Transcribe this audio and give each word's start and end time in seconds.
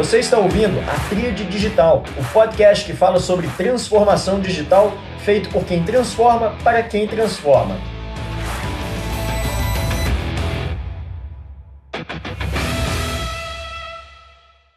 Você 0.00 0.20
está 0.20 0.38
ouvindo 0.38 0.80
a 0.88 1.10
Tríade 1.10 1.44
Digital, 1.44 2.02
o 2.18 2.32
podcast 2.32 2.86
que 2.86 2.96
fala 2.96 3.18
sobre 3.18 3.46
transformação 3.48 4.40
digital 4.40 4.92
feito 5.18 5.50
por 5.50 5.62
quem 5.66 5.84
transforma 5.84 6.56
para 6.64 6.82
quem 6.82 7.06
transforma. 7.06 7.74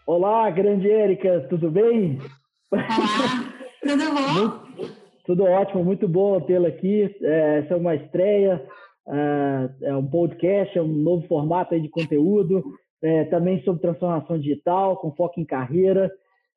Olá, 0.05 0.49
grande 0.51 0.91
Érica, 0.91 1.47
tudo 1.49 1.71
bem? 1.71 2.19
Olá, 2.69 2.83
tudo 3.81 4.13
bom? 4.13 4.33
Muito, 4.33 4.93
tudo 5.25 5.43
ótimo, 5.45 5.85
muito 5.85 6.05
bom 6.05 6.41
tê-la 6.41 6.67
aqui. 6.67 7.15
É, 7.21 7.59
essa 7.59 7.75
é 7.75 7.77
uma 7.77 7.95
estreia, 7.95 8.61
é, 9.07 9.87
é 9.87 9.95
um 9.95 10.05
podcast, 10.05 10.77
é 10.77 10.81
um 10.81 10.87
novo 10.87 11.25
formato 11.29 11.79
de 11.79 11.87
conteúdo 11.87 12.61
é, 13.03 13.25
também 13.25 13.61
sobre 13.63 13.81
transformação 13.81 14.39
digital, 14.39 14.97
com 14.97 15.11
foco 15.11 15.39
em 15.39 15.45
carreira. 15.45 16.09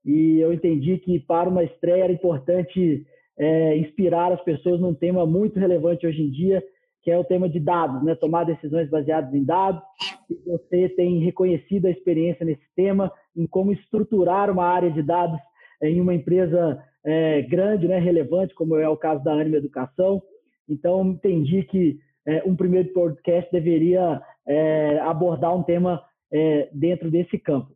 E 0.04 0.38
eu 0.38 0.52
entendi 0.52 0.96
que 0.98 1.18
para 1.18 1.48
uma 1.48 1.64
estreia 1.64 2.04
era 2.04 2.12
importante 2.12 3.04
é, 3.36 3.76
inspirar 3.76 4.32
as 4.32 4.40
pessoas 4.42 4.80
num 4.80 4.94
tema 4.94 5.26
muito 5.26 5.58
relevante 5.58 6.06
hoje 6.06 6.22
em 6.22 6.30
dia, 6.30 6.62
que 7.02 7.10
é 7.10 7.18
o 7.18 7.24
tema 7.24 7.48
de 7.48 7.58
dados, 7.58 8.02
né? 8.04 8.14
tomar 8.14 8.44
decisões 8.44 8.88
baseadas 8.88 9.34
em 9.34 9.44
dados. 9.44 9.82
E 10.30 10.34
você 10.46 10.88
tem 10.90 11.18
reconhecido 11.18 11.86
a 11.86 11.90
experiência 11.90 12.46
nesse 12.46 12.64
tema, 12.76 13.12
em 13.36 13.46
como 13.46 13.72
estruturar 13.72 14.50
uma 14.50 14.64
área 14.64 14.90
de 14.90 15.02
dados 15.02 15.38
em 15.82 16.00
uma 16.00 16.14
empresa 16.14 16.82
é, 17.04 17.42
grande, 17.42 17.88
né? 17.88 17.98
relevante, 17.98 18.54
como 18.54 18.76
é 18.76 18.88
o 18.88 18.96
caso 18.96 19.22
da 19.24 19.32
Anima 19.32 19.56
Educação. 19.56 20.22
Então, 20.68 21.04
entendi 21.06 21.64
que 21.64 21.98
é, 22.24 22.42
um 22.44 22.56
primeiro 22.56 22.92
podcast 22.92 23.50
deveria 23.52 24.20
é, 24.46 24.98
abordar 25.00 25.56
um 25.56 25.62
tema 25.62 26.02
é, 26.32 26.68
dentro 26.72 27.10
desse 27.10 27.38
campo. 27.38 27.74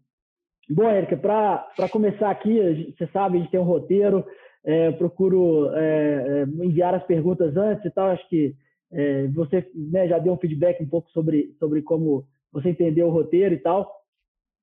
Bom, 0.69 0.89
Érica, 0.89 1.17
para 1.17 1.89
começar 1.91 2.31
aqui, 2.31 2.95
você 2.97 3.07
sabe, 3.09 3.39
a 3.39 3.41
gente 3.41 3.51
tem 3.51 3.59
um 3.59 3.65
roteiro, 3.65 4.25
é, 4.65 4.93
procuro 4.93 5.71
é, 5.75 5.83
é, 5.83 6.65
enviar 6.65 6.95
as 6.95 7.05
perguntas 7.05 7.57
antes 7.57 7.85
e 7.85 7.91
tal, 7.91 8.11
acho 8.11 8.29
que 8.29 8.55
é, 8.93 9.27
você 9.29 9.69
né, 9.75 10.07
já 10.09 10.19
deu 10.19 10.33
um 10.33 10.39
feedback 10.39 10.83
um 10.83 10.89
pouco 10.89 11.11
sobre, 11.11 11.55
sobre 11.59 11.83
como 11.83 12.25
você 12.53 12.71
entendeu 12.71 13.09
o 13.09 13.11
roteiro 13.11 13.55
e 13.55 13.59
tal. 13.59 14.01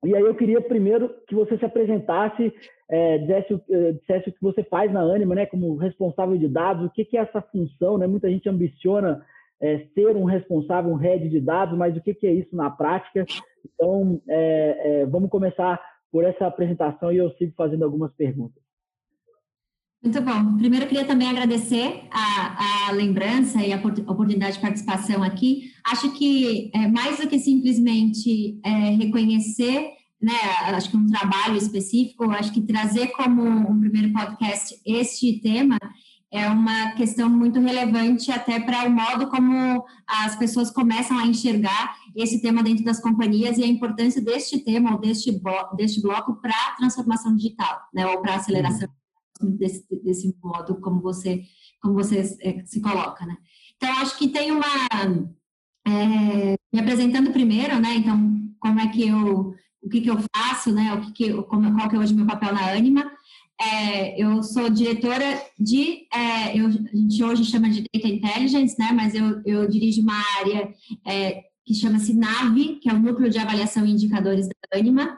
E 0.05 0.15
aí 0.15 0.21
eu 0.21 0.35
queria 0.35 0.61
primeiro 0.61 1.09
que 1.27 1.33
você 1.33 1.57
se 1.57 1.65
apresentasse, 1.65 2.53
é, 2.89 3.17
dissesse, 3.17 3.61
é, 3.69 3.91
dissesse, 3.93 4.29
o 4.29 4.33
que 4.33 4.41
você 4.41 4.63
faz 4.63 4.91
na 4.91 5.01
Anima, 5.01 5.33
né, 5.33 5.45
como 5.45 5.75
responsável 5.75 6.37
de 6.37 6.47
dados, 6.47 6.85
o 6.85 6.89
que, 6.89 7.03
que 7.03 7.17
é 7.17 7.21
essa 7.21 7.41
função, 7.41 7.97
né? 7.97 8.05
Muita 8.05 8.29
gente 8.29 8.47
ambiciona 8.47 9.25
é, 9.61 9.87
ser 9.93 10.15
um 10.15 10.23
responsável, 10.23 10.91
um 10.91 10.95
head 10.95 11.27
de 11.29 11.39
dados, 11.39 11.77
mas 11.77 11.95
o 11.95 12.01
que, 12.01 12.13
que 12.13 12.27
é 12.27 12.33
isso 12.33 12.55
na 12.55 12.69
prática? 12.69 13.25
Então, 13.65 14.21
é, 14.27 15.01
é, 15.01 15.05
vamos 15.05 15.29
começar 15.29 15.81
por 16.11 16.23
essa 16.23 16.47
apresentação 16.47 17.11
e 17.11 17.17
eu 17.17 17.31
sigo 17.31 17.53
fazendo 17.55 17.83
algumas 17.83 18.13
perguntas. 18.13 18.61
Muito 20.01 20.21
bom. 20.21 20.57
Primeiro, 20.57 20.85
eu 20.85 20.89
queria 20.89 21.05
também 21.05 21.27
agradecer 21.27 22.03
a, 22.11 22.87
a 22.87 22.91
lembrança 22.91 23.61
e 23.61 23.73
a 23.73 23.77
oportunidade 23.77 24.53
de 24.53 24.61
participação 24.61 25.23
aqui. 25.23 25.71
Acho 25.85 26.13
que, 26.13 26.71
é, 26.73 26.87
mais 26.87 27.17
do 27.17 27.27
que 27.27 27.39
simplesmente 27.39 28.59
é, 28.63 28.69
reconhecer, 28.91 29.89
né, 30.21 30.33
acho 30.67 30.91
que 30.91 30.97
um 30.97 31.07
trabalho 31.07 31.57
específico, 31.57 32.29
acho 32.31 32.53
que 32.53 32.61
trazer 32.61 33.07
como 33.07 33.41
um 33.43 33.79
primeiro 33.79 34.13
podcast 34.13 34.79
este 34.85 35.41
tema 35.41 35.77
é 36.31 36.47
uma 36.47 36.91
questão 36.91 37.29
muito 37.29 37.59
relevante 37.59 38.31
até 38.31 38.59
para 38.59 38.85
o 38.85 38.91
modo 38.91 39.29
como 39.29 39.85
as 40.05 40.35
pessoas 40.35 40.69
começam 40.69 41.17
a 41.17 41.25
enxergar 41.25 41.95
esse 42.15 42.41
tema 42.41 42.61
dentro 42.61 42.83
das 42.83 42.99
companhias 42.99 43.57
e 43.57 43.63
a 43.63 43.67
importância 43.67 44.21
deste 44.21 44.59
tema 44.59 44.93
ou 44.93 44.99
deste, 44.99 45.31
bloco, 45.31 45.75
deste 45.75 46.01
bloco 46.01 46.35
para 46.41 46.51
a 46.51 46.75
transformação 46.75 47.35
digital, 47.35 47.79
né, 47.93 48.05
ou 48.05 48.21
para 48.21 48.33
a 48.33 48.35
aceleração 48.37 48.89
uhum. 49.41 49.55
desse, 49.55 49.85
desse 50.03 50.35
modo 50.43 50.75
como 50.81 51.01
você, 51.01 51.43
como 51.81 51.93
você 51.93 52.19
é, 52.41 52.65
se 52.65 52.81
coloca, 52.81 53.25
né. 53.25 53.37
Então, 53.75 53.89
acho 53.99 54.17
que 54.17 54.27
tem 54.27 54.51
uma... 54.51 54.65
É, 55.87 56.57
me 56.73 56.81
apresentando 56.81 57.31
primeiro, 57.31 57.79
né, 57.79 57.95
então, 57.95 58.51
como 58.59 58.79
é 58.79 58.87
que 58.87 59.07
eu... 59.07 59.55
O 59.79 59.89
que, 59.89 60.01
que 60.01 60.09
eu 60.09 60.17
faço, 60.35 60.73
né? 60.73 60.93
O 60.95 61.01
que, 61.01 61.11
que 61.13 61.43
como, 61.43 61.73
qual 61.73 61.87
que 61.87 61.95
é 61.95 61.99
hoje 61.99 62.13
meu 62.13 62.25
papel 62.25 62.51
na 62.51 62.71
Anima? 62.71 63.09
É, 63.59 64.21
eu 64.21 64.43
sou 64.43 64.69
diretora 64.69 65.41
de, 65.59 66.07
é, 66.13 66.57
eu, 66.57 66.67
a 66.67 66.95
gente 66.95 67.23
hoje 67.23 67.43
chama 67.43 67.69
de 67.69 67.83
Data 67.91 68.07
Intelligence, 68.07 68.75
né, 68.77 68.91
mas 68.93 69.15
eu, 69.15 69.41
eu 69.45 69.67
dirijo 69.67 70.01
uma 70.01 70.21
área 70.39 70.71
é, 71.03 71.43
que 71.65 71.73
chama-se 71.73 72.13
NAVE, 72.13 72.75
que 72.79 72.87
é 72.87 72.93
o 72.93 72.99
Núcleo 72.99 73.31
de 73.31 73.39
Avaliação 73.39 73.83
e 73.85 73.91
Indicadores 73.91 74.47
da 74.47 74.77
Anima, 74.77 75.17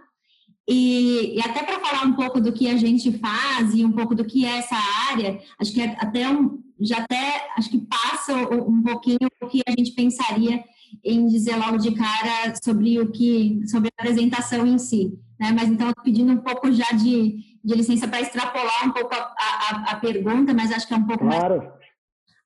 e, 0.67 1.35
e 1.35 1.41
até 1.41 1.63
para 1.63 1.79
falar 1.79 2.05
um 2.05 2.13
pouco 2.13 2.39
do 2.39 2.53
que 2.53 2.69
a 2.69 2.77
gente 2.77 3.11
faz 3.17 3.73
e 3.73 3.83
um 3.83 3.91
pouco 3.91 4.15
do 4.15 4.23
que 4.23 4.45
é 4.45 4.59
essa 4.59 4.77
área, 5.11 5.41
acho 5.59 5.73
que 5.73 5.81
é 5.81 5.97
até 5.99 6.29
um, 6.29 6.63
já 6.79 6.97
até, 6.99 7.49
acho 7.57 7.69
que 7.69 7.79
passa 7.79 8.35
um 8.35 8.81
pouquinho 8.83 9.17
o 9.41 9.47
que 9.47 9.61
a 9.67 9.71
gente 9.71 9.91
pensaria 9.91 10.63
em 11.03 11.27
dizer 11.27 11.55
logo 11.57 11.77
de 11.77 11.91
cara 11.91 12.53
sobre 12.63 12.99
o 13.01 13.11
que, 13.11 13.59
sobre 13.67 13.89
a 13.89 14.01
apresentação 14.01 14.65
em 14.65 14.77
si, 14.77 15.13
né, 15.39 15.51
mas 15.51 15.67
então 15.69 15.91
pedindo 16.03 16.31
um 16.31 16.37
pouco 16.37 16.71
já 16.71 16.89
de 16.91 17.49
de 17.63 17.75
licença 17.75 18.07
para 18.07 18.21
extrapolar 18.21 18.85
um 18.85 18.91
pouco 18.91 19.13
a, 19.13 19.17
a, 19.17 19.91
a, 19.91 19.95
pergunta, 19.95 20.53
mas 20.53 20.71
acho 20.71 20.87
que 20.87 20.93
é 20.93 20.97
um 20.97 21.05
pouco 21.05 21.25
claro. 21.25 21.57
mais 21.57 21.79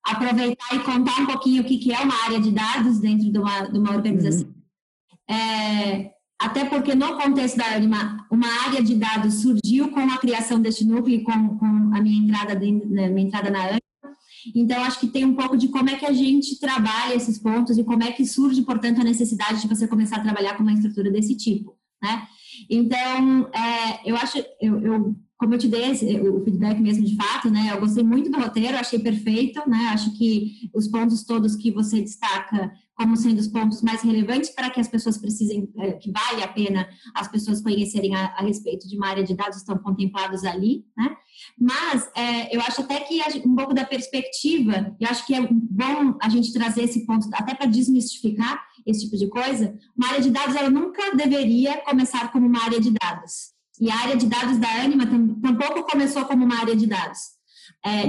aproveitar 0.04 0.76
e 0.76 0.80
contar 0.80 1.22
um 1.22 1.26
pouquinho 1.26 1.62
o 1.62 1.66
que, 1.66 1.78
que 1.78 1.94
é 1.94 2.00
uma 2.00 2.24
área 2.26 2.40
de 2.40 2.52
dados 2.52 3.00
dentro 3.00 3.32
de 3.32 3.38
uma, 3.38 3.62
de 3.62 3.80
uma 3.80 3.92
organização. 3.94 4.48
Uhum. 4.48 5.36
É, 5.36 6.12
até 6.40 6.66
porque 6.66 6.94
no 6.94 7.18
contexto 7.18 7.58
da 7.58 7.74
Anima, 7.74 8.28
uma 8.30 8.48
área 8.66 8.84
de 8.84 8.96
dados 8.96 9.36
surgiu 9.36 9.92
com 9.92 10.02
a 10.02 10.18
criação 10.18 10.62
deste 10.62 10.84
núcleo 10.84 11.16
e 11.16 11.24
com, 11.24 11.58
com 11.58 11.66
a 11.66 12.02
minha 12.02 12.22
entrada, 12.22 12.56
de, 12.56 12.70
né, 12.70 13.08
minha 13.08 13.28
entrada 13.28 13.50
na 13.50 13.64
Anima. 13.64 13.80
Então, 14.54 14.84
acho 14.84 15.00
que 15.00 15.08
tem 15.08 15.24
um 15.24 15.36
pouco 15.36 15.56
de 15.56 15.70
como 15.70 15.90
é 15.90 15.96
que 15.96 16.06
a 16.06 16.12
gente 16.12 16.60
trabalha 16.60 17.16
esses 17.16 17.40
pontos 17.40 17.78
e 17.78 17.84
como 17.84 18.04
é 18.04 18.12
que 18.12 18.26
surge, 18.26 18.62
portanto, 18.64 19.00
a 19.00 19.06
necessidade 19.06 19.62
de 19.62 19.68
você 19.70 19.88
começar 19.88 20.18
a 20.18 20.22
trabalhar 20.22 20.58
com 20.58 20.64
uma 20.64 20.74
estrutura 20.74 21.10
desse 21.10 21.38
tipo, 21.38 21.78
né? 22.04 22.28
Então, 22.70 23.50
é, 23.54 24.02
eu 24.10 24.16
acho, 24.16 24.38
eu, 24.62 24.80
eu, 24.80 25.16
como 25.38 25.56
eu 25.56 25.58
te 25.58 25.68
dei 25.68 25.92
esse, 25.92 26.06
o 26.20 26.44
feedback 26.44 26.80
mesmo 26.80 27.06
de 27.06 27.16
fato, 27.16 27.50
né? 27.50 27.70
Eu 27.72 27.80
gostei 27.80 28.04
muito 28.04 28.30
do 28.30 28.40
roteiro, 28.40 28.78
achei 28.78 29.00
perfeito, 29.00 29.68
né? 29.68 29.90
Acho 29.94 30.16
que 30.18 30.70
os 30.74 30.88
pontos 30.88 31.24
todos 31.24 31.56
que 31.56 31.72
você 31.72 32.02
destaca 32.02 32.72
como 32.96 33.18
sendo 33.18 33.40
os 33.40 33.48
pontos 33.48 33.82
mais 33.82 34.02
relevantes 34.02 34.50
para 34.52 34.70
que 34.70 34.80
as 34.80 34.88
pessoas 34.88 35.18
precisem, 35.18 35.70
é, 35.78 35.94
que 35.94 36.12
vale 36.12 36.44
a 36.44 36.48
pena 36.48 36.88
as 37.16 37.28
pessoas 37.28 37.62
conhecerem 37.62 38.16
a, 38.16 38.28
a, 38.38 38.44
respeito 38.44 38.88
de 38.88 38.96
uma 38.96 39.08
área 39.08 39.24
de 39.24 39.36
dados 39.36 39.58
estão 39.58 39.78
contemplados 39.78 40.44
ali, 40.44 40.86
né? 40.96 41.16
Mas 41.60 42.10
é, 42.16 42.56
eu 42.56 42.62
acho 42.62 42.82
até 42.82 43.00
que 43.00 43.20
um 43.46 43.56
pouco 43.56 43.74
da 43.74 43.84
perspectiva, 43.84 44.96
eu 45.00 45.08
acho 45.10 45.26
que 45.26 45.34
é 45.34 45.48
bom 45.52 46.16
a 46.22 46.30
gente 46.30 46.54
trazer 46.54 46.84
esse 46.84 47.06
ponto 47.06 47.28
até 47.34 47.56
para 47.56 47.66
desmistificar 47.66 48.64
esse 48.86 49.02
tipo 49.02 49.18
de 49.18 49.28
coisa. 49.28 49.78
Uma 49.98 50.10
área 50.10 50.22
de 50.22 50.30
dados 50.30 50.56
ela 50.56 50.70
nunca 50.70 51.16
deveria 51.16 51.78
começar 51.78 52.32
como 52.32 52.46
uma 52.46 52.64
área 52.64 52.80
de 52.80 52.92
dados. 52.92 53.54
E 53.80 53.90
a 53.90 53.96
área 53.96 54.16
de 54.16 54.28
dados 54.28 54.58
da 54.60 54.70
Anima 54.84 55.08
tampouco 55.08 55.84
começou 55.90 56.26
como 56.26 56.46
uma 56.46 56.60
área 56.60 56.76
de 56.76 56.86
dados. 56.86 57.20
É, 57.84 58.04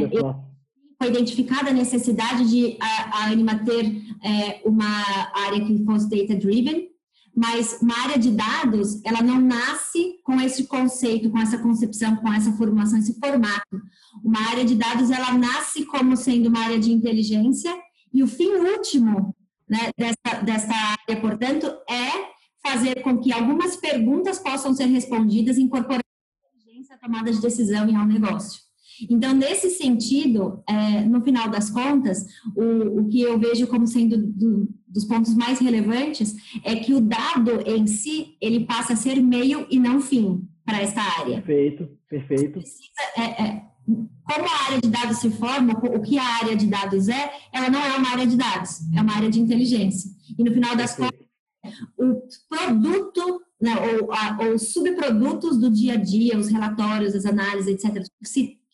foi 1.05 1.11
identificada 1.11 1.71
a 1.71 1.75
necessidade 1.75 2.49
de 2.49 2.79
a, 2.81 3.19
a 3.19 3.25
Anima 3.27 3.59
ter 3.59 3.85
é, 4.23 4.63
uma 4.65 4.87
área 5.35 5.63
que 5.63 5.85
fosse 5.85 6.09
data-driven, 6.09 6.89
mas 7.37 7.79
uma 7.83 7.99
área 8.05 8.19
de 8.19 8.31
dados, 8.31 9.05
ela 9.05 9.21
não 9.21 9.39
nasce 9.39 10.21
com 10.23 10.41
esse 10.41 10.65
conceito, 10.65 11.31
com 11.31 11.39
essa 11.39 11.59
concepção, 11.59 12.17
com 12.17 12.33
essa 12.33 12.53
formulação, 12.53 12.99
esse 12.99 13.19
formato. 13.19 13.83
Uma 14.25 14.41
área 14.49 14.65
de 14.65 14.77
dados, 14.77 15.11
ela 15.11 15.33
nasce 15.37 15.85
como 15.85 16.17
sendo 16.17 16.49
uma 16.49 16.61
área 16.61 16.79
de 16.79 16.91
inteligência 16.91 17.75
e 18.13 18.23
o 18.23 18.27
fim 18.27 18.53
último 18.53 19.35
né, 19.69 19.91
dessa, 19.99 20.43
dessa 20.43 20.73
área, 20.73 21.21
portanto, 21.21 21.67
é 21.91 22.33
fazer 22.67 23.03
com 23.03 23.19
que 23.19 23.31
algumas 23.31 23.77
perguntas 23.77 24.39
possam 24.39 24.73
ser 24.73 24.87
respondidas 24.87 25.59
incorporando 25.59 26.01
a 26.03 26.57
inteligência 26.57 26.95
à 26.95 26.99
tomada 26.99 27.31
de 27.31 27.43
decisão 27.43 27.87
em 27.91 27.99
um 27.99 28.07
negócio. 28.07 28.64
Então, 29.11 29.35
nesse 29.35 29.71
sentido, 29.71 30.63
é, 30.69 31.05
no 31.05 31.23
final 31.23 31.49
das 31.49 31.71
contas, 31.71 32.27
o, 32.57 33.01
o 33.01 33.09
que 33.09 33.21
eu 33.21 33.39
vejo 33.39 33.67
como 33.67 33.87
sendo 33.87 34.17
do, 34.17 34.69
dos 34.87 35.05
pontos 35.05 35.35
mais 35.35 35.59
relevantes 35.59 36.35
é 36.63 36.77
que 36.77 36.95
o 36.95 37.01
dado 37.01 37.63
em 37.67 37.87
si, 37.87 38.37
ele 38.41 38.65
passa 38.65 38.93
a 38.93 38.97
ser 38.97 39.21
meio 39.21 39.67
e 39.71 39.79
não 39.79 40.01
fim 40.01 40.47
para 40.65 40.81
esta 40.81 41.01
área. 41.01 41.43
Perfeito, 41.43 41.89
perfeito. 42.09 42.53
Precisa, 42.53 42.89
é, 43.17 43.43
é, 43.43 43.63
como 43.87 44.47
a 44.47 44.65
área 44.67 44.81
de 44.81 44.89
dados 44.89 45.19
se 45.19 45.31
forma, 45.31 45.75
o 45.75 46.01
que 46.01 46.19
a 46.19 46.25
área 46.25 46.57
de 46.57 46.67
dados 46.67 47.09
é, 47.09 47.33
ela 47.53 47.69
não 47.69 47.81
é 47.81 47.97
uma 47.97 48.11
área 48.11 48.27
de 48.27 48.37
dados, 48.37 48.81
é 48.97 49.01
uma 49.01 49.15
área 49.15 49.31
de 49.31 49.41
inteligência. 49.41 50.11
E 50.39 50.43
no 50.43 50.53
final 50.53 50.75
das 50.75 50.97
contas, 50.97 51.25
o 51.99 52.23
produto, 52.49 53.43
né, 53.61 53.73
ou, 53.77 54.13
a, 54.13 54.39
ou 54.47 54.59
subprodutos 54.59 55.59
do 55.59 55.71
dia 55.71 55.95
a 55.95 55.97
dia, 55.97 56.39
os 56.39 56.49
relatórios, 56.49 57.15
as 57.15 57.27
análises, 57.27 57.85
etc., 57.85 58.03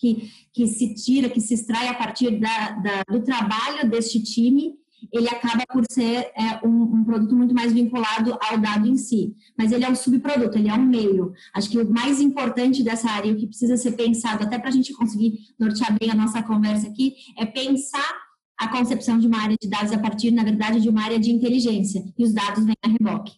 que, 0.00 0.31
que 0.52 0.67
se 0.67 0.94
tira, 0.94 1.29
que 1.29 1.41
se 1.41 1.55
extrai 1.55 1.88
a 1.88 1.94
partir 1.94 2.41
da, 2.41 2.70
da, 2.70 3.02
do 3.11 3.23
trabalho 3.23 3.88
deste 3.88 4.23
time, 4.23 4.75
ele 5.12 5.29
acaba 5.29 5.64
por 5.70 5.82
ser 5.91 6.31
é, 6.35 6.67
um, 6.67 6.82
um, 6.82 7.05
produto 7.05 7.35
muito 7.35 7.55
mais 7.55 7.73
vinculado 7.73 8.37
ao 8.41 8.58
dado 8.58 8.87
em 8.87 8.97
si. 8.97 9.35
Mas 9.56 9.73
ele 9.73 9.85
é 9.85 9.88
um 9.88 9.94
subproduto, 9.94 10.58
ele 10.58 10.69
é 10.69 10.75
um 10.75 10.85
meio. 10.85 11.32
Acho 11.55 11.70
que 11.70 11.79
o 11.79 11.91
mais 11.91 12.20
importante 12.20 12.82
dessa 12.82 13.11
área, 13.11 13.32
o 13.32 13.37
que 13.37 13.47
precisa 13.47 13.76
ser 13.76 13.93
pensado, 13.93 14.44
até 14.44 14.58
para 14.58 14.69
a 14.69 14.73
gente 14.73 14.93
conseguir 14.93 15.38
nortear 15.58 15.97
bem 15.99 16.11
a 16.11 16.14
nossa 16.14 16.43
conversa 16.43 16.88
aqui, 16.88 17.14
é 17.38 17.47
pensar 17.47 18.20
a 18.58 18.69
concepção 18.69 19.19
de 19.19 19.26
uma 19.26 19.43
área 19.43 19.56
de 19.61 19.69
dados 19.69 19.93
a 19.93 19.99
partir, 19.99 20.31
na 20.31 20.44
verdade, 20.44 20.81
de 20.81 20.88
uma 20.88 21.02
área 21.02 21.19
de 21.19 21.31
inteligência. 21.31 22.02
E 22.19 22.25
os 22.25 22.35
dados 22.35 22.64
vêm 22.64 22.76
a 22.85 22.88
reboque. 22.88 23.32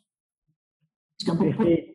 Acho 1.20 1.24
que 1.24 1.30
é 1.30 1.32
um 1.32 1.36
pouco... 1.36 1.56
Perfeito. 1.56 1.92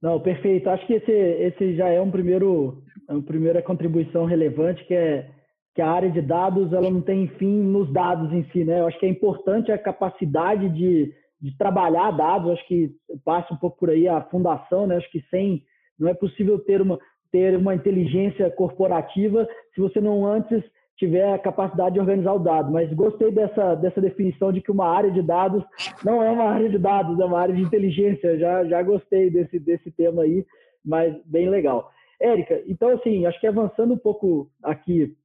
Não, 0.00 0.20
perfeito. 0.20 0.68
Acho 0.68 0.86
que 0.86 0.92
esse, 0.92 1.10
esse 1.10 1.76
já 1.76 1.88
é 1.88 2.00
um 2.00 2.10
primeiro, 2.10 2.84
uma 3.14 3.22
primeira 3.22 3.62
contribuição 3.62 4.24
relevante, 4.24 4.84
que 4.84 4.94
é 4.94 5.30
que 5.74 5.82
a 5.82 5.90
área 5.90 6.10
de 6.10 6.20
dados 6.20 6.72
ela 6.72 6.90
não 6.90 7.00
tem 7.00 7.28
fim 7.38 7.62
nos 7.62 7.92
dados 7.92 8.32
em 8.32 8.42
si, 8.50 8.64
né? 8.64 8.80
Eu 8.80 8.88
acho 8.88 8.98
que 8.98 9.06
é 9.06 9.08
importante 9.08 9.70
a 9.70 9.78
capacidade 9.78 10.68
de, 10.70 11.14
de 11.40 11.56
trabalhar 11.56 12.10
dados. 12.10 12.48
Eu 12.48 12.54
acho 12.54 12.66
que 12.66 12.90
passa 13.24 13.54
um 13.54 13.56
pouco 13.56 13.78
por 13.78 13.90
aí 13.90 14.08
a 14.08 14.20
fundação, 14.22 14.88
né? 14.88 14.94
Eu 14.94 14.98
acho 14.98 15.10
que 15.12 15.22
sem 15.30 15.62
não 15.96 16.08
é 16.08 16.14
possível 16.14 16.58
ter 16.58 16.82
uma 16.82 16.98
ter 17.30 17.56
uma 17.56 17.74
inteligência 17.74 18.50
corporativa 18.50 19.46
se 19.74 19.80
você 19.80 20.00
não 20.00 20.26
antes 20.26 20.64
tiver 20.96 21.32
a 21.32 21.38
capacidade 21.38 21.94
de 21.94 22.00
organizar 22.00 22.32
o 22.32 22.40
dado. 22.40 22.72
Mas 22.72 22.92
gostei 22.92 23.30
dessa, 23.30 23.74
dessa 23.76 24.00
definição 24.00 24.52
de 24.52 24.60
que 24.60 24.72
uma 24.72 24.88
área 24.88 25.10
de 25.10 25.22
dados 25.22 25.62
não 26.04 26.22
é 26.22 26.30
uma 26.30 26.46
área 26.46 26.68
de 26.68 26.78
dados, 26.78 27.20
é 27.20 27.24
uma 27.24 27.38
área 27.38 27.54
de 27.54 27.62
inteligência. 27.62 28.36
Já, 28.38 28.64
já 28.64 28.82
gostei 28.82 29.30
desse, 29.30 29.58
desse 29.58 29.90
tema 29.92 30.22
aí, 30.22 30.44
mas 30.84 31.14
bem 31.24 31.48
legal. 31.48 31.90
Érica, 32.20 32.62
então 32.66 32.88
assim, 32.90 33.26
acho 33.26 33.40
que 33.40 33.46
avançando 33.46 33.94
um 33.94 33.98
pouco 33.98 34.50
aqui 34.62 35.16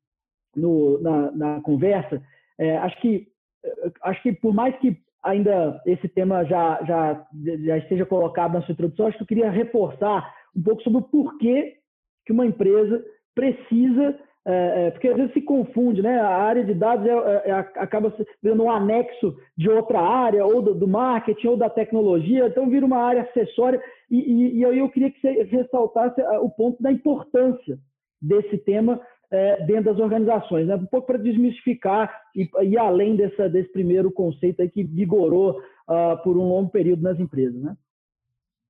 no, 0.56 1.02
na, 1.02 1.32
na 1.32 1.62
conversa, 1.62 2.22
é, 2.58 2.78
acho 2.78 3.00
que 3.02 3.28
acho 4.02 4.22
que 4.22 4.34
por 4.34 4.54
mais 4.54 4.78
que 4.78 5.02
ainda 5.24 5.82
esse 5.86 6.08
tema 6.08 6.44
já, 6.44 6.84
já, 6.84 7.26
já 7.66 7.78
esteja 7.78 8.06
colocado 8.06 8.54
na 8.54 8.62
sua 8.62 8.74
introdução, 8.74 9.08
acho 9.08 9.18
que 9.18 9.24
eu 9.24 9.28
queria 9.28 9.50
reforçar 9.50 10.36
um 10.56 10.62
pouco 10.62 10.84
sobre 10.84 11.00
o 11.00 11.04
porquê 11.04 11.78
que 12.26 12.34
uma 12.34 12.46
empresa 12.46 13.04
precisa, 13.34 14.20
é, 14.46 14.88
é, 14.88 14.92
porque 14.92 15.08
às 15.08 15.16
vezes 15.16 15.34
se 15.34 15.42
confunde, 15.42 16.02
né? 16.02 16.20
A 16.20 16.36
área 16.36 16.66
de 16.66 16.74
dados 16.74 17.06
é, 17.06 17.12
é, 17.12 17.50
é 17.50 17.54
acaba 17.54 18.14
sendo 18.42 18.64
um 18.64 18.72
anexo 18.72 19.36
de 19.58 19.70
outra 19.70 20.02
área, 20.02 20.46
ou 20.46 20.62
do, 20.62 20.76
do, 20.76 20.88
marketing, 20.88 21.48
ou 21.48 21.58
da 21.58 21.70
tecnologia, 21.70 22.48
então 22.48 22.70
vira 22.70 22.86
uma 22.86 22.98
área 22.98 23.22
acessória. 23.22 23.82
E, 24.12 24.18
e, 24.18 24.58
e 24.60 24.66
aí 24.66 24.80
eu 24.80 24.90
queria 24.90 25.10
que 25.10 25.20
você 25.22 25.44
ressaltasse 25.44 26.22
o 26.42 26.50
ponto 26.50 26.82
da 26.84 26.92
importância 26.92 27.78
desse 28.22 28.58
tema 28.58 29.00
é, 29.32 29.66
dentro 29.66 29.86
das 29.86 30.00
organizações, 30.00 30.68
né? 30.68 30.76
um 30.76 30.86
pouco 30.86 31.08
para 31.08 31.18
desmistificar 31.18 32.14
e 32.36 32.50
ir 32.64 32.78
além 32.78 33.16
dessa, 33.16 33.50
desse 33.50 33.72
primeiro 33.72 34.12
conceito 34.12 34.62
aí 34.62 34.70
que 34.70 34.84
vigorou 34.84 35.60
uh, 35.90 36.22
por 36.24 36.38
um 36.38 36.48
longo 36.48 36.70
período 36.70 37.02
nas 37.02 37.20
empresas. 37.20 37.60
Né? 37.60 37.76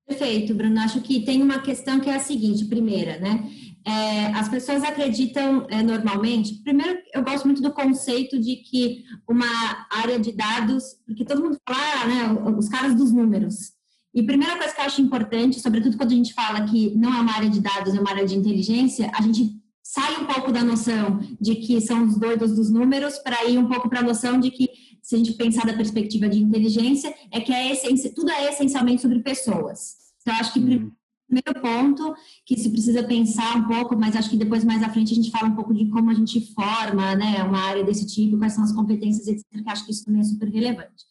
Perfeito, 0.08 0.54
Bruno. 0.54 0.80
Acho 0.80 1.02
que 1.02 1.26
tem 1.26 1.42
uma 1.42 1.62
questão 1.62 2.00
que 2.00 2.10
é 2.10 2.16
a 2.16 2.20
seguinte: 2.20 2.66
primeira, 2.66 3.18
né? 3.20 3.44
É, 3.86 4.28
as 4.28 4.48
pessoas 4.48 4.84
acreditam 4.84 5.68
é, 5.70 5.84
normalmente. 5.84 6.62
Primeiro, 6.64 7.00
eu 7.14 7.24
gosto 7.24 7.46
muito 7.46 7.62
do 7.62 7.74
conceito 7.74 8.40
de 8.40 8.58
que 8.58 9.04
uma 9.28 9.46
área 9.90 10.20
de 10.20 10.32
dados, 10.32 10.84
porque 11.06 11.26
todo 11.26 11.44
mundo 11.44 11.58
fala, 11.68 11.82
ah, 12.02 12.08
né, 12.08 12.52
os 12.58 12.70
caras 12.70 12.96
dos 12.96 13.12
números. 13.12 13.74
E 14.14 14.24
primeira 14.24 14.58
coisa 14.58 14.74
que 14.74 14.80
eu 14.80 14.86
acho 14.86 15.02
importante, 15.02 15.60
sobretudo 15.60 15.98
quando 15.98 16.12
a 16.12 16.16
gente 16.16 16.34
fala 16.34 16.66
que 16.66 16.96
não 16.96 17.14
é 17.14 17.20
uma 17.20 17.34
área 17.34 17.50
de 17.50 17.60
dados, 17.60 17.96
é 17.96 18.00
uma 18.00 18.12
área 18.12 18.26
de 18.26 18.36
inteligência, 18.36 19.12
a 19.14 19.22
gente 19.22 19.52
sai 19.82 20.22
um 20.22 20.26
pouco 20.26 20.52
da 20.52 20.64
noção 20.64 21.20
de 21.42 21.56
que 21.56 21.82
são 21.82 22.06
os 22.06 22.18
doidos 22.18 22.56
dos 22.56 22.70
números 22.70 23.18
para 23.20 23.44
ir 23.46 23.58
um 23.58 23.68
pouco 23.68 23.90
para 23.90 24.00
a 24.00 24.04
noção 24.04 24.40
de 24.40 24.50
que, 24.50 24.70
se 25.02 25.16
a 25.16 25.18
gente 25.18 25.34
pensar 25.34 25.66
da 25.66 25.74
perspectiva 25.74 26.30
de 26.30 26.40
inteligência, 26.40 27.14
é 27.32 27.42
que 27.42 27.52
é 27.52 27.72
essência, 27.72 28.14
tudo 28.14 28.32
é 28.32 28.50
essencialmente 28.50 29.02
sobre 29.02 29.20
pessoas. 29.20 29.96
Então, 30.22 30.34
acho 30.36 30.54
que 30.54 30.60
uhum. 30.60 30.92
Primeiro 31.34 31.62
ponto 31.62 32.16
que 32.46 32.58
se 32.58 32.70
precisa 32.70 33.04
pensar 33.04 33.56
um 33.58 33.68
pouco, 33.68 33.98
mas 33.98 34.16
acho 34.16 34.30
que 34.30 34.38
depois 34.38 34.64
mais 34.64 34.84
à 34.84 34.90
frente 34.90 35.14
a 35.14 35.16
gente 35.16 35.32
fala 35.32 35.48
um 35.48 35.56
pouco 35.56 35.74
de 35.74 35.86
como 35.90 36.10
a 36.12 36.14
gente 36.14 36.54
forma, 36.54 37.16
né, 37.16 37.44
uma 37.44 37.60
área 37.60 37.84
desse 37.84 38.06
tipo, 38.06 38.38
quais 38.38 38.54
são 38.54 38.64
as 38.64 38.72
competências, 38.72 39.28
etc. 39.28 39.46
Que 39.52 39.70
acho 39.70 39.86
que 39.86 39.92
isso 39.92 40.06
também 40.06 40.22
é 40.22 40.26
super 40.26 40.50
relevante. 40.50 41.06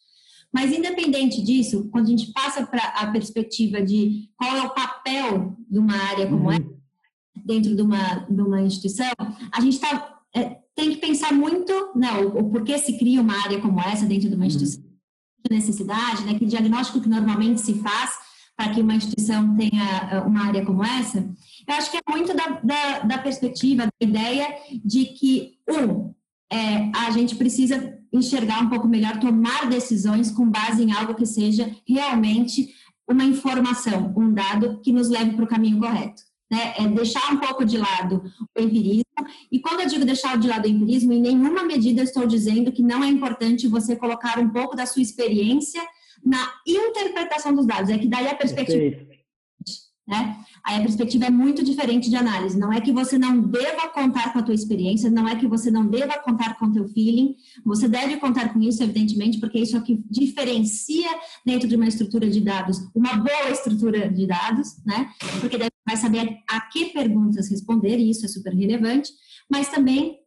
Mas 0.53 0.71
independente 0.71 1.41
disso, 1.41 1.89
quando 1.91 2.05
a 2.05 2.09
gente 2.09 2.31
passa 2.31 2.65
para 2.65 2.83
a 2.89 3.07
perspectiva 3.07 3.81
de 3.81 4.29
qual 4.37 4.55
é 4.55 4.61
o 4.61 4.69
papel 4.69 5.57
de 5.69 5.79
uma 5.79 5.95
área 5.95 6.27
como 6.27 6.45
uhum. 6.45 6.51
essa, 6.51 6.73
dentro 7.43 7.75
de 7.75 7.81
uma, 7.81 8.19
de 8.29 8.41
uma 8.41 8.61
instituição, 8.61 9.11
a 9.51 9.59
gente 9.59 9.79
tá, 9.79 10.19
é, 10.35 10.59
tem 10.75 10.91
que 10.91 10.97
pensar 10.97 11.33
muito 11.33 11.73
né, 11.95 12.11
o, 12.19 12.37
o 12.37 12.49
porquê 12.51 12.77
se 12.77 12.97
cria 12.99 13.19
uma 13.19 13.35
área 13.43 13.59
como 13.59 13.81
essa 13.81 14.05
dentro 14.05 14.29
de 14.29 14.35
uma 14.35 14.41
uhum. 14.41 14.47
instituição, 14.47 14.83
uhum. 14.83 15.55
necessidade, 15.55 16.23
né, 16.23 16.37
que 16.37 16.45
diagnóstico 16.45 17.01
que 17.01 17.09
normalmente 17.09 17.59
se 17.59 17.73
faz 17.79 18.11
para 18.63 18.73
que 18.73 18.81
uma 18.81 18.95
instituição 18.95 19.55
tenha 19.57 20.09
é, 20.09 20.19
uma 20.19 20.45
área 20.45 20.65
como 20.65 20.83
essa, 20.83 21.19
eu 21.67 21.75
acho 21.75 21.91
que 21.91 21.97
é 21.97 22.01
muito 22.09 22.33
da, 22.33 22.61
da, 22.63 22.99
da 22.99 23.17
perspectiva, 23.17 23.85
da 23.85 24.07
ideia 24.07 24.47
de 24.83 25.05
que, 25.05 25.57
um, 25.69 26.13
é, 26.49 26.89
a 26.95 27.11
gente 27.11 27.35
precisa 27.35 27.99
enxergar 28.11 28.61
um 28.61 28.69
pouco 28.69 28.87
melhor, 28.87 29.19
tomar 29.19 29.67
decisões 29.67 30.31
com 30.31 30.49
base 30.49 30.81
em 30.81 30.93
algo 30.93 31.15
que 31.15 31.25
seja 31.25 31.75
realmente 31.85 32.69
uma 33.09 33.25
informação, 33.25 34.13
um 34.15 34.31
dado 34.31 34.79
que 34.81 34.93
nos 34.93 35.09
leve 35.09 35.31
para 35.31 35.43
o 35.43 35.47
caminho 35.47 35.79
correto 35.79 36.23
né, 36.49 36.75
é 36.77 36.87
deixar 36.87 37.33
um 37.33 37.37
pouco 37.37 37.65
de 37.65 37.77
lado 37.77 38.23
o 38.55 38.61
empirismo. 38.61 39.03
E 39.51 39.59
quando 39.59 39.81
eu 39.81 39.87
digo 39.87 40.05
deixar 40.05 40.37
de 40.37 40.47
lado 40.47 40.65
o 40.65 40.69
empirismo, 40.69 41.11
em 41.11 41.21
nenhuma 41.21 41.63
medida 41.63 42.03
estou 42.03 42.27
dizendo 42.27 42.71
que 42.71 42.83
não 42.83 43.03
é 43.03 43.07
importante 43.07 43.67
você 43.67 43.95
colocar 43.95 44.37
um 44.39 44.49
pouco 44.49 44.75
da 44.75 44.85
sua 44.85 45.01
experiência 45.01 45.81
na 46.25 46.49
interpretação 46.65 47.53
dos 47.53 47.65
dados. 47.65 47.89
É 47.89 47.97
que 47.97 48.07
daí 48.07 48.27
a 48.27 48.35
perspectiva. 48.35 49.13
Né? 50.05 50.37
Aí 50.65 50.77
a 50.79 50.81
perspectiva 50.81 51.25
é 51.25 51.29
muito 51.29 51.63
diferente 51.63 52.09
de 52.09 52.15
análise. 52.15 52.59
Não 52.59 52.71
é 52.71 52.81
que 52.81 52.91
você 52.91 53.17
não 53.17 53.39
deva 53.41 53.87
contar 53.87 54.33
com 54.33 54.39
a 54.39 54.43
tua 54.43 54.53
experiência, 54.53 55.09
não 55.09 55.27
é 55.27 55.35
que 55.35 55.47
você 55.47 55.71
não 55.71 55.87
deva 55.87 56.19
contar 56.19 56.57
com 56.57 56.65
o 56.65 56.71
teu 56.73 56.87
feeling. 56.89 57.35
Você 57.65 57.87
deve 57.87 58.17
contar 58.17 58.51
com 58.51 58.61
isso, 58.61 58.83
evidentemente, 58.83 59.39
porque 59.39 59.59
isso 59.59 59.77
é 59.77 59.79
o 59.79 59.83
que 59.83 60.03
diferencia 60.09 61.09
dentro 61.45 61.67
de 61.67 61.75
uma 61.75 61.87
estrutura 61.87 62.29
de 62.29 62.41
dados 62.41 62.79
uma 62.93 63.15
boa 63.15 63.49
estrutura 63.49 64.09
de 64.09 64.27
dados, 64.27 64.77
né? 64.85 65.09
Porque 65.39 65.57
deve 65.57 65.73
vai 65.85 65.97
saber 65.97 66.39
a 66.49 66.61
que 66.61 66.85
perguntas 66.85 67.49
responder, 67.49 67.99
e 67.99 68.09
isso 68.09 68.25
é 68.25 68.29
super 68.29 68.53
relevante, 68.53 69.11
mas 69.49 69.69
também 69.69 70.22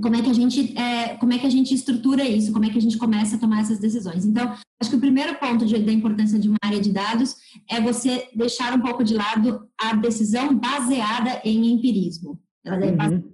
como 0.00 0.16
é 0.16 0.22
que 0.22 0.30
a 0.30 0.32
gente 0.32 0.76
é, 0.78 1.16
como 1.16 1.32
é 1.32 1.38
que 1.38 1.46
a 1.46 1.50
gente 1.50 1.74
estrutura 1.74 2.26
isso, 2.26 2.52
como 2.52 2.64
é 2.64 2.70
que 2.70 2.78
a 2.78 2.80
gente 2.80 2.96
começa 2.96 3.36
a 3.36 3.38
tomar 3.38 3.60
essas 3.60 3.78
decisões. 3.78 4.24
Então, 4.24 4.54
acho 4.80 4.90
que 4.90 4.96
o 4.96 5.00
primeiro 5.00 5.34
ponto 5.38 5.66
de, 5.66 5.78
da 5.78 5.92
importância 5.92 6.38
de 6.38 6.48
uma 6.48 6.58
área 6.62 6.80
de 6.80 6.90
dados 6.90 7.36
é 7.68 7.80
você 7.80 8.28
deixar 8.34 8.72
um 8.72 8.80
pouco 8.80 9.04
de 9.04 9.14
lado 9.14 9.68
a 9.78 9.94
decisão 9.94 10.56
baseada 10.56 11.40
em 11.44 11.72
empirismo. 11.72 12.40
Ela 12.64 12.78
deve 12.78 13.02
uhum 13.02 13.32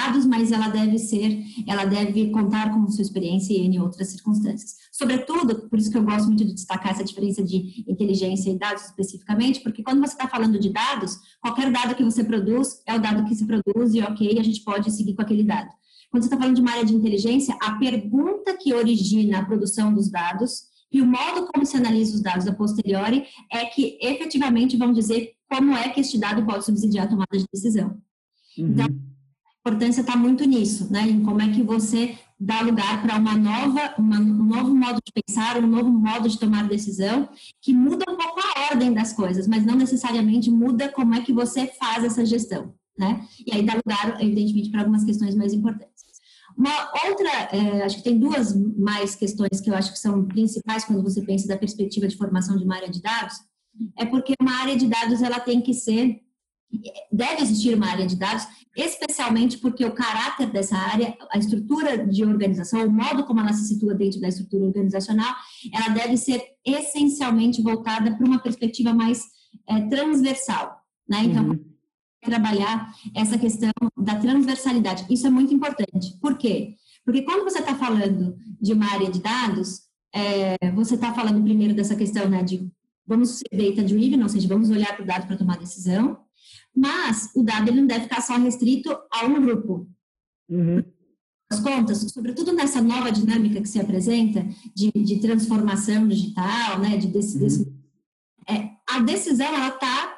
dados, 0.00 0.24
mas 0.24 0.50
ela 0.50 0.68
deve 0.68 0.98
ser, 0.98 1.44
ela 1.66 1.84
deve 1.84 2.30
contar 2.30 2.72
com 2.72 2.88
sua 2.88 3.02
experiência 3.02 3.52
e 3.52 3.58
em 3.58 3.78
outras 3.78 4.08
circunstâncias. 4.08 4.76
Sobretudo, 4.90 5.68
por 5.68 5.78
isso 5.78 5.90
que 5.90 5.98
eu 5.98 6.02
gosto 6.02 6.26
muito 6.26 6.44
de 6.44 6.54
destacar 6.54 6.92
essa 6.92 7.04
diferença 7.04 7.42
de 7.42 7.84
inteligência 7.86 8.50
e 8.50 8.58
dados 8.58 8.84
especificamente, 8.84 9.60
porque 9.60 9.82
quando 9.82 10.00
você 10.00 10.14
está 10.14 10.26
falando 10.26 10.58
de 10.58 10.70
dados, 10.70 11.18
qualquer 11.40 11.70
dado 11.70 11.94
que 11.94 12.04
você 12.04 12.24
produz 12.24 12.82
é 12.86 12.94
o 12.94 13.00
dado 13.00 13.24
que 13.24 13.34
se 13.34 13.46
produz 13.46 13.94
e 13.94 14.00
ok, 14.00 14.38
a 14.38 14.42
gente 14.42 14.62
pode 14.62 14.90
seguir 14.90 15.14
com 15.14 15.22
aquele 15.22 15.44
dado. 15.44 15.70
Quando 16.10 16.22
você 16.22 16.26
está 16.26 16.36
falando 16.36 16.56
de 16.56 16.60
uma 16.60 16.72
área 16.72 16.84
de 16.84 16.94
inteligência, 16.94 17.56
a 17.60 17.72
pergunta 17.76 18.56
que 18.56 18.74
origina 18.74 19.38
a 19.38 19.44
produção 19.44 19.94
dos 19.94 20.10
dados 20.10 20.70
e 20.92 21.00
o 21.00 21.06
modo 21.06 21.46
como 21.46 21.64
se 21.64 21.76
analisa 21.76 22.16
os 22.16 22.20
dados 22.20 22.46
a 22.48 22.52
posteriori 22.52 23.24
é 23.50 23.64
que 23.66 23.96
efetivamente 24.02 24.76
vão 24.76 24.92
dizer 24.92 25.34
como 25.48 25.72
é 25.72 25.88
que 25.88 26.00
este 26.00 26.18
dado 26.18 26.44
pode 26.44 26.64
subsidiar 26.64 27.06
a 27.06 27.08
tomada 27.08 27.38
de 27.38 27.44
decisão. 27.52 27.96
Uhum. 28.58 28.72
Então, 28.72 28.86
importância 29.60 30.00
está 30.00 30.16
muito 30.16 30.44
nisso, 30.44 30.90
né? 30.90 31.02
Em 31.02 31.22
como 31.22 31.40
é 31.40 31.52
que 31.52 31.62
você 31.62 32.18
dá 32.38 32.62
lugar 32.62 33.02
para 33.02 33.18
uma 33.18 33.36
nova, 33.36 33.94
uma, 33.98 34.18
um 34.18 34.44
novo 34.44 34.74
modo 34.74 34.98
de 35.04 35.12
pensar, 35.12 35.58
um 35.58 35.66
novo 35.66 35.90
modo 35.90 36.28
de 36.28 36.38
tomar 36.38 36.66
decisão, 36.66 37.28
que 37.60 37.72
muda 37.72 38.04
um 38.10 38.16
pouco 38.16 38.40
a 38.40 38.72
ordem 38.72 38.94
das 38.94 39.12
coisas, 39.12 39.46
mas 39.46 39.64
não 39.64 39.76
necessariamente 39.76 40.50
muda 40.50 40.88
como 40.88 41.14
é 41.14 41.20
que 41.20 41.32
você 41.32 41.66
faz 41.66 42.02
essa 42.02 42.24
gestão, 42.24 42.74
né? 42.98 43.26
E 43.46 43.54
aí 43.54 43.62
dá 43.62 43.74
lugar, 43.74 44.22
evidentemente, 44.22 44.70
para 44.70 44.80
algumas 44.80 45.04
questões 45.04 45.34
mais 45.34 45.52
importantes. 45.52 45.89
Uma 46.60 46.92
outra, 47.08 47.30
é, 47.52 47.84
acho 47.84 47.96
que 47.96 48.04
tem 48.04 48.18
duas 48.18 48.54
mais 48.76 49.14
questões 49.14 49.62
que 49.62 49.70
eu 49.70 49.74
acho 49.74 49.92
que 49.92 49.98
são 49.98 50.26
principais 50.26 50.84
quando 50.84 51.02
você 51.02 51.22
pensa 51.22 51.48
da 51.48 51.56
perspectiva 51.56 52.06
de 52.06 52.18
formação 52.18 52.54
de 52.58 52.64
uma 52.64 52.76
área 52.76 52.90
de 52.90 53.00
dados, 53.00 53.36
é 53.98 54.04
porque 54.04 54.34
uma 54.38 54.60
área 54.60 54.76
de 54.76 54.86
dados 54.86 55.22
ela 55.22 55.40
tem 55.40 55.62
que 55.62 55.72
ser 55.72 56.20
deve 57.10 57.42
existir 57.42 57.74
uma 57.74 57.88
área 57.88 58.06
de 58.06 58.14
dados, 58.14 58.46
especialmente 58.76 59.58
porque 59.58 59.84
o 59.84 59.94
caráter 59.94 60.50
dessa 60.50 60.76
área, 60.76 61.16
a 61.32 61.38
estrutura 61.38 62.06
de 62.06 62.24
organização, 62.24 62.86
o 62.86 62.90
modo 62.90 63.24
como 63.24 63.40
ela 63.40 63.52
se 63.54 63.66
situa 63.66 63.94
dentro 63.94 64.20
da 64.20 64.28
estrutura 64.28 64.66
organizacional, 64.66 65.34
ela 65.72 65.88
deve 65.88 66.18
ser 66.18 66.42
essencialmente 66.64 67.62
voltada 67.62 68.14
para 68.14 68.26
uma 68.26 68.38
perspectiva 68.38 68.94
mais 68.94 69.24
é, 69.66 69.80
transversal, 69.88 70.78
né? 71.08 71.22
Então, 71.24 71.48
uhum. 71.48 71.69
Trabalhar 72.22 72.92
essa 73.14 73.38
questão 73.38 73.70
da 73.96 74.16
transversalidade, 74.16 75.06
isso 75.10 75.26
é 75.26 75.30
muito 75.30 75.54
importante. 75.54 76.16
Por 76.20 76.36
quê? 76.36 76.76
Porque 77.04 77.22
quando 77.22 77.44
você 77.44 77.60
está 77.60 77.74
falando 77.74 78.36
de 78.60 78.72
uma 78.72 78.92
área 78.92 79.10
de 79.10 79.20
dados, 79.20 79.82
é, 80.14 80.70
você 80.72 80.94
está 80.96 81.12
falando 81.14 81.42
primeiro 81.42 81.74
dessa 81.74 81.96
questão 81.96 82.28
né, 82.28 82.42
de 82.42 82.70
vamos 83.06 83.38
ser 83.38 83.48
data-driven, 83.52 84.22
ou 84.22 84.28
seja, 84.28 84.46
vamos 84.46 84.70
olhar 84.70 84.94
para 84.94 85.02
o 85.02 85.06
dado 85.06 85.26
para 85.26 85.36
tomar 85.36 85.58
decisão, 85.58 86.18
mas 86.74 87.30
o 87.34 87.42
dado 87.42 87.68
ele 87.68 87.80
não 87.80 87.86
deve 87.86 88.04
ficar 88.04 88.20
só 88.20 88.36
restrito 88.36 88.96
a 89.10 89.26
um 89.26 89.40
grupo. 89.40 89.88
Uhum. 90.48 90.84
As 91.50 91.58
contas, 91.58 91.98
sobretudo 92.12 92.52
nessa 92.52 92.80
nova 92.80 93.10
dinâmica 93.10 93.60
que 93.60 93.68
se 93.68 93.80
apresenta 93.80 94.46
de, 94.74 94.92
de 94.92 95.18
transformação 95.18 96.06
digital, 96.06 96.78
né, 96.78 96.96
de 96.96 97.08
desse, 97.08 97.36
uhum. 97.36 97.42
desse 97.42 97.80
é, 98.48 98.70
a 98.88 99.00
decisão 99.00 99.46
ela 99.46 99.68
está 99.68 100.09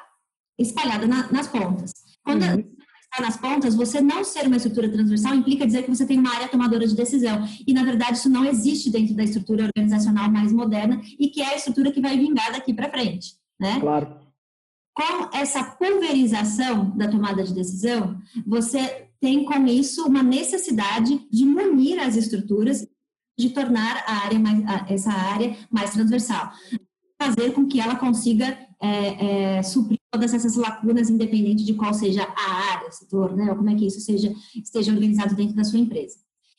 espalhada 0.57 1.07
na, 1.07 1.31
nas 1.31 1.47
pontas. 1.47 1.91
Quando 2.23 2.43
uhum. 2.43 2.59
está 2.59 3.21
nas 3.21 3.37
pontas, 3.37 3.75
você 3.75 4.01
não 4.01 4.23
ser 4.23 4.47
uma 4.47 4.57
estrutura 4.57 4.89
transversal 4.89 5.35
implica 5.35 5.65
dizer 5.65 5.83
que 5.83 5.89
você 5.89 6.05
tem 6.05 6.19
uma 6.19 6.33
área 6.33 6.47
tomadora 6.47 6.87
de 6.87 6.95
decisão. 6.95 7.47
E, 7.65 7.73
na 7.73 7.83
verdade, 7.83 8.17
isso 8.17 8.29
não 8.29 8.45
existe 8.45 8.89
dentro 8.89 9.15
da 9.15 9.23
estrutura 9.23 9.65
organizacional 9.65 10.31
mais 10.31 10.51
moderna 10.51 11.01
e 11.19 11.27
que 11.29 11.41
é 11.41 11.53
a 11.53 11.55
estrutura 11.55 11.91
que 11.91 12.01
vai 12.01 12.17
vingar 12.17 12.51
daqui 12.51 12.73
para 12.73 12.89
frente. 12.89 13.35
Né? 13.59 13.79
Claro. 13.79 14.21
Com 14.95 15.35
essa 15.35 15.63
pulverização 15.63 16.95
da 16.95 17.07
tomada 17.07 17.43
de 17.43 17.53
decisão, 17.53 18.15
você 18.45 19.07
tem 19.19 19.43
com 19.43 19.65
isso 19.65 20.05
uma 20.05 20.21
necessidade 20.21 21.27
de 21.31 21.45
munir 21.45 21.99
as 21.99 22.15
estruturas, 22.15 22.85
de 23.37 23.49
tornar 23.49 24.03
a 24.05 24.25
área 24.25 24.37
mais, 24.37 24.63
essa 24.87 25.11
área 25.11 25.55
mais 25.71 25.91
transversal 25.91 26.51
fazer 27.23 27.51
com 27.51 27.65
que 27.65 27.79
ela 27.79 27.95
consiga 27.95 28.57
é, 28.83 29.57
é, 29.57 29.63
suprir 29.63 29.97
todas 30.11 30.33
essas 30.33 30.57
lacunas, 30.57 31.09
independente 31.09 31.63
de 31.63 31.73
qual 31.73 31.93
seja 31.93 32.23
a 32.23 32.51
área, 32.73 32.89
o 32.89 32.91
setor, 32.91 33.33
né, 33.33 33.49
ou 33.49 33.55
como 33.55 33.69
é 33.69 33.75
que 33.75 33.87
isso 33.87 34.01
seja, 34.01 34.33
esteja 34.53 34.91
organizado 34.91 35.33
dentro 35.35 35.55
da 35.55 35.63
sua 35.63 35.79
empresa. 35.79 36.17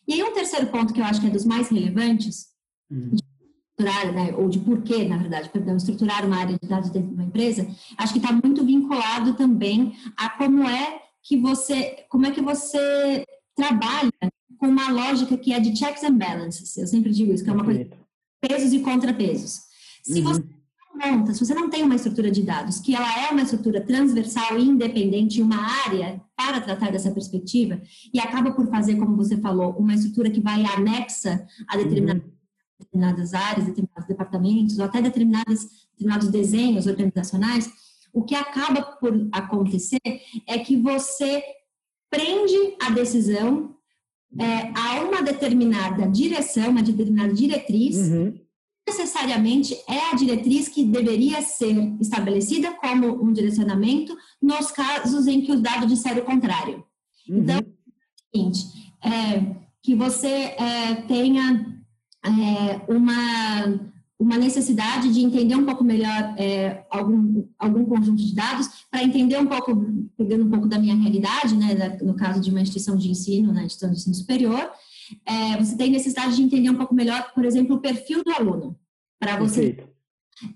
E 0.08 0.14
aí 0.14 0.22
um 0.22 0.32
terceiro 0.32 0.66
ponto 0.68 0.94
que 0.94 1.00
eu 1.00 1.04
acho 1.04 1.20
que 1.20 1.26
é 1.26 1.30
dos 1.30 1.44
mais 1.44 1.68
relevantes, 1.68 2.46
uhum. 2.90 3.10
de 3.10 3.22
estruturar, 3.22 4.12
né, 4.14 4.34
ou 4.36 4.48
de 4.48 4.58
porquê, 4.58 5.04
na 5.04 5.18
verdade, 5.18 5.50
perdão, 5.50 5.76
estruturar 5.76 6.24
uma 6.24 6.38
área 6.38 6.58
de 6.58 6.66
dados 6.66 6.88
dentro 6.88 7.10
de 7.10 7.14
uma 7.14 7.24
empresa, 7.24 7.68
acho 7.98 8.12
que 8.14 8.18
está 8.18 8.32
muito 8.32 8.64
vinculado 8.64 9.34
também 9.34 9.94
a 10.16 10.30
como 10.30 10.66
é 10.66 11.02
que 11.22 11.36
você, 11.36 12.06
como 12.08 12.24
é 12.24 12.30
que 12.30 12.40
você 12.40 13.24
trabalha 13.54 14.12
com 14.58 14.66
uma 14.66 14.90
lógica 14.90 15.36
que 15.36 15.52
é 15.52 15.60
de 15.60 15.76
checks 15.76 16.02
and 16.02 16.16
balances. 16.16 16.76
Eu 16.76 16.86
sempre 16.86 17.12
digo 17.12 17.32
isso, 17.32 17.44
que 17.44 17.50
é 17.50 17.52
uma 17.52 17.64
coisa 17.64 17.86
pesos 18.40 18.72
e 18.72 18.80
contrapesos. 18.80 19.60
Se 20.02 20.20
uhum. 20.20 20.24
você 20.24 20.53
se 21.32 21.44
você 21.44 21.54
não 21.54 21.68
tem 21.68 21.82
uma 21.82 21.96
estrutura 21.96 22.30
de 22.30 22.42
dados, 22.42 22.78
que 22.78 22.94
ela 22.94 23.26
é 23.26 23.30
uma 23.30 23.42
estrutura 23.42 23.80
transversal 23.80 24.58
e 24.58 24.64
independente, 24.64 25.42
uma 25.42 25.56
área 25.86 26.20
para 26.36 26.60
tratar 26.60 26.92
dessa 26.92 27.10
perspectiva, 27.10 27.80
e 28.12 28.20
acaba 28.20 28.52
por 28.52 28.68
fazer, 28.68 28.96
como 28.96 29.16
você 29.16 29.36
falou, 29.38 29.72
uma 29.72 29.94
estrutura 29.94 30.30
que 30.30 30.40
vai 30.40 30.64
anexa 30.64 31.44
a 31.68 31.76
determinadas, 31.76 32.22
uhum. 32.22 32.32
determinadas 32.78 33.34
áreas, 33.34 33.66
determinados 33.66 34.06
departamentos, 34.06 34.78
ou 34.78 34.84
até 34.84 35.02
determinados, 35.02 35.66
determinados 35.92 36.28
desenhos 36.28 36.86
organizacionais, 36.86 37.70
o 38.12 38.22
que 38.22 38.34
acaba 38.34 38.82
por 38.82 39.28
acontecer 39.32 40.00
é 40.46 40.58
que 40.58 40.76
você 40.76 41.42
prende 42.08 42.76
a 42.80 42.90
decisão 42.90 43.74
é, 44.38 44.72
a 44.76 45.04
uma 45.04 45.22
determinada 45.22 46.08
direção, 46.08 46.70
uma 46.70 46.82
determinada 46.82 47.32
diretriz, 47.32 47.96
uhum 47.96 48.43
necessariamente 48.86 49.74
é 49.88 50.10
a 50.10 50.14
diretriz 50.14 50.68
que 50.68 50.84
deveria 50.84 51.40
ser 51.42 51.74
estabelecida 52.00 52.72
como 52.72 53.22
um 53.22 53.32
direcionamento 53.32 54.16
nos 54.40 54.70
casos 54.70 55.26
em 55.26 55.40
que 55.40 55.52
o 55.52 55.60
dado 55.60 55.86
disser 55.86 56.18
o 56.18 56.24
contrário. 56.24 56.84
Uhum. 57.28 57.38
Então, 57.38 57.56
é 57.56 57.60
o 57.60 58.38
seguinte, 58.38 58.66
é, 59.02 59.56
que 59.82 59.94
você 59.94 60.28
é, 60.28 60.94
tenha 61.06 61.82
é, 62.24 62.92
uma, 62.92 63.80
uma 64.18 64.36
necessidade 64.36 65.12
de 65.12 65.20
entender 65.20 65.56
um 65.56 65.64
pouco 65.64 65.82
melhor 65.82 66.34
é, 66.36 66.84
algum, 66.90 67.46
algum 67.58 67.84
conjunto 67.84 68.22
de 68.22 68.34
dados, 68.34 68.68
para 68.90 69.02
entender 69.02 69.38
um 69.38 69.46
pouco, 69.46 69.74
pegando 70.16 70.44
um 70.44 70.50
pouco 70.50 70.68
da 70.68 70.78
minha 70.78 70.94
realidade, 70.94 71.56
né, 71.56 71.98
no 72.02 72.14
caso 72.14 72.40
de 72.40 72.50
uma 72.50 72.60
instituição 72.60 72.96
de 72.96 73.10
ensino, 73.10 73.48
na 73.48 73.60
né, 73.60 73.66
instituição 73.66 73.90
de 73.90 73.96
ensino 73.96 74.14
superior, 74.14 74.70
é, 75.26 75.56
você 75.56 75.76
tem 75.76 75.90
necessidade 75.90 76.36
de 76.36 76.42
entender 76.42 76.70
um 76.70 76.76
pouco 76.76 76.94
melhor, 76.94 77.32
por 77.34 77.44
exemplo, 77.44 77.76
o 77.76 77.80
perfil 77.80 78.22
do 78.24 78.32
aluno, 78.32 78.78
para 79.18 79.36
você 79.36 79.86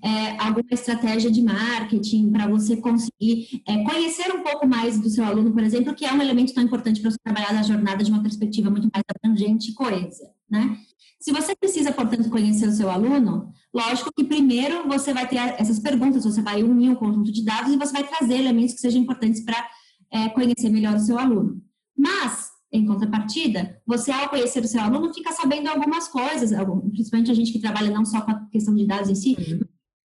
é, 0.02 0.36
alguma 0.38 0.66
estratégia 0.72 1.30
de 1.30 1.40
marketing, 1.42 2.30
para 2.30 2.46
você 2.48 2.76
conseguir 2.76 3.62
é, 3.66 3.84
conhecer 3.84 4.34
um 4.34 4.42
pouco 4.42 4.66
mais 4.66 4.98
do 4.98 5.08
seu 5.08 5.24
aluno, 5.24 5.52
por 5.52 5.62
exemplo, 5.62 5.94
que 5.94 6.04
é 6.04 6.12
um 6.12 6.20
elemento 6.20 6.52
tão 6.52 6.62
importante 6.62 7.00
para 7.00 7.10
você 7.10 7.18
trabalhar 7.22 7.52
na 7.52 7.62
jornada 7.62 8.02
de 8.02 8.10
uma 8.10 8.22
perspectiva 8.22 8.70
muito 8.70 8.88
mais 8.92 9.04
abrangente 9.08 9.70
e 9.70 9.74
coesa, 9.74 10.30
né? 10.50 10.76
Se 11.20 11.32
você 11.32 11.54
precisa, 11.54 11.90
portanto, 11.92 12.30
conhecer 12.30 12.68
o 12.68 12.72
seu 12.72 12.88
aluno, 12.88 13.52
lógico 13.74 14.12
que 14.16 14.22
primeiro 14.22 14.86
você 14.86 15.12
vai 15.12 15.28
ter 15.28 15.36
essas 15.36 15.80
perguntas, 15.80 16.24
você 16.24 16.40
vai 16.40 16.62
unir 16.62 16.90
um 16.90 16.94
conjunto 16.94 17.32
de 17.32 17.44
dados 17.44 17.72
e 17.72 17.76
você 17.76 17.92
vai 17.92 18.04
trazer 18.04 18.34
elementos 18.34 18.74
que 18.74 18.80
sejam 18.80 19.02
importantes 19.02 19.44
para 19.44 19.68
é, 20.12 20.28
conhecer 20.28 20.68
melhor 20.70 20.94
o 20.94 21.00
seu 21.00 21.18
aluno. 21.18 21.60
Mas 21.96 22.47
em 22.72 22.84
contrapartida, 22.86 23.80
você, 23.86 24.10
ao 24.10 24.28
conhecer 24.28 24.62
o 24.62 24.68
seu 24.68 24.80
aluno, 24.80 25.12
fica 25.12 25.32
sabendo 25.32 25.68
algumas 25.68 26.08
coisas, 26.08 26.50
principalmente 26.90 27.30
a 27.30 27.34
gente 27.34 27.52
que 27.52 27.60
trabalha 27.60 27.90
não 27.90 28.04
só 28.04 28.20
com 28.20 28.30
a 28.30 28.46
questão 28.50 28.74
de 28.74 28.86
dados 28.86 29.08
em 29.08 29.14
si, 29.14 29.36
uhum. 29.38 29.60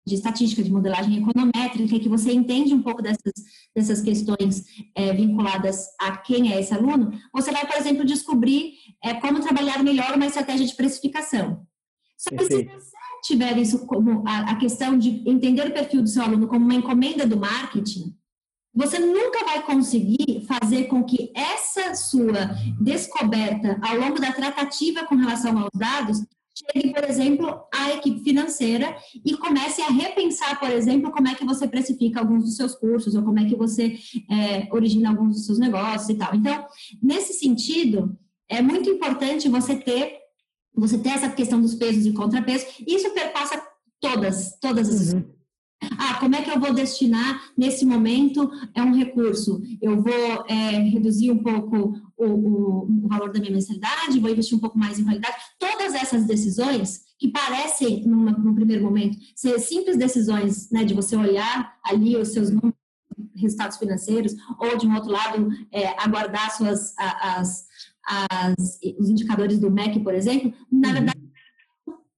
de 0.05 0.15
estatística, 0.15 0.61
de 0.61 0.71
modelagem 0.71 1.17
econométrica, 1.17 1.99
que 1.99 2.09
você 2.09 2.31
entende 2.31 2.73
um 2.73 2.83
pouco 2.83 3.01
dessas, 3.01 3.33
dessas 3.75 4.01
questões 4.01 4.65
é, 4.95 5.11
vinculadas 5.11 5.87
a 5.99 6.17
quem 6.17 6.53
é 6.53 6.59
esse 6.59 6.73
aluno, 6.73 7.11
você 7.33 7.51
vai, 7.51 7.65
por 7.65 7.75
exemplo, 7.75 8.05
descobrir 8.05 8.73
é, 9.03 9.15
como 9.15 9.41
trabalhar 9.41 9.83
melhor 9.83 10.15
uma 10.15 10.27
estratégia 10.27 10.67
de 10.67 10.75
precificação. 10.75 11.65
Só 12.15 12.29
que 12.29 12.45
se 12.45 12.63
você 12.63 12.67
tiver 13.23 13.57
isso 13.57 13.87
como 13.87 14.23
a, 14.27 14.51
a 14.51 14.55
questão 14.57 14.97
de 14.97 15.27
entender 15.27 15.67
o 15.67 15.73
perfil 15.73 16.03
do 16.03 16.09
seu 16.09 16.21
aluno 16.21 16.47
como 16.47 16.63
uma 16.63 16.75
encomenda 16.75 17.25
do 17.25 17.37
marketing, 17.37 18.15
você 18.73 18.99
nunca 18.99 19.43
vai 19.43 19.63
conseguir 19.63 20.45
fazer 20.47 20.85
com 20.85 21.03
que 21.03 21.31
essa 21.35 21.93
sua 21.93 22.55
descoberta 22.79 23.77
ao 23.81 23.97
longo 23.97 24.19
da 24.19 24.31
tratativa 24.31 25.05
com 25.05 25.15
relação 25.15 25.57
aos 25.57 25.71
dados 25.73 26.23
chegue, 26.53 26.93
por 26.93 27.03
exemplo, 27.03 27.63
à 27.73 27.91
equipe 27.91 28.23
financeira 28.23 28.95
e 29.25 29.35
comece 29.35 29.81
a 29.81 29.89
repensar, 29.89 30.59
por 30.59 30.69
exemplo, 30.69 31.11
como 31.11 31.27
é 31.27 31.35
que 31.35 31.45
você 31.45 31.67
precifica 31.67 32.19
alguns 32.19 32.43
dos 32.43 32.55
seus 32.55 32.75
cursos 32.75 33.15
ou 33.15 33.23
como 33.23 33.39
é 33.39 33.45
que 33.45 33.55
você 33.55 33.97
é, 34.29 34.67
origina 34.71 35.09
alguns 35.09 35.35
dos 35.35 35.45
seus 35.45 35.59
negócios 35.59 36.09
e 36.09 36.15
tal. 36.15 36.33
Então, 36.35 36.65
nesse 37.01 37.33
sentido, 37.33 38.17
é 38.49 38.61
muito 38.61 38.89
importante 38.89 39.49
você 39.49 39.75
ter 39.75 40.19
você 40.73 40.97
ter 40.97 41.09
essa 41.09 41.29
questão 41.29 41.59
dos 41.59 41.75
pesos 41.75 42.05
e 42.05 42.13
contrapesos. 42.13 42.65
Isso 42.87 43.09
perpassa 43.11 43.61
todas, 43.99 44.57
todas 44.61 44.89
as 44.89 45.13
uhum 45.13 45.40
ah, 45.97 46.17
como 46.19 46.35
é 46.35 46.41
que 46.41 46.49
eu 46.49 46.59
vou 46.59 46.73
destinar 46.73 47.41
nesse 47.57 47.85
momento 47.85 48.51
é 48.75 48.81
um 48.83 48.95
recurso? 48.95 49.61
Eu 49.81 50.01
vou 50.01 50.45
é, 50.47 50.77
reduzir 50.89 51.31
um 51.31 51.39
pouco 51.39 51.99
o, 52.15 52.25
o, 52.25 53.05
o, 53.05 53.07
valor 53.07 53.31
da 53.31 53.39
minha 53.39 53.51
mensalidade, 53.51 54.19
vou 54.19 54.29
investir 54.29 54.55
um 54.55 54.61
pouco 54.61 54.77
mais 54.77 54.99
em 54.99 55.03
qualidade. 55.03 55.35
Todas 55.57 55.95
essas 55.95 56.25
decisões 56.25 57.01
que 57.17 57.29
parecem, 57.29 58.05
numa, 58.05 58.31
num 58.31 58.53
primeiro 58.53 58.83
momento, 58.83 59.17
ser 59.35 59.59
simples 59.59 59.97
decisões, 59.97 60.69
né, 60.69 60.83
de 60.83 60.93
você 60.93 61.15
olhar 61.15 61.75
ali 61.83 62.15
os 62.15 62.29
seus 62.29 62.49
números, 62.49 62.73
resultados 63.35 63.77
financeiros, 63.77 64.35
ou 64.59 64.77
de 64.77 64.85
um 64.85 64.93
outro 64.93 65.11
lado, 65.11 65.49
é, 65.71 65.87
aguardar 65.99 66.55
suas, 66.55 66.93
as, 66.97 67.65
as, 68.07 68.79
os 68.99 69.09
indicadores 69.09 69.59
do 69.59 69.71
MEC, 69.71 69.99
por 69.99 70.13
exemplo, 70.13 70.53
na 70.71 70.89
uhum. 70.89 70.93
verdade, 70.93 71.20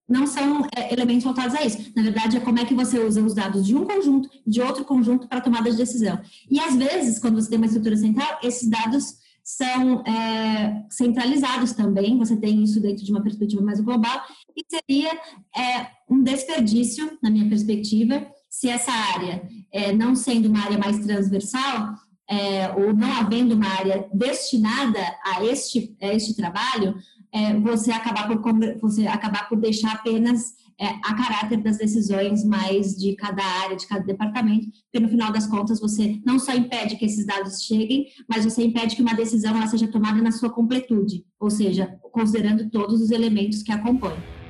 não 0.07 0.27
são 0.27 0.67
é, 0.75 0.93
elementos 0.93 1.23
voltados 1.23 1.55
a 1.55 1.63
isso. 1.63 1.91
Na 1.95 2.03
verdade, 2.03 2.37
é 2.37 2.39
como 2.39 2.59
é 2.59 2.65
que 2.65 2.73
você 2.73 2.99
usa 2.99 3.21
os 3.21 3.33
dados 3.33 3.65
de 3.65 3.75
um 3.75 3.85
conjunto, 3.85 4.29
de 4.45 4.61
outro 4.61 4.83
conjunto 4.85 5.27
para 5.27 5.41
tomada 5.41 5.71
de 5.71 5.77
decisão. 5.77 6.19
E 6.49 6.59
às 6.59 6.75
vezes, 6.75 7.19
quando 7.19 7.35
você 7.35 7.49
tem 7.49 7.57
uma 7.57 7.67
estrutura 7.67 7.95
central, 7.95 8.39
esses 8.43 8.69
dados 8.69 9.15
são 9.43 10.01
é, 10.05 10.85
centralizados 10.89 11.73
também, 11.73 12.17
você 12.17 12.35
tem 12.37 12.63
isso 12.63 12.79
dentro 12.79 13.03
de 13.03 13.11
uma 13.11 13.21
perspectiva 13.21 13.61
mais 13.61 13.79
global, 13.81 14.21
e 14.55 14.63
seria 14.69 15.11
é, 15.55 15.87
um 16.09 16.23
desperdício, 16.23 17.17
na 17.21 17.29
minha 17.29 17.49
perspectiva, 17.49 18.25
se 18.49 18.69
essa 18.69 18.91
área, 18.91 19.41
é, 19.71 19.91
não 19.91 20.15
sendo 20.15 20.47
uma 20.47 20.63
área 20.63 20.77
mais 20.77 20.99
transversal, 20.99 21.95
é, 22.29 22.69
ou 22.69 22.93
não 22.93 23.11
havendo 23.11 23.53
uma 23.55 23.67
área 23.67 24.07
destinada 24.13 24.99
a 25.25 25.43
este, 25.43 25.95
a 26.01 26.13
este 26.13 26.35
trabalho, 26.35 26.95
é, 27.33 27.53
você, 27.59 27.91
acabar 27.91 28.27
por, 28.27 28.41
você 28.79 29.07
acabar 29.07 29.49
por 29.49 29.59
deixar 29.59 29.93
apenas 29.93 30.53
é, 30.79 30.87
a 30.87 31.13
caráter 31.15 31.61
das 31.61 31.77
decisões 31.77 32.43
mais 32.43 32.95
de 32.95 33.15
cada 33.15 33.43
área, 33.43 33.75
de 33.75 33.87
cada 33.87 34.03
departamento, 34.03 34.67
porque 34.83 34.99
no 34.99 35.09
final 35.09 35.31
das 35.31 35.47
contas 35.47 35.79
você 35.79 36.21
não 36.25 36.37
só 36.37 36.53
impede 36.53 36.95
que 36.95 37.05
esses 37.05 37.25
dados 37.25 37.63
cheguem, 37.63 38.07
mas 38.29 38.43
você 38.45 38.63
impede 38.63 38.95
que 38.95 39.01
uma 39.01 39.15
decisão 39.15 39.55
ela 39.55 39.67
seja 39.67 39.87
tomada 39.87 40.21
na 40.21 40.31
sua 40.31 40.49
completude, 40.49 41.25
ou 41.39 41.49
seja, 41.49 41.97
considerando 42.11 42.69
todos 42.69 43.01
os 43.01 43.11
elementos 43.11 43.63
que 43.63 43.71
a 43.71 43.77
compõem. 43.79 44.42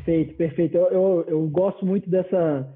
Perfeito, 0.00 0.34
perfeito. 0.34 0.76
Eu, 0.76 0.88
eu, 0.88 1.24
eu, 1.28 1.48
gosto 1.48 1.84
muito 1.84 2.08
dessa, 2.08 2.66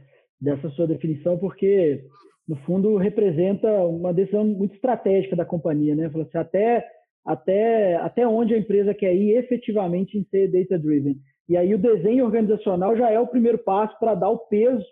dessa 0.41 0.69
sua 0.71 0.87
definição, 0.87 1.39
porque, 1.39 2.05
no 2.47 2.57
fundo, 2.57 2.97
representa 2.97 3.69
uma 3.87 4.13
decisão 4.13 4.45
muito 4.45 4.75
estratégica 4.75 5.35
da 5.35 5.45
companhia, 5.45 5.95
né? 5.95 6.07
Assim, 6.07 6.39
até, 6.39 6.87
até, 7.25 7.97
até 7.97 8.29
onde 8.29 8.55
a 8.55 8.59
empresa 8.59 8.93
quer 8.93 9.15
ir 9.15 9.37
efetivamente 9.37 10.19
em 10.19 10.25
ser 10.25 10.51
data-driven. 10.51 11.17
E 11.49 11.57
aí 11.57 11.75
o 11.75 11.79
desenho 11.79 12.25
organizacional 12.25 12.97
já 12.97 13.11
é 13.11 13.19
o 13.19 13.27
primeiro 13.27 13.59
passo 13.59 13.99
para 13.99 14.15
dar 14.15 14.31
o 14.31 14.39
peso 14.39 14.85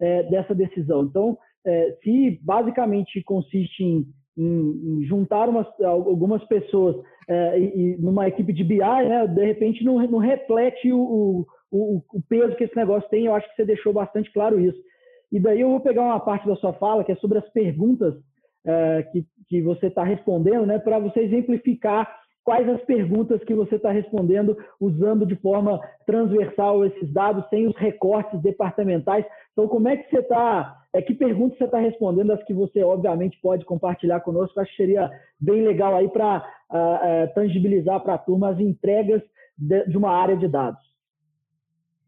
é, 0.00 0.22
dessa 0.24 0.54
decisão. 0.54 1.04
Então, 1.04 1.36
é, 1.66 1.96
se 2.02 2.38
basicamente 2.42 3.22
consiste 3.22 3.82
em, 3.82 4.06
em, 4.36 4.98
em 5.00 5.04
juntar 5.04 5.48
umas, 5.48 5.66
algumas 5.80 6.42
pessoas 6.44 6.96
é, 7.28 7.60
e, 7.60 7.96
numa 7.98 8.28
equipe 8.28 8.52
de 8.52 8.64
BI, 8.64 8.78
né, 8.78 9.26
de 9.26 9.44
repente 9.44 9.84
não, 9.84 10.00
não 10.06 10.18
reflete 10.18 10.92
o, 10.92 11.00
o, 11.00 11.46
o, 11.70 12.02
peso 12.28 12.56
que 12.56 12.64
esse 12.64 12.76
negócio 12.76 13.08
tem. 13.10 13.26
Eu 13.26 13.34
acho 13.34 13.48
que 13.50 13.56
você 13.56 13.64
deixou 13.64 13.92
bastante 13.92 14.32
claro 14.32 14.60
isso. 14.60 14.78
E 15.32 15.38
daí 15.38 15.60
eu 15.60 15.70
vou 15.70 15.80
pegar 15.80 16.02
uma 16.02 16.20
parte 16.20 16.46
da 16.46 16.56
sua 16.56 16.72
fala 16.74 17.04
que 17.04 17.12
é 17.12 17.16
sobre 17.16 17.38
as 17.38 17.48
perguntas 17.50 18.14
é, 18.64 19.02
que, 19.12 19.24
que 19.48 19.62
você 19.62 19.86
está 19.86 20.02
respondendo, 20.02 20.66
né, 20.66 20.78
para 20.78 20.98
você 20.98 21.20
exemplificar 21.20 22.20
quais 22.44 22.68
as 22.68 22.82
perguntas 22.82 23.42
que 23.44 23.54
você 23.54 23.76
está 23.76 23.90
respondendo 23.90 24.56
usando 24.80 25.26
de 25.26 25.36
forma 25.36 25.80
transversal 26.06 26.84
esses 26.84 27.12
dados, 27.12 27.48
sem 27.48 27.66
os 27.66 27.76
recortes 27.76 28.40
departamentais. 28.42 29.24
Então, 29.52 29.68
como 29.68 29.88
é 29.88 29.96
que 29.96 30.10
você 30.10 30.20
está, 30.20 30.76
é, 30.92 31.02
que 31.02 31.14
perguntas 31.14 31.58
você 31.58 31.64
está 31.64 31.78
respondendo, 31.78 32.32
as 32.32 32.42
que 32.44 32.54
você, 32.54 32.82
obviamente, 32.82 33.38
pode 33.40 33.64
compartilhar 33.64 34.20
conosco, 34.20 34.58
acho 34.58 34.70
que 34.70 34.76
seria 34.76 35.10
bem 35.38 35.62
legal 35.62 35.94
aí 35.94 36.08
para 36.08 36.38
uh, 36.70 36.76
uh, 36.76 37.34
tangibilizar 37.34 38.00
para 38.00 38.14
a 38.14 38.18
turma 38.18 38.50
as 38.50 38.58
entregas 38.58 39.22
de, 39.56 39.84
de 39.86 39.96
uma 39.96 40.10
área 40.10 40.36
de 40.36 40.48
dados. 40.48 40.89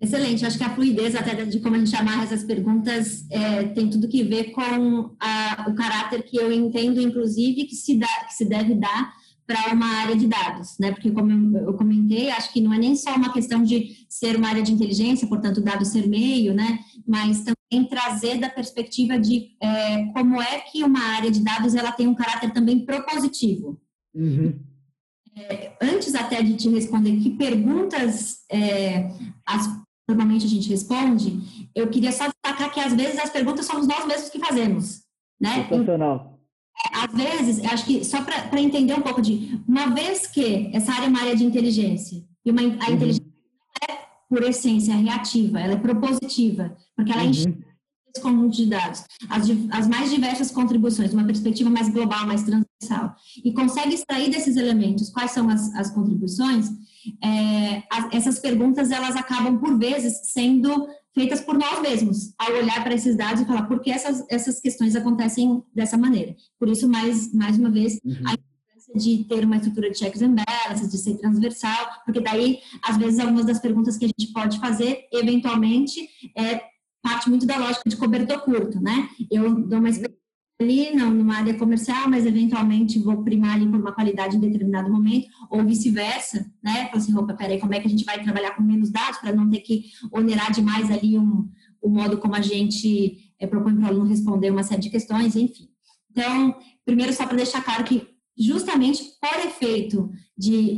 Excelente, 0.02 0.44
acho 0.44 0.58
que 0.58 0.64
a 0.64 0.74
fluidez 0.74 1.14
até 1.14 1.32
de 1.44 1.60
como 1.60 1.76
a 1.76 1.78
gente 1.78 1.94
amarra 1.94 2.24
essas 2.24 2.42
perguntas 2.42 3.24
é, 3.30 3.68
tem 3.68 3.88
tudo 3.88 4.08
que 4.08 4.24
ver 4.24 4.50
com 4.50 5.14
a, 5.20 5.66
o 5.68 5.74
caráter 5.76 6.24
que 6.24 6.36
eu 6.36 6.50
entendo, 6.50 7.00
inclusive, 7.00 7.66
que 7.66 7.76
se, 7.76 7.96
dá, 7.96 8.08
que 8.26 8.34
se 8.34 8.44
deve 8.44 8.74
dar 8.74 9.12
para 9.46 9.72
uma 9.72 9.86
área 9.86 10.16
de 10.16 10.26
dados, 10.26 10.76
né? 10.80 10.90
Porque 10.90 11.08
como 11.12 11.56
eu 11.56 11.74
comentei, 11.74 12.30
acho 12.30 12.52
que 12.52 12.60
não 12.60 12.74
é 12.74 12.78
nem 12.78 12.96
só 12.96 13.14
uma 13.14 13.32
questão 13.32 13.62
de 13.62 14.04
ser 14.08 14.34
uma 14.36 14.48
área 14.48 14.62
de 14.62 14.72
inteligência, 14.72 15.28
portanto, 15.28 15.60
dados 15.60 15.88
ser 15.88 16.08
meio, 16.08 16.52
né? 16.52 16.80
Mas 17.06 17.44
também 17.44 17.88
trazer 17.88 18.38
da 18.40 18.48
perspectiva 18.48 19.16
de 19.16 19.56
é, 19.62 20.06
como 20.06 20.42
é 20.42 20.58
que 20.60 20.82
uma 20.82 21.00
área 21.16 21.30
de 21.30 21.44
dados 21.44 21.76
ela 21.76 21.92
tem 21.92 22.08
um 22.08 22.14
caráter 22.14 22.52
também 22.52 22.84
propositivo. 22.84 23.80
Uhum. 24.12 24.58
É, 25.36 25.72
antes 25.80 26.14
até 26.14 26.42
de 26.42 26.54
te 26.56 26.68
responder 26.68 27.16
que 27.18 27.30
perguntas 27.30 28.38
é, 28.50 29.08
as, 29.46 29.66
normalmente 30.08 30.46
a 30.46 30.48
gente 30.48 30.68
responde, 30.68 31.68
eu 31.74 31.88
queria 31.88 32.12
só 32.12 32.24
destacar 32.28 32.72
que 32.72 32.80
às 32.80 32.92
vezes 32.92 33.18
as 33.18 33.30
perguntas 33.30 33.66
somos 33.66 33.86
nós 33.86 34.04
mesmos 34.06 34.30
que 34.30 34.38
fazemos, 34.38 35.02
né? 35.40 35.66
Sensacional 35.68 36.32
às 36.92 37.14
vezes, 37.14 37.64
acho 37.64 37.84
que 37.84 38.04
só 38.04 38.22
para 38.22 38.60
entender 38.60 38.94
um 38.94 39.02
pouco 39.02 39.20
de, 39.20 39.60
uma 39.68 39.86
vez 39.90 40.26
que 40.26 40.70
essa 40.72 40.92
área 40.92 41.06
é 41.06 41.08
uma 41.08 41.20
área 41.20 41.36
de 41.36 41.44
inteligência, 41.44 42.24
e 42.44 42.50
uma, 42.50 42.60
a 42.60 42.64
uhum. 42.64 42.94
inteligência 42.94 43.32
é, 43.88 43.98
por 44.28 44.42
essência, 44.42 44.94
reativa, 44.94 45.60
ela 45.60 45.74
é 45.74 45.76
propositiva, 45.76 46.76
porque 46.96 47.12
ela 47.12 47.22
uhum. 47.22 47.30
enxerga 47.30 47.72
esse 48.14 48.22
conjunto 48.22 48.56
de 48.56 48.66
dados, 48.66 49.04
as, 49.30 49.48
as 49.70 49.88
mais 49.88 50.10
diversas 50.10 50.50
contribuições, 50.50 51.14
uma 51.14 51.24
perspectiva 51.24 51.70
mais 51.70 51.88
global, 51.88 52.26
mais 52.26 52.42
transversal, 52.42 53.14
e 53.42 53.52
consegue 53.52 53.94
extrair 53.94 54.30
desses 54.30 54.56
elementos 54.56 55.08
quais 55.10 55.30
são 55.30 55.48
as, 55.48 55.74
as 55.74 55.90
contribuições, 55.90 56.68
é, 57.22 57.82
as, 57.90 58.12
essas 58.12 58.38
perguntas, 58.38 58.90
elas 58.90 59.16
acabam, 59.16 59.58
por 59.58 59.78
vezes, 59.78 60.20
sendo 60.24 60.88
feitas 61.14 61.40
por 61.40 61.58
nós 61.58 61.80
mesmos, 61.80 62.32
ao 62.38 62.52
olhar 62.52 62.82
para 62.82 62.94
esses 62.94 63.16
dados 63.16 63.42
e 63.42 63.44
falar 63.44 63.64
por 63.64 63.80
que 63.80 63.90
essas, 63.90 64.24
essas 64.30 64.60
questões 64.60 64.96
acontecem 64.96 65.62
dessa 65.74 65.96
maneira. 65.96 66.34
Por 66.58 66.68
isso, 66.68 66.88
mais, 66.88 67.32
mais 67.32 67.58
uma 67.58 67.70
vez, 67.70 68.00
uhum. 68.04 68.14
a 68.26 68.32
importância 68.32 68.94
de 68.94 69.24
ter 69.24 69.44
uma 69.44 69.56
estrutura 69.56 69.90
de 69.90 69.98
checks 69.98 70.22
and 70.22 70.34
balances, 70.34 70.90
de 70.90 70.98
ser 70.98 71.18
transversal, 71.18 71.86
porque 72.04 72.20
daí, 72.20 72.60
às 72.82 72.96
vezes, 72.96 73.18
algumas 73.18 73.44
das 73.44 73.60
perguntas 73.60 73.96
que 73.96 74.06
a 74.06 74.08
gente 74.08 74.32
pode 74.32 74.58
fazer, 74.58 75.06
eventualmente, 75.12 76.08
é 76.36 76.62
parte 77.02 77.28
muito 77.28 77.44
da 77.44 77.58
lógica 77.58 77.88
de 77.88 77.96
cobertor 77.96 78.40
curto, 78.42 78.80
né? 78.80 79.08
Eu 79.30 79.66
dou 79.66 79.80
uma 79.80 79.90
experiência 79.90 80.21
ali 80.62 80.94
não, 80.94 81.10
numa 81.12 81.36
área 81.36 81.54
comercial, 81.54 82.08
mas 82.08 82.24
eventualmente 82.24 82.98
vou 82.98 83.22
primar 83.22 83.56
ali 83.56 83.68
por 83.68 83.80
uma 83.80 83.92
qualidade 83.92 84.36
em 84.36 84.40
determinado 84.40 84.90
momento, 84.90 85.28
ou 85.50 85.64
vice-versa, 85.64 86.50
né? 86.62 86.86
Falar 86.86 86.96
assim, 86.96 87.16
opa, 87.16 87.34
peraí, 87.34 87.60
como 87.60 87.74
é 87.74 87.80
que 87.80 87.86
a 87.86 87.90
gente 87.90 88.04
vai 88.04 88.22
trabalhar 88.22 88.54
com 88.54 88.62
menos 88.62 88.90
dados 88.90 89.18
para 89.18 89.34
não 89.34 89.50
ter 89.50 89.60
que 89.60 89.84
onerar 90.10 90.52
demais 90.52 90.90
ali 90.90 91.18
um, 91.18 91.48
o 91.80 91.88
modo 91.88 92.18
como 92.18 92.34
a 92.34 92.40
gente 92.40 93.34
é, 93.38 93.46
propõe 93.46 93.74
para 93.74 93.84
o 93.84 93.88
aluno 93.88 94.08
responder 94.08 94.50
uma 94.50 94.62
série 94.62 94.80
de 94.80 94.90
questões, 94.90 95.36
enfim. 95.36 95.68
Então, 96.10 96.56
primeiro, 96.84 97.12
só 97.12 97.26
para 97.26 97.36
deixar 97.36 97.62
claro 97.62 97.84
que, 97.84 98.06
justamente 98.38 99.02
por 99.20 99.46
efeito 99.46 100.10
de, 100.36 100.76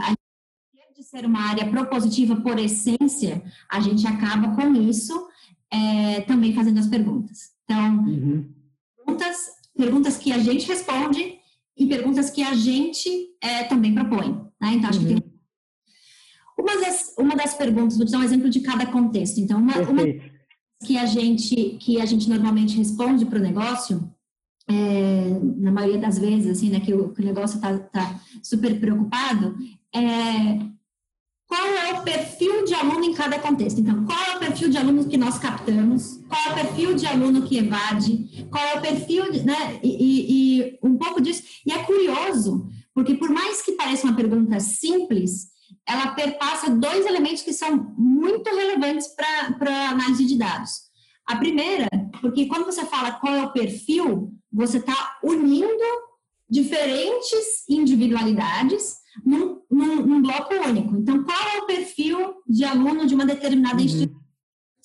de 0.97 1.03
ser 1.03 1.27
uma 1.27 1.40
área 1.40 1.68
propositiva 1.68 2.37
por 2.37 2.59
essência, 2.59 3.42
a 3.70 3.81
gente 3.81 4.07
acaba 4.07 4.55
com 4.55 4.75
isso 4.75 5.29
é, 5.70 6.20
também 6.23 6.55
fazendo 6.55 6.79
as 6.79 6.87
perguntas. 6.87 7.53
Então, 7.64 8.05
uhum. 8.05 8.49
perguntas 8.97 9.37
perguntas 9.77 10.17
que 10.17 10.33
a 10.33 10.39
gente 10.39 10.67
responde 10.67 11.39
e 11.77 11.87
perguntas 11.87 12.31
que 12.31 12.43
a 12.43 12.55
gente 12.55 13.09
é, 13.41 13.65
também 13.65 13.95
propõe. 13.95 14.33
Né? 14.61 14.75
Então, 14.75 14.91
acho 14.91 15.01
uhum. 15.01 15.07
que 15.07 15.21
tem 15.21 15.35
uma 16.59 16.81
das, 16.81 17.15
uma 17.19 17.37
das 17.37 17.55
perguntas, 17.55 17.97
vou 17.97 18.07
te 18.07 18.13
dar 18.13 18.19
um 18.19 18.25
exemplo 18.25 18.49
de 18.49 18.61
cada 18.61 18.87
contexto. 18.87 19.39
Então, 19.39 19.59
uma, 19.59 19.77
uma 19.79 20.03
que 20.85 20.97
a 20.97 21.07
gente 21.07 21.55
que 21.81 22.01
a 22.01 22.07
gente 22.07 22.29
normalmente 22.29 22.77
responde 22.77 23.27
para 23.27 23.39
o 23.39 23.43
negócio, 23.43 24.11
é, 24.69 25.39
na 25.57 25.73
maioria 25.73 25.99
das 25.99 26.19
vezes, 26.19 26.51
assim, 26.51 26.71
né, 26.71 26.81
que 26.81 26.95
o, 26.95 27.13
que 27.13 27.21
o 27.21 27.25
negócio 27.25 27.57
está 27.57 27.79
tá 27.79 28.21
super 28.43 28.79
preocupado, 28.79 29.57
é 29.95 30.75
qual 31.47 31.67
é 31.67 31.93
o 31.95 32.03
perfil 32.03 32.65
de 32.65 32.75
aluno 32.75 33.05
em 33.05 33.15
cada 33.15 33.39
contexto. 33.39 33.81
Então, 33.81 34.05
qual 34.05 34.24
perfil 34.55 34.71
de 34.71 34.79
aluno 34.79 35.09
que 35.09 35.17
nós 35.17 35.38
captamos, 35.38 36.21
qual 36.29 36.40
é 36.40 36.51
o 36.51 36.55
perfil 36.55 36.95
de 36.95 37.07
aluno 37.07 37.43
que 37.43 37.59
evade, 37.59 38.47
qual 38.51 38.64
é 38.64 38.79
o 38.79 38.81
perfil, 38.81 39.33
de, 39.33 39.45
né, 39.45 39.81
e, 39.83 39.88
e, 39.88 40.61
e 40.61 40.79
um 40.81 40.97
pouco 40.97 41.21
disso. 41.21 41.43
E 41.67 41.73
é 41.73 41.83
curioso, 41.83 42.69
porque 42.95 43.14
por 43.14 43.31
mais 43.31 43.62
que 43.62 43.73
pareça 43.73 44.07
uma 44.07 44.14
pergunta 44.14 44.61
simples, 44.61 45.49
ela 45.87 46.12
perpassa 46.12 46.71
dois 46.71 47.05
elementos 47.05 47.43
que 47.43 47.53
são 47.53 47.95
muito 47.99 48.49
relevantes 48.49 49.09
para 49.09 49.71
a 49.71 49.90
análise 49.90 50.25
de 50.25 50.38
dados. 50.38 50.85
A 51.27 51.37
primeira, 51.37 51.88
porque 52.21 52.47
quando 52.47 52.64
você 52.64 52.85
fala 52.85 53.12
qual 53.12 53.35
é 53.35 53.43
o 53.43 53.53
perfil, 53.53 54.33
você 54.53 54.79
está 54.79 55.19
unindo 55.25 55.85
diferentes 56.49 57.69
individualidades 57.69 58.99
num, 59.25 59.61
num, 59.69 60.07
num, 60.07 60.23
bloco 60.23 60.55
único. 60.55 60.95
Então, 60.97 61.25
qual 61.25 61.49
é 61.57 61.59
o 61.59 61.67
perfil 61.67 62.35
de 62.47 62.64
aluno 62.64 63.05
de 63.05 63.14
uma 63.14 63.27
determinada 63.27 63.79
uhum. 63.79 63.85
instituição? 63.85 64.24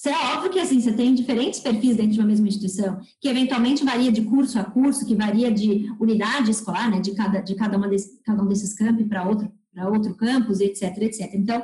É 0.07 0.35
óbvio 0.35 0.51
que 0.51 0.59
assim, 0.59 0.79
você 0.79 0.93
tem 0.93 1.13
diferentes 1.13 1.59
perfis 1.59 1.97
dentro 1.97 2.13
de 2.13 2.19
uma 2.19 2.27
mesma 2.27 2.47
instituição, 2.47 2.99
que 3.19 3.27
eventualmente 3.27 3.83
varia 3.83 4.11
de 4.11 4.21
curso 4.21 4.57
a 4.57 4.63
curso, 4.63 5.05
que 5.05 5.13
varia 5.13 5.51
de 5.51 5.91
unidade 5.99 6.51
escolar, 6.51 6.89
né, 6.89 7.01
de 7.01 7.11
cada, 7.11 7.41
de 7.41 7.53
cada, 7.55 7.77
uma 7.77 7.87
desse, 7.87 8.21
cada 8.23 8.41
um 8.41 8.47
desses 8.47 8.73
campos 8.73 9.05
para 9.07 9.27
outro, 9.27 9.51
para 9.73 9.89
outro 9.89 10.15
campus, 10.15 10.61
etc, 10.61 10.97
etc. 10.99 11.33
Então, 11.33 11.63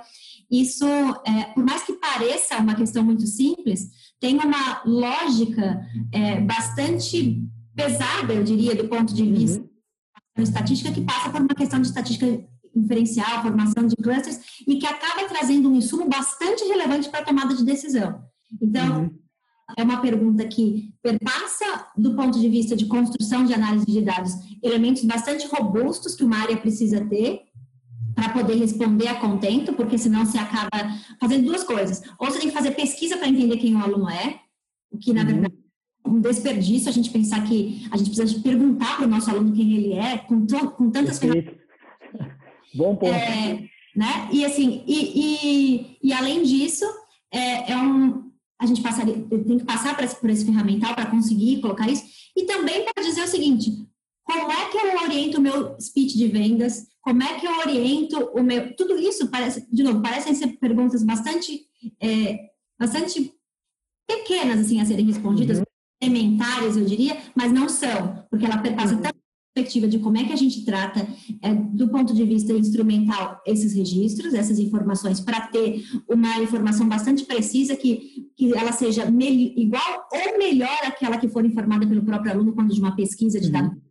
isso, 0.51 0.85
é, 1.25 1.53
por 1.53 1.63
mais 1.63 1.83
que 1.83 1.93
pareça 1.93 2.57
uma 2.57 2.75
questão 2.75 3.03
muito 3.03 3.25
simples, 3.25 3.89
tem 4.19 4.35
uma 4.35 4.81
lógica 4.85 5.81
é, 6.11 6.41
bastante 6.41 7.41
pesada, 7.73 8.33
eu 8.33 8.43
diria, 8.43 8.75
do 8.75 8.87
ponto 8.87 9.13
de 9.13 9.23
vista 9.23 9.59
uhum. 9.61 10.43
estatística, 10.43 10.91
que 10.91 11.01
passa 11.01 11.29
por 11.29 11.41
uma 11.41 11.55
questão 11.55 11.79
de 11.81 11.87
estatística 11.87 12.45
inferencial, 12.75 13.41
formação 13.41 13.87
de 13.87 13.95
clusters, 13.95 14.39
e 14.67 14.77
que 14.77 14.85
acaba 14.85 15.27
trazendo 15.27 15.69
um 15.69 15.75
insumo 15.75 16.07
bastante 16.07 16.63
relevante 16.65 17.09
para 17.09 17.21
a 17.21 17.25
tomada 17.25 17.55
de 17.55 17.63
decisão. 17.63 18.21
Então, 18.61 19.03
uhum. 19.03 19.19
é 19.77 19.83
uma 19.83 20.01
pergunta 20.01 20.45
que 20.45 20.93
perpassa, 21.01 21.87
do 21.97 22.15
ponto 22.15 22.39
de 22.39 22.49
vista 22.49 22.75
de 22.75 22.85
construção 22.85 23.45
de 23.45 23.53
análise 23.53 23.85
de 23.85 24.01
dados, 24.01 24.33
elementos 24.61 25.03
bastante 25.05 25.47
robustos 25.47 26.15
que 26.15 26.23
uma 26.23 26.37
área 26.37 26.57
precisa 26.57 27.03
ter 27.05 27.41
para 28.13 28.29
poder 28.29 28.55
responder 28.55 29.07
a 29.07 29.19
contento, 29.19 29.73
porque 29.73 29.97
senão 29.97 30.25
você 30.25 30.37
acaba 30.37 30.69
fazendo 31.19 31.45
duas 31.45 31.63
coisas. 31.63 32.01
Ou 32.17 32.27
você 32.27 32.39
tem 32.39 32.47
que 32.47 32.55
fazer 32.55 32.71
pesquisa 32.71 33.17
para 33.17 33.27
entender 33.27 33.57
quem 33.57 33.75
o 33.75 33.79
aluno 33.79 34.09
é, 34.09 34.39
o 34.91 34.97
que, 34.97 35.11
na 35.11 35.21
uhum. 35.21 35.27
verdade, 35.27 35.55
um 36.07 36.21
desperdício 36.21 36.87
a 36.87 36.93
gente 36.93 37.09
pensar 37.09 37.43
que 37.45 37.87
a 37.91 37.97
gente 37.97 38.11
precisa 38.11 38.39
perguntar 38.41 38.97
para 38.97 39.05
o 39.05 39.09
nosso 39.09 39.29
aluno 39.29 39.51
quem 39.53 39.73
ele 39.73 39.93
é, 39.93 40.19
com, 40.19 40.45
com 40.45 40.89
tantas 40.91 41.17
ferramentas 41.19 41.64
Bom 42.75 42.95
ponto. 42.95 43.13
É, 43.13 43.63
né? 43.95 44.29
E 44.31 44.45
assim, 44.45 44.83
e, 44.85 45.11
e, 45.15 45.97
e 46.03 46.13
além 46.13 46.43
disso, 46.43 46.85
é, 47.31 47.71
é, 47.71 47.77
um, 47.77 48.31
a 48.59 48.65
gente 48.65 48.81
passaria, 48.81 49.15
tem 49.29 49.57
que 49.57 49.65
passar 49.65 49.95
por 49.95 50.03
esse, 50.03 50.19
por 50.19 50.29
esse 50.29 50.45
ferramental 50.45 50.93
para 50.93 51.09
conseguir 51.09 51.61
colocar 51.61 51.89
isso. 51.89 52.03
E 52.35 52.43
também 52.45 52.83
para 52.83 53.03
dizer 53.03 53.23
o 53.23 53.27
seguinte: 53.27 53.71
como 54.23 54.51
é 54.51 54.69
que 54.69 54.77
eu 54.77 55.01
oriento 55.01 55.37
o 55.37 55.41
meu 55.41 55.79
speech 55.79 56.17
de 56.17 56.27
vendas? 56.27 56.87
Como 57.01 57.21
é 57.23 57.39
que 57.39 57.47
eu 57.47 57.57
oriento 57.59 58.17
o 58.33 58.43
meu. 58.43 58.75
Tudo 58.75 58.97
isso 58.97 59.27
parece, 59.29 59.67
de 59.71 59.83
novo, 59.83 60.01
parecem 60.01 60.33
ser 60.33 60.47
perguntas 60.59 61.03
bastante 61.03 61.61
é, 62.01 62.49
bastante 62.79 63.31
pequenas 64.07 64.59
assim 64.59 64.81
a 64.81 64.85
serem 64.85 65.05
respondidas, 65.05 65.59
uhum. 65.59 65.63
elementares, 66.01 66.77
eu 66.77 66.85
diria, 66.85 67.17
mas 67.35 67.51
não 67.51 67.67
são, 67.67 68.25
porque 68.29 68.45
ela 68.45 68.57
perpassa 68.57 68.95
uhum. 68.95 69.01
Perspectiva 69.55 69.87
de 69.87 69.99
como 69.99 70.17
é 70.17 70.25
que 70.25 70.33
a 70.33 70.35
gente 70.35 70.65
trata, 70.65 71.07
é, 71.41 71.53
do 71.53 71.87
ponto 71.87 72.13
de 72.13 72.25
vista 72.25 72.51
instrumental, 72.51 73.41
esses 73.45 73.73
registros, 73.73 74.33
essas 74.33 74.59
informações, 74.59 75.21
para 75.21 75.47
ter 75.47 75.81
uma 76.09 76.41
informação 76.41 76.87
bastante 76.89 77.23
precisa, 77.23 77.75
que, 77.75 78.27
que 78.35 78.53
ela 78.53 78.73
seja 78.73 79.05
igual 79.07 80.07
ou 80.11 80.37
melhor 80.37 80.77
àquela 80.83 81.17
que 81.17 81.29
for 81.29 81.45
informada 81.45 81.87
pelo 81.87 82.03
próprio 82.03 82.33
aluno 82.33 82.53
quando 82.53 82.73
de 82.73 82.81
uma 82.81 82.97
pesquisa 82.97 83.39
de 83.39 83.49
dados. 83.49 83.71
Uhum. 83.71 83.81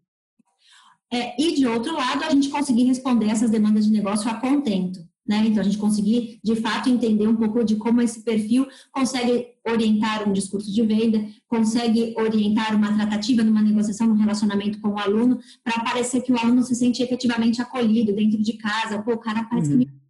É, 1.10 1.40
e, 1.40 1.54
de 1.54 1.66
outro 1.66 1.94
lado, 1.94 2.24
a 2.24 2.30
gente 2.30 2.50
conseguir 2.50 2.84
responder 2.84 3.30
essas 3.30 3.50
demandas 3.50 3.86
de 3.86 3.92
negócio 3.92 4.30
a 4.30 4.34
contento. 4.34 5.00
Né? 5.26 5.44
Então, 5.46 5.60
a 5.60 5.64
gente 5.64 5.78
conseguir, 5.78 6.38
de 6.44 6.54
fato, 6.56 6.90
entender 6.90 7.26
um 7.26 7.36
pouco 7.36 7.64
de 7.64 7.76
como 7.76 8.02
esse 8.02 8.22
perfil 8.22 8.66
consegue 8.92 9.46
orientar 9.66 10.28
um 10.28 10.32
discurso 10.32 10.70
de 10.70 10.82
venda, 10.82 11.26
consegue 11.48 12.14
orientar 12.18 12.76
uma 12.76 12.92
tratativa 12.94 13.42
numa 13.42 13.62
negociação, 13.62 14.06
num 14.06 14.16
relacionamento 14.16 14.80
com 14.80 14.88
o 14.88 14.98
aluno, 14.98 15.38
para 15.62 15.82
parecer 15.82 16.20
que 16.20 16.32
o 16.32 16.38
aluno 16.38 16.62
se 16.62 16.74
sente 16.74 17.02
efetivamente 17.02 17.62
acolhido 17.62 18.12
dentro 18.12 18.42
de 18.42 18.52
casa. 18.54 19.02
Pô, 19.02 19.12
o 19.12 19.18
cara 19.18 19.44
parece 19.44 19.72
uhum. 19.72 19.78
que 19.78 19.86
me 19.86 20.04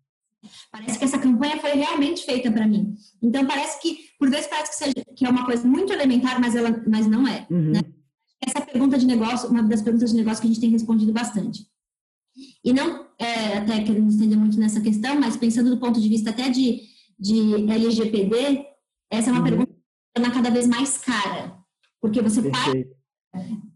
Parece 0.70 0.98
que 0.98 1.04
essa 1.04 1.18
campanha 1.18 1.58
foi 1.58 1.70
realmente 1.72 2.24
feita 2.24 2.50
para 2.50 2.66
mim. 2.66 2.94
Então, 3.22 3.46
parece 3.46 3.80
que, 3.80 3.98
por 4.18 4.28
vezes, 4.28 4.46
parece 4.46 4.70
que, 4.70 4.76
seja, 4.76 5.06
que 5.16 5.24
é 5.24 5.30
uma 5.30 5.46
coisa 5.46 5.66
muito 5.66 5.92
elementar, 5.92 6.40
mas, 6.40 6.54
ela, 6.54 6.82
mas 6.86 7.06
não 7.06 7.26
é. 7.26 7.46
Uhum. 7.50 7.72
Né? 7.72 7.80
Essa 8.40 8.60
pergunta 8.60 8.98
de 8.98 9.06
negócio, 9.06 9.48
uma 9.48 9.62
das 9.62 9.80
perguntas 9.80 10.10
de 10.10 10.16
negócio 10.16 10.40
que 10.40 10.46
a 10.46 10.50
gente 10.50 10.60
tem 10.60 10.70
respondido 10.70 11.12
bastante. 11.12 11.66
E 12.64 12.72
não, 12.72 13.03
é, 13.18 13.58
até 13.58 13.82
querendo 13.82 14.10
estender 14.10 14.38
muito 14.38 14.58
nessa 14.58 14.80
questão, 14.80 15.18
mas 15.18 15.36
pensando 15.36 15.70
do 15.70 15.78
ponto 15.78 16.00
de 16.00 16.08
vista 16.08 16.30
até 16.30 16.48
de, 16.48 16.82
de 17.18 17.70
LGPD, 17.70 18.66
essa 19.10 19.30
é 19.30 19.32
uma 19.32 19.40
uhum. 19.40 19.44
pergunta 19.44 19.72
que 20.16 20.22
é 20.22 20.30
cada 20.30 20.50
vez 20.50 20.66
mais 20.66 20.98
cara. 20.98 21.56
Porque 22.00 22.20
você 22.20 22.42
Perfeito. 22.42 22.94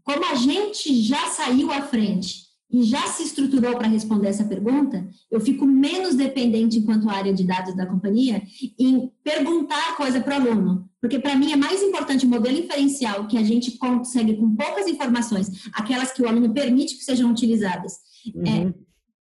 Como 0.03 0.25
a 0.25 0.35
gente 0.35 1.01
já 1.01 1.27
saiu 1.27 1.71
à 1.71 1.81
frente 1.81 2.49
e 2.71 2.83
já 2.83 3.07
se 3.07 3.23
estruturou 3.23 3.75
para 3.77 3.87
responder 3.87 4.27
essa 4.27 4.43
pergunta, 4.43 5.07
eu 5.31 5.41
fico 5.41 5.65
menos 5.65 6.15
dependente, 6.15 6.77
enquanto 6.77 7.09
área 7.09 7.33
de 7.33 7.43
dados 7.43 7.75
da 7.75 7.85
companhia, 7.85 8.43
em 8.77 9.11
perguntar 9.23 9.97
coisa 9.97 10.21
para 10.21 10.39
o 10.39 10.51
aluno. 10.51 10.89
Porque, 11.01 11.17
para 11.17 11.35
mim, 11.35 11.51
é 11.51 11.55
mais 11.55 11.81
importante 11.81 12.25
o 12.25 12.29
modelo 12.29 12.57
inferencial 12.57 13.27
que 13.27 13.37
a 13.37 13.43
gente 13.43 13.71
consegue 13.77 14.35
com 14.35 14.55
poucas 14.55 14.87
informações, 14.87 15.67
aquelas 15.73 16.11
que 16.11 16.21
o 16.21 16.27
aluno 16.27 16.53
permite 16.53 16.95
que 16.95 17.03
sejam 17.03 17.31
utilizadas, 17.31 17.93
é, 18.27 18.37
uhum. 18.37 18.69
é, 18.69 18.73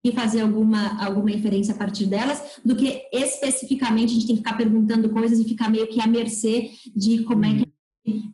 e 0.05 0.13
fazer 0.13 0.41
alguma, 0.41 1.03
alguma 1.05 1.31
inferência 1.31 1.75
a 1.75 1.77
partir 1.77 2.07
delas, 2.07 2.61
do 2.65 2.77
que 2.77 3.03
especificamente 3.13 4.11
a 4.11 4.15
gente 4.15 4.27
tem 4.27 4.37
que 4.37 4.43
ficar 4.43 4.57
perguntando 4.57 5.09
coisas 5.11 5.39
e 5.39 5.45
ficar 5.45 5.69
meio 5.69 5.89
que 5.89 6.01
à 6.01 6.07
mercê 6.07 6.71
de 6.95 7.25
como 7.25 7.45
é 7.45 7.59
que 7.59 7.69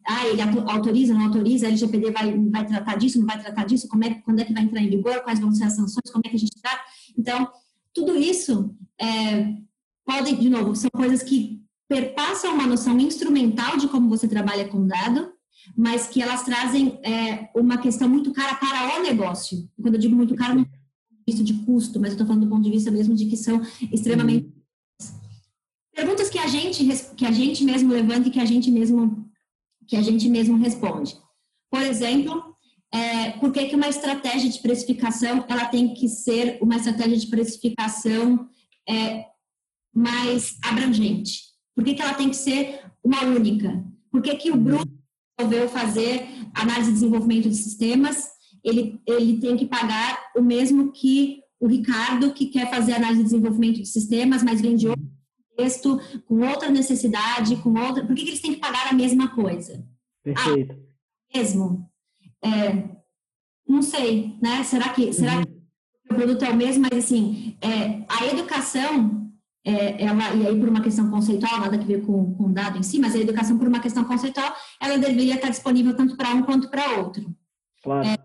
ah, 0.07 0.27
ele 0.29 0.41
autoriza, 0.43 1.15
não 1.15 1.25
autoriza, 1.25 1.67
a 1.67 1.69
LGPD 1.69 2.11
vai, 2.13 2.39
vai 2.49 2.67
tratar 2.67 2.97
disso, 2.97 3.19
não 3.19 3.27
vai 3.27 3.41
tratar 3.41 3.65
disso, 3.65 3.89
como 3.89 4.05
é, 4.05 4.15
quando 4.25 4.41
é 4.41 4.45
que 4.45 4.53
vai 4.53 4.63
entrar 4.63 4.81
em 4.81 4.91
vigor, 4.91 5.23
quais 5.23 5.41
vão 5.41 5.53
ser 5.53 5.65
as 5.65 5.75
sanções, 5.75 6.11
como 6.13 6.23
é 6.25 6.29
que 6.29 6.37
a 6.37 6.39
gente 6.39 6.61
trata. 6.61 6.81
Então, 7.19 7.51
tudo 7.93 8.17
isso 8.17 8.75
é, 9.01 9.55
podem, 10.05 10.37
de 10.37 10.49
novo, 10.49 10.77
são 10.77 10.91
coisas 10.91 11.23
que 11.23 11.61
perpassam 11.89 12.55
uma 12.55 12.67
noção 12.67 12.99
instrumental 13.01 13.77
de 13.77 13.89
como 13.89 14.09
você 14.09 14.29
trabalha 14.29 14.69
com 14.69 14.87
dado, 14.87 15.33
mas 15.77 16.07
que 16.07 16.21
elas 16.21 16.43
trazem 16.43 17.01
é, 17.03 17.49
uma 17.57 17.79
questão 17.79 18.09
muito 18.09 18.33
cara 18.33 18.55
para 18.55 18.99
o 18.99 19.03
negócio. 19.03 19.69
Quando 19.81 19.95
eu 19.95 20.01
digo 20.01 20.15
muito 20.15 20.35
caro, 20.35 20.57
não 20.57 20.67
do 21.25 21.33
ponto 21.33 21.37
de 21.37 21.43
vista 21.43 21.45
de 21.45 21.55
custo, 21.65 22.01
mas 22.01 22.11
eu 22.11 22.15
estou 22.15 22.27
falando 22.27 22.45
do 22.45 22.51
ponto 22.51 22.63
de 22.63 22.71
vista 22.71 22.91
mesmo 22.91 23.15
de 23.15 23.27
que 23.27 23.37
são 23.37 23.61
extremamente. 23.93 24.53
Perguntas 25.95 26.29
que 26.29 26.39
a 26.39 26.47
gente, 26.47 26.85
que 27.17 27.25
a 27.25 27.31
gente 27.31 27.65
mesmo 27.65 27.93
levanta 27.93 28.29
e 28.29 28.31
que 28.31 28.41
a 28.41 28.45
gente 28.45 28.71
mesmo, 28.71 29.31
que 29.87 29.97
a 29.97 30.03
gente 30.03 30.29
mesmo 30.29 30.57
responde. 30.57 31.17
Por 31.71 31.81
exemplo, 31.81 32.55
é, 32.93 33.31
por 33.33 33.53
que, 33.53 33.67
que 33.67 33.77
uma 33.77 33.89
estratégia 33.89 34.51
de 34.51 34.59
precificação 34.61 35.45
ela 35.49 35.67
tem 35.67 35.95
que 35.95 36.09
ser 36.09 36.59
uma 36.61 36.77
estratégia 36.77 37.17
de 37.17 37.27
precificação 37.29 38.49
é, 38.89 39.27
mais 39.95 40.59
abrangente? 40.65 41.41
Por 41.75 41.85
que, 41.85 41.95
que 41.95 42.03
ela 42.03 42.15
tem 42.15 42.29
que 42.29 42.37
ser 42.37 42.81
uma 43.03 43.25
única? 43.25 43.85
Por 44.11 44.23
que, 44.23 44.35
que 44.37 44.51
o 44.51 44.57
Bruno 44.57 44.85
resolveu 45.39 45.69
fazer 45.69 46.29
análise 46.55 46.89
de 46.89 46.95
desenvolvimento 46.95 47.49
de 47.49 47.57
sistemas, 47.57 48.29
ele, 48.65 49.01
ele 49.07 49.39
tem 49.39 49.57
que 49.57 49.67
pagar 49.67 50.31
o 50.37 50.43
mesmo 50.43 50.91
que 50.91 51.41
o 51.61 51.67
Ricardo, 51.67 52.33
que 52.33 52.47
quer 52.47 52.69
fazer 52.71 52.95
análise 52.95 53.23
de 53.23 53.31
desenvolvimento 53.31 53.77
de 53.77 53.87
sistemas, 53.87 54.43
mas 54.43 54.61
vem 54.61 54.77
de 54.77 54.89
outro 54.89 55.05
contexto, 55.51 56.01
com 56.27 56.47
outra 56.47 56.71
necessidade, 56.71 57.57
com 57.57 57.71
outra. 57.79 58.05
Por 58.05 58.15
que, 58.15 58.25
que 58.25 58.31
eles 58.31 58.41
têm 58.41 58.55
que 58.55 58.61
pagar 58.61 58.89
a 58.89 58.95
mesma 58.95 59.29
coisa? 59.29 59.87
Perfeito. 60.23 60.73
Ah, 60.75 61.39
mesmo? 61.39 61.91
É, 62.43 62.89
não 63.67 63.83
sei, 63.83 64.37
né? 64.43 64.63
Será 64.65 64.89
que, 64.91 65.13
será 65.13 65.37
uhum. 65.37 65.45
que 65.45 66.13
o 66.13 66.15
produto 66.15 66.45
é 66.45 66.51
o 66.51 66.57
mesmo? 66.57 66.87
Mas, 66.91 67.05
assim, 67.05 67.57
é, 67.61 68.05
a 68.09 68.27
educação 68.27 69.31
é, 69.65 70.05
ela, 70.05 70.35
e 70.35 70.47
aí 70.47 70.61
por 70.61 70.69
uma 70.69 70.83
questão 70.83 71.11
conceitual, 71.11 71.61
nada 71.61 71.77
a 71.77 71.81
ver 71.81 72.05
com, 72.05 72.35
com 72.35 72.53
dado 72.53 72.79
em 72.79 72.83
si, 72.83 72.99
mas 72.99 73.15
a 73.15 73.19
educação 73.19 73.59
por 73.59 73.67
uma 73.67 73.81
questão 73.81 74.05
conceitual, 74.05 74.55
ela 74.81 74.99
deveria 74.99 75.37
estar 75.37 75.49
disponível 75.49 75.97
tanto 75.97 76.17
para 76.17 76.35
um 76.35 76.43
quanto 76.43 76.69
para 76.69 76.99
outro. 76.99 77.25
Claro. 77.83 78.07
É, 78.07 78.19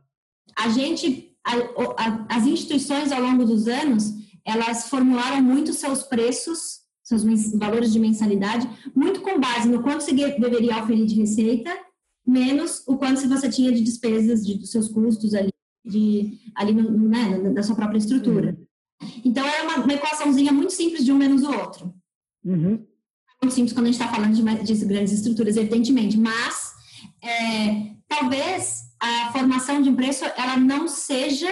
a 0.60 0.70
gente, 0.70 1.36
a, 1.46 1.54
a, 1.56 2.26
as 2.38 2.46
instituições 2.46 3.12
ao 3.12 3.22
longo 3.22 3.46
dos 3.46 3.68
anos, 3.68 4.14
elas 4.46 4.90
formularam 4.90 5.42
muito 5.42 5.74
seus 5.74 6.04
preços, 6.04 6.80
seus 7.04 7.24
valores 7.54 7.92
de 7.92 8.00
mensalidade, 8.00 8.70
muito 8.96 9.22
com 9.22 9.40
base 9.40 9.68
no 9.68 9.82
quanto 9.82 10.04
você 10.04 10.14
deveria 10.14 10.84
oferir 10.84 11.06
de 11.06 11.16
receita, 11.16 11.72
menos 12.26 12.84
o 12.88 12.98
quanto 12.98 13.28
você 13.28 13.50
tinha 13.50 13.72
de 13.72 13.82
despesas, 13.82 14.46
de, 14.46 14.58
dos 14.58 14.72
seus 14.72 14.90
custos 14.90 15.34
ali, 15.34 15.52
de, 15.84 16.40
ali 16.56 16.74
no, 16.74 16.92
né, 16.92 17.52
da 17.52 17.64
sua 17.64 17.76
própria 17.76 17.98
estrutura. 17.98 18.58
Uhum. 19.02 19.10
Então, 19.24 19.46
é 19.48 19.62
uma, 19.64 19.78
uma 19.78 19.94
equaçãozinha 19.94 20.52
muito 20.52 20.74
simples 20.74 21.04
de 21.04 21.12
um 21.12 21.18
menos 21.18 21.44
o 21.44 21.52
outro. 21.52 21.94
Uhum. 22.44 22.86
Muito 23.42 23.56
simples 23.56 23.74
quando 23.74 23.86
a 23.86 23.92
gente 23.92 24.02
está 24.02 24.14
falando 24.14 24.34
de, 24.34 24.74
de, 24.74 24.86
grandes 24.86 25.14
estruturas, 25.14 25.56
evidentemente, 25.56 26.18
mas 26.18 26.74
é, 27.24 27.94
talvez 28.08 28.89
a 29.02 29.32
formação 29.32 29.82
de 29.82 29.90
um 29.90 29.96
preço 29.96 30.26
ela 30.26 30.58
não 30.58 30.88
seja 30.88 31.50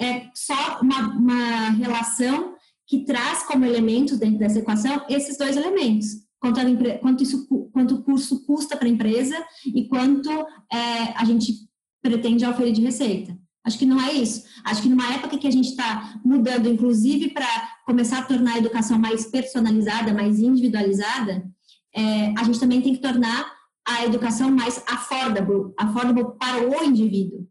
é, 0.00 0.26
só 0.34 0.80
uma, 0.80 1.08
uma 1.16 1.70
relação 1.70 2.54
que 2.86 3.04
traz 3.04 3.44
como 3.44 3.64
elementos 3.64 4.18
dentro 4.18 4.38
dessa 4.38 4.58
equação 4.58 5.04
esses 5.08 5.38
dois 5.38 5.56
elementos. 5.56 6.08
Quanto, 6.40 6.58
a, 6.60 6.98
quanto, 6.98 7.22
isso, 7.22 7.46
quanto 7.72 7.94
o 7.94 8.02
curso 8.02 8.44
custa 8.44 8.76
para 8.76 8.88
a 8.88 8.90
empresa 8.90 9.36
e 9.64 9.86
quanto 9.86 10.28
é, 10.72 11.12
a 11.16 11.24
gente 11.24 11.54
pretende 12.02 12.44
oferecer 12.44 12.72
de 12.72 12.82
receita. 12.82 13.38
Acho 13.64 13.78
que 13.78 13.86
não 13.86 14.00
é 14.00 14.12
isso. 14.12 14.42
Acho 14.64 14.82
que 14.82 14.88
numa 14.88 15.14
época 15.14 15.38
que 15.38 15.46
a 15.46 15.50
gente 15.50 15.68
está 15.68 16.20
mudando, 16.24 16.68
inclusive 16.68 17.30
para 17.30 17.46
começar 17.86 18.18
a 18.18 18.24
tornar 18.24 18.54
a 18.54 18.58
educação 18.58 18.98
mais 18.98 19.26
personalizada, 19.26 20.12
mais 20.12 20.40
individualizada, 20.40 21.48
é, 21.94 22.34
a 22.36 22.42
gente 22.42 22.58
também 22.58 22.80
tem 22.80 22.94
que 22.94 23.00
tornar 23.00 23.61
a 23.86 24.04
educação 24.04 24.50
mais 24.50 24.82
affordable, 24.86 25.72
affordable 25.76 26.36
para 26.38 26.68
o 26.68 26.84
indivíduo. 26.84 27.46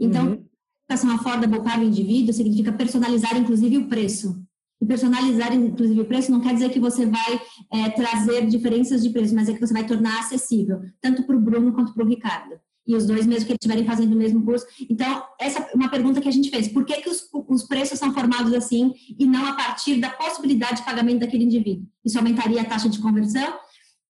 Então, 0.00 0.26
uhum. 0.26 0.44
educação 0.88 1.14
affordable 1.14 1.62
para 1.62 1.80
o 1.80 1.84
indivíduo 1.84 2.32
significa 2.32 2.72
personalizar, 2.72 3.36
inclusive, 3.36 3.78
o 3.78 3.88
preço. 3.88 4.42
E 4.80 4.86
personalizar, 4.86 5.54
inclusive, 5.54 6.00
o 6.00 6.06
preço 6.06 6.30
não 6.30 6.40
quer 6.40 6.52
dizer 6.54 6.70
que 6.70 6.80
você 6.80 7.06
vai 7.06 7.40
é, 7.72 7.88
trazer 7.90 8.46
diferenças 8.46 9.02
de 9.02 9.10
preço, 9.10 9.34
mas 9.34 9.48
é 9.48 9.54
que 9.54 9.60
você 9.60 9.72
vai 9.72 9.86
tornar 9.86 10.20
acessível, 10.20 10.80
tanto 11.00 11.22
para 11.22 11.36
o 11.36 11.40
Bruno 11.40 11.72
quanto 11.72 11.94
para 11.94 12.04
o 12.04 12.08
Ricardo 12.08 12.60
e 12.86 12.94
os 12.94 13.04
dois 13.04 13.26
mesmo 13.26 13.46
que 13.46 13.52
estiverem 13.52 13.84
fazendo 13.84 14.12
o 14.12 14.16
mesmo 14.16 14.44
curso. 14.44 14.64
Então, 14.88 15.22
essa 15.40 15.60
é 15.60 15.74
uma 15.74 15.90
pergunta 15.90 16.20
que 16.20 16.28
a 16.28 16.32
gente 16.32 16.50
fez. 16.50 16.68
Por 16.68 16.84
que, 16.84 16.94
que 17.02 17.10
os, 17.10 17.28
os 17.48 17.64
preços 17.64 17.98
são 17.98 18.14
formados 18.14 18.52
assim 18.52 18.94
e 19.18 19.26
não 19.26 19.44
a 19.44 19.54
partir 19.54 20.00
da 20.00 20.10
possibilidade 20.10 20.76
de 20.76 20.84
pagamento 20.84 21.20
daquele 21.20 21.44
indivíduo? 21.44 21.86
Isso 22.04 22.16
aumentaria 22.16 22.60
a 22.60 22.64
taxa 22.64 22.88
de 22.88 23.00
conversão, 23.00 23.58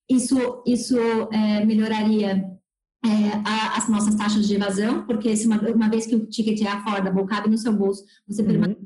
isso, 0.09 0.63
isso 0.67 0.99
é, 1.33 1.65
melhoraria 1.65 2.57
é, 3.05 3.09
a, 3.45 3.77
as 3.77 3.89
nossas 3.89 4.15
taxas 4.15 4.47
de 4.47 4.55
evasão, 4.55 5.05
porque 5.07 5.37
se 5.37 5.47
uma, 5.47 5.61
uma, 5.61 5.89
vez 5.89 6.07
que 6.07 6.17
o 6.17 6.27
ticket 6.27 6.61
é 6.63 6.69
affordable, 6.69 7.27
cabe 7.27 7.49
no 7.49 7.59
seu 7.59 7.73
bolso, 7.73 8.05
você 8.27 8.43
uhum. 8.43 8.49
permanece. 8.49 8.81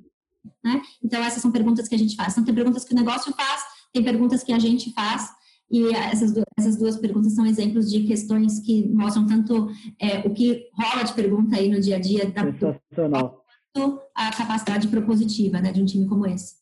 Né? 0.65 0.83
Então, 1.03 1.23
essas 1.23 1.43
são 1.43 1.51
perguntas 1.51 1.89
que 1.89 1.95
a 1.95 1.99
gente 1.99 2.17
faz. 2.17 2.33
Então, 2.33 2.45
tem 2.45 2.55
perguntas 2.55 2.85
que 2.85 2.93
o 2.93 2.97
negócio 2.97 3.33
faz, 3.35 3.63
tem 3.93 4.03
perguntas 4.03 4.43
que 4.43 4.53
a 4.53 4.59
gente 4.59 4.93
faz, 4.93 5.31
e 5.71 5.95
essas 5.95 6.33
duas, 6.33 6.45
essas 6.59 6.77
duas 6.77 6.97
perguntas 6.97 7.33
são 7.33 7.47
exemplos 7.47 7.89
de 7.91 8.03
questões 8.03 8.59
que 8.61 8.89
mostram 8.89 9.27
tanto 9.27 9.69
é, 10.01 10.19
o 10.27 10.35
que 10.35 10.69
rola 10.75 11.05
de 11.05 11.13
pergunta 11.13 11.57
aí 11.57 11.69
no 11.69 11.81
dia 11.81 11.97
a 11.97 12.01
dia 12.01 12.29
da 12.29 12.43
quanto 13.73 14.01
a 14.15 14.37
capacidade 14.37 14.89
propositiva 14.89 15.61
né, 15.61 15.71
de 15.73 15.81
um 15.81 15.87
time 15.87 16.09
como 16.09 16.27
esse. 16.27 16.57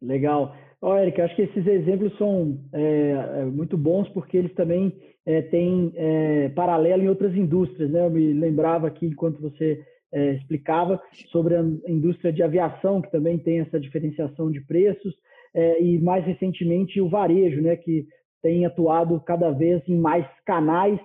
Legal. 0.00 0.54
Ó, 0.86 0.98
Erika, 0.98 1.24
acho 1.24 1.34
que 1.34 1.40
esses 1.40 1.66
exemplos 1.66 2.14
são 2.18 2.60
é, 2.70 3.12
é, 3.38 3.44
muito 3.46 3.74
bons 3.74 4.06
porque 4.10 4.36
eles 4.36 4.52
também 4.52 4.94
é, 5.24 5.40
têm 5.40 5.90
é, 5.96 6.50
paralelo 6.50 7.02
em 7.02 7.08
outras 7.08 7.34
indústrias. 7.34 7.90
Né? 7.90 8.04
Eu 8.04 8.10
me 8.10 8.34
lembrava 8.34 8.86
aqui, 8.86 9.06
enquanto 9.06 9.40
você 9.40 9.82
é, 10.12 10.34
explicava, 10.34 11.00
sobre 11.32 11.56
a 11.56 11.62
indústria 11.88 12.30
de 12.30 12.42
aviação, 12.42 13.00
que 13.00 13.10
também 13.10 13.38
tem 13.38 13.60
essa 13.60 13.80
diferenciação 13.80 14.50
de 14.50 14.60
preços. 14.60 15.14
é, 15.54 15.82
e 15.82 15.98
mais 16.00 16.22
recentemente 16.26 17.00
o 17.00 17.08
varejo, 17.08 17.62
né, 17.62 17.76
que 17.76 18.06
tem 18.42 18.66
atuado 18.66 19.18
cada 19.20 19.50
vez 19.52 19.82
em 19.88 19.96
mais 19.96 20.26
canais 20.44 21.00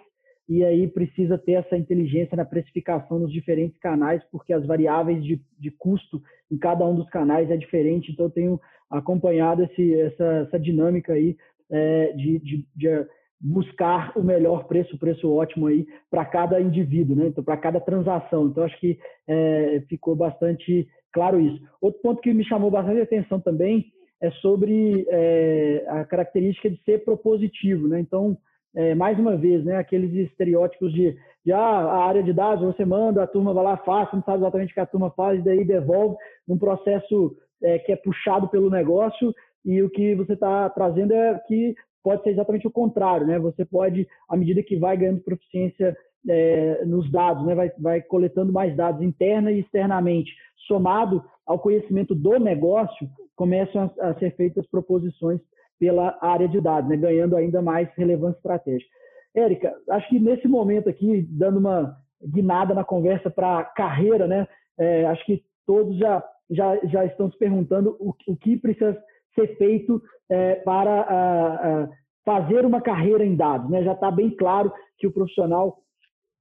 e 0.50 0.65
aí 0.65 0.88
precisa 0.88 1.38
ter 1.38 1.54
essa 1.54 1.78
inteligência 1.78 2.36
na 2.36 2.44
precificação 2.44 3.20
nos 3.20 3.32
diferentes 3.32 3.78
canais, 3.78 4.22
porque 4.30 4.52
as 4.52 4.65
variáveis 4.65 5.24
de, 5.24 5.39
de 5.58 5.72
custo 5.72 6.22
em 6.52 6.58
cada 6.58 6.84
um 6.86 6.96
dos 6.96 7.08
canais 7.10 7.50
é 7.52 7.56
diferente. 7.56 8.12
Então, 8.12 8.26
eu 8.26 8.32
tenho 8.32 8.60
acompanhado 8.89 9.63
esse, 9.63 9.99
essa, 9.99 10.23
essa 10.47 10.60
dinâmica 10.60 11.13
aí 11.13 11.38
é, 11.71 12.13
de, 12.13 12.39
de, 12.39 12.67
de, 12.75 13.08
buscar 13.41 14.12
o 14.17 14.23
melhor 14.23 14.65
preço, 14.65 14.97
preço 14.97 15.32
ótimo 15.32 15.67
aí 15.67 15.88
para 16.10 16.25
cada 16.25 16.60
indivíduo, 16.60 17.15
né? 17.15 17.28
Então, 17.28 17.43
para 17.43 17.56
cada 17.56 17.80
transação. 17.80 18.47
Então, 18.47 18.63
acho 18.63 18.78
que 18.80 18.99
é, 19.28 19.82
ficou 19.88 20.15
bastante 20.15 20.88
claro 21.13 21.39
isso. 21.39 21.62
Outro 21.80 22.02
ponto 22.02 22.21
que 22.21 22.34
me 22.34 22.43
chamou 22.43 22.69
bastante 22.69 23.02
atenção 23.02 23.39
também 23.39 23.86
é 24.21 24.30
sobre 24.32 25.06
é, 25.10 25.86
a 25.88 26.04
característica 26.04 26.69
de 26.69 26.82
ser 26.84 27.06
propositivo, 27.06 27.88
né? 27.88 27.99
Então, 27.99 28.38
é, 28.75 28.93
mais 28.93 29.17
uma 29.17 29.36
vez, 29.36 29.63
né, 29.63 29.78
aqueles 29.78 30.13
estereótipos 30.13 30.93
de, 30.93 31.17
de 31.45 31.52
ah, 31.52 31.60
a 31.60 32.06
área 32.06 32.21
de 32.21 32.34
dados, 32.34 32.65
você 32.65 32.86
manda, 32.86 33.23
a 33.23 33.28
turma 33.28 33.54
vai 33.54 33.63
lá, 33.63 33.78
faz, 33.78 34.10
não 34.13 34.21
sabe 34.21 34.39
exatamente 34.39 34.71
o 34.71 34.73
que 34.73 34.80
a 34.80 34.86
turma 34.86 35.10
faz, 35.12 35.39
e 35.39 35.43
daí 35.43 35.65
devolve 35.65 36.15
num 36.47 36.58
processo 36.58 37.36
é, 37.63 37.80
que 37.80 37.91
é 37.91 37.95
puxado 37.95 38.48
pelo 38.50 38.69
negócio, 38.69 39.34
e 39.65 39.82
o 39.84 39.89
que 39.89 40.15
você 40.15 40.34
está 40.34 40.69
trazendo 40.69 41.13
é 41.13 41.39
que 41.48 41.76
pode 42.04 42.24
ser 42.24 42.30
exatamente 42.32 42.67
o 42.67 42.72
contrário, 42.72 43.28
né? 43.28 43.38
Você 43.39 43.65
pode, 43.65 44.08
à 44.28 44.38
medida 44.38 44.63
que 44.63 44.78
vai 44.78 44.95
ganhando 44.95 45.22
proficiência 45.22 45.95
é, 46.28 46.84
nos 46.86 47.10
dados, 47.12 47.45
né? 47.45 47.56
vai, 47.56 47.72
vai 47.78 48.02
coletando 48.02 48.52
mais 48.52 48.76
dados 48.76 49.02
interna 49.02 49.52
e 49.52 49.60
externamente, 49.60 50.32
somado 50.67 51.24
ao 51.45 51.60
conhecimento 51.60 52.13
do 52.13 52.39
negócio, 52.39 53.10
começam 53.36 53.91
a, 54.00 54.10
a 54.10 54.13
ser 54.15 54.36
feitas 54.36 54.65
proposições 54.67 55.39
pela 55.80 56.17
área 56.22 56.48
de 56.48 56.60
dados, 56.60 56.89
né? 56.89 56.98
ganhando 56.98 57.36
ainda 57.36 57.62
mais 57.62 57.89
relevância 57.95 58.38
estratégica. 58.38 58.89
Érica, 59.36 59.74
acho 59.91 60.10
que 60.10 60.19
nesse 60.19 60.48
momento 60.48 60.89
aqui, 60.89 61.26
dando 61.30 61.60
uma 61.60 61.95
guinada 62.22 62.74
na 62.74 62.84
conversa 62.84 63.30
para 63.30 63.63
carreira, 63.63 64.28
né? 64.28 64.48
É, 64.78 65.06
acho 65.06 65.24
que 65.26 65.43
todos 65.65 65.95
já, 65.98 66.24
já, 66.49 66.77
já 66.85 67.05
estão 67.05 67.31
se 67.31 67.38
perguntando 67.38 67.95
o, 67.99 68.13
o 68.27 68.35
que 68.35 68.57
precisa 68.57 68.97
ser 69.35 69.55
feito 69.57 70.01
é, 70.29 70.55
para 70.55 71.01
a, 71.01 71.83
a 71.83 71.89
fazer 72.25 72.65
uma 72.65 72.81
carreira 72.81 73.25
em 73.25 73.35
dados. 73.35 73.69
Né? 73.69 73.83
Já 73.83 73.93
está 73.93 74.12
bem 74.12 74.29
claro 74.31 74.71
que 74.97 75.07
o 75.07 75.12
profissional 75.12 75.79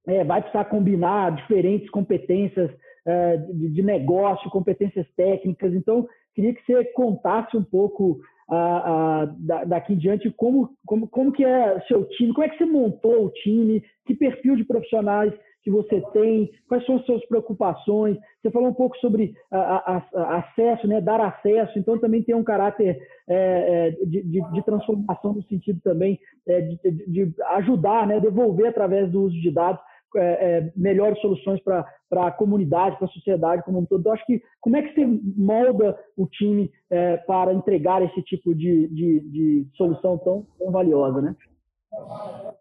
é, 0.07 0.23
vai 0.23 0.41
precisar 0.41 0.65
combinar 0.65 1.35
diferentes 1.35 1.89
competências 1.89 2.71
é, 3.05 3.37
de, 3.37 3.69
de, 3.69 3.81
negócio, 3.81 4.49
competências 4.49 5.07
técnicas. 5.15 5.73
Então, 5.73 6.07
queria 6.35 6.53
que 6.53 6.63
você 6.65 6.83
contasse 6.85 7.55
um 7.55 7.63
pouco 7.63 8.19
a, 8.49 9.21
a, 9.21 9.25
daqui 9.65 9.93
em 9.93 9.97
diante 9.97 10.29
como, 10.31 10.71
como, 10.85 11.07
como 11.07 11.31
que 11.31 11.45
é 11.45 11.79
seu 11.87 12.05
time, 12.09 12.33
como 12.33 12.45
é 12.45 12.49
que 12.49 12.57
você 12.57 12.65
montou 12.65 13.25
o 13.25 13.29
time, 13.29 13.83
que 14.05 14.15
perfil 14.15 14.55
de 14.55 14.63
profissionais 14.63 15.33
que 15.69 15.71
você 15.71 16.01
tem, 16.11 16.49
quais 16.67 16.83
são 16.85 16.95
as 16.95 17.05
suas 17.05 17.23
preocupações. 17.27 18.17
Você 18.41 18.49
falou 18.49 18.69
um 18.69 18.73
pouco 18.73 18.97
sobre 18.97 19.33
a, 19.51 19.59
a, 19.59 20.03
a 20.15 20.37
acesso, 20.39 20.87
né, 20.87 20.99
dar 20.99 21.21
acesso, 21.21 21.77
então 21.77 21.99
também 21.99 22.23
tem 22.23 22.33
um 22.33 22.43
caráter 22.43 22.99
é, 23.27 23.87
é 23.87 23.91
de, 24.05 24.23
de, 24.23 24.51
de, 24.51 24.63
transformação 24.63 25.33
no 25.33 25.43
sentido 25.43 25.79
também 25.83 26.19
é, 26.47 26.61
de, 26.61 26.79
de, 27.07 27.33
ajudar, 27.51 28.07
né, 28.07 28.19
devolver 28.19 28.67
através 28.67 29.11
do 29.11 29.23
uso 29.23 29.39
de 29.39 29.51
dados 29.51 29.79
é, 30.15 30.21
é, 30.21 30.71
melhores 30.75 31.21
soluções 31.21 31.61
para 31.61 31.85
a 32.11 32.31
comunidade, 32.31 32.97
para 32.97 33.05
a 33.05 33.11
sociedade 33.11 33.63
como 33.63 33.79
um 33.79 33.85
todo. 33.85 34.07
Eu 34.07 34.13
acho 34.13 34.25
que 34.25 34.41
como 34.59 34.75
é 34.75 34.81
que 34.81 34.95
você 34.95 35.05
molda 35.37 35.95
o 36.17 36.25
time 36.25 36.71
é, 36.89 37.17
para 37.17 37.53
entregar 37.53 38.01
esse 38.01 38.23
tipo 38.23 38.55
de, 38.55 39.67
solução 39.75 40.17
tão, 40.17 40.47
tão, 40.57 40.71
valiosa, 40.71 41.21
né? 41.21 41.35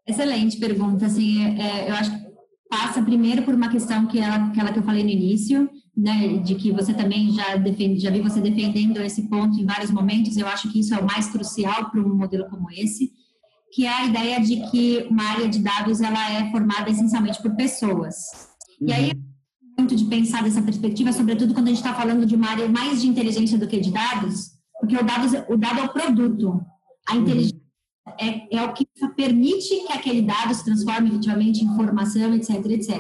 Excelente 0.07 0.59
pergunta. 0.61 1.07
Assim, 1.07 1.57
eu 1.87 1.94
acho 1.94 2.11
que 2.11 2.38
passa 2.68 3.02
primeiro 3.02 3.42
por 3.42 3.54
uma 3.54 3.68
questão 3.68 4.07
que 4.07 4.18
é 4.18 4.26
aquela 4.26 4.72
que 4.72 4.78
eu 4.78 4.83
falei 4.83 5.02
no 5.02 5.11
início, 5.11 5.68
né, 5.96 6.38
de 6.38 6.54
que 6.54 6.70
você 6.70 6.94
também 6.94 7.31
já 7.33 7.57
defende, 7.57 8.00
já 8.00 8.11
vi 8.11 8.20
você 8.20 8.40
defendendo 8.40 8.98
esse 8.98 9.22
ponto 9.28 9.59
em 9.59 9.64
vários 9.64 9.90
momentos. 9.90 10.37
Eu 10.37 10.46
acho 10.46 10.70
que 10.70 10.81
isso 10.81 10.94
é 10.94 10.98
o 10.98 11.07
mais 11.07 11.28
crucial 11.28 11.90
para 11.90 12.00
um 12.00 12.14
modelo 12.14 12.48
como 12.48 12.70
esse 12.70 13.12
que 13.72 13.85
é 13.85 13.92
a 13.92 14.07
ideia 14.07 14.40
de 14.40 14.70
que 14.70 15.07
uma 15.11 15.24
área 15.24 15.48
de 15.48 15.59
dados 15.59 16.00
ela 16.00 16.33
é 16.33 16.50
formada 16.50 16.90
essencialmente 16.90 17.40
por 17.40 17.54
pessoas. 17.54 18.16
Uhum. 18.81 18.88
E 18.88 18.92
aí, 18.92 19.11
uhum. 19.11 19.22
muito 19.78 19.96
de 19.96 20.04
pensar 20.04 20.42
dessa 20.42 20.62
perspectiva, 20.62 21.12
sobretudo 21.12 21.54
quando 21.54 21.66
a 21.66 21.70
gente 21.70 21.78
está 21.78 21.94
falando 21.94 22.24
de 22.24 22.35
uma 22.35 22.48
área 22.48 22.68
mais 22.68 23.02
de 23.02 23.09
inteligência 23.09 23.59
do 23.59 23.66
que 23.66 23.81
de 23.81 23.90
dados, 23.90 24.52
porque 24.81 24.96
o 24.96 25.04
dado, 25.04 25.52
o 25.52 25.57
dado 25.57 25.81
é 25.81 25.85
o 25.85 25.92
produto, 25.92 26.61
a 27.07 27.16
inteligência. 27.16 27.58
É, 28.18 28.57
é 28.57 28.62
o 28.62 28.73
que 28.73 28.87
permite 29.16 29.68
que 29.87 29.92
aquele 29.92 30.23
dado 30.23 30.55
se 30.55 30.64
transforme 30.64 31.09
efetivamente 31.09 31.62
em 31.62 31.66
informação, 31.66 32.35
etc, 32.35 32.64
etc. 32.66 32.99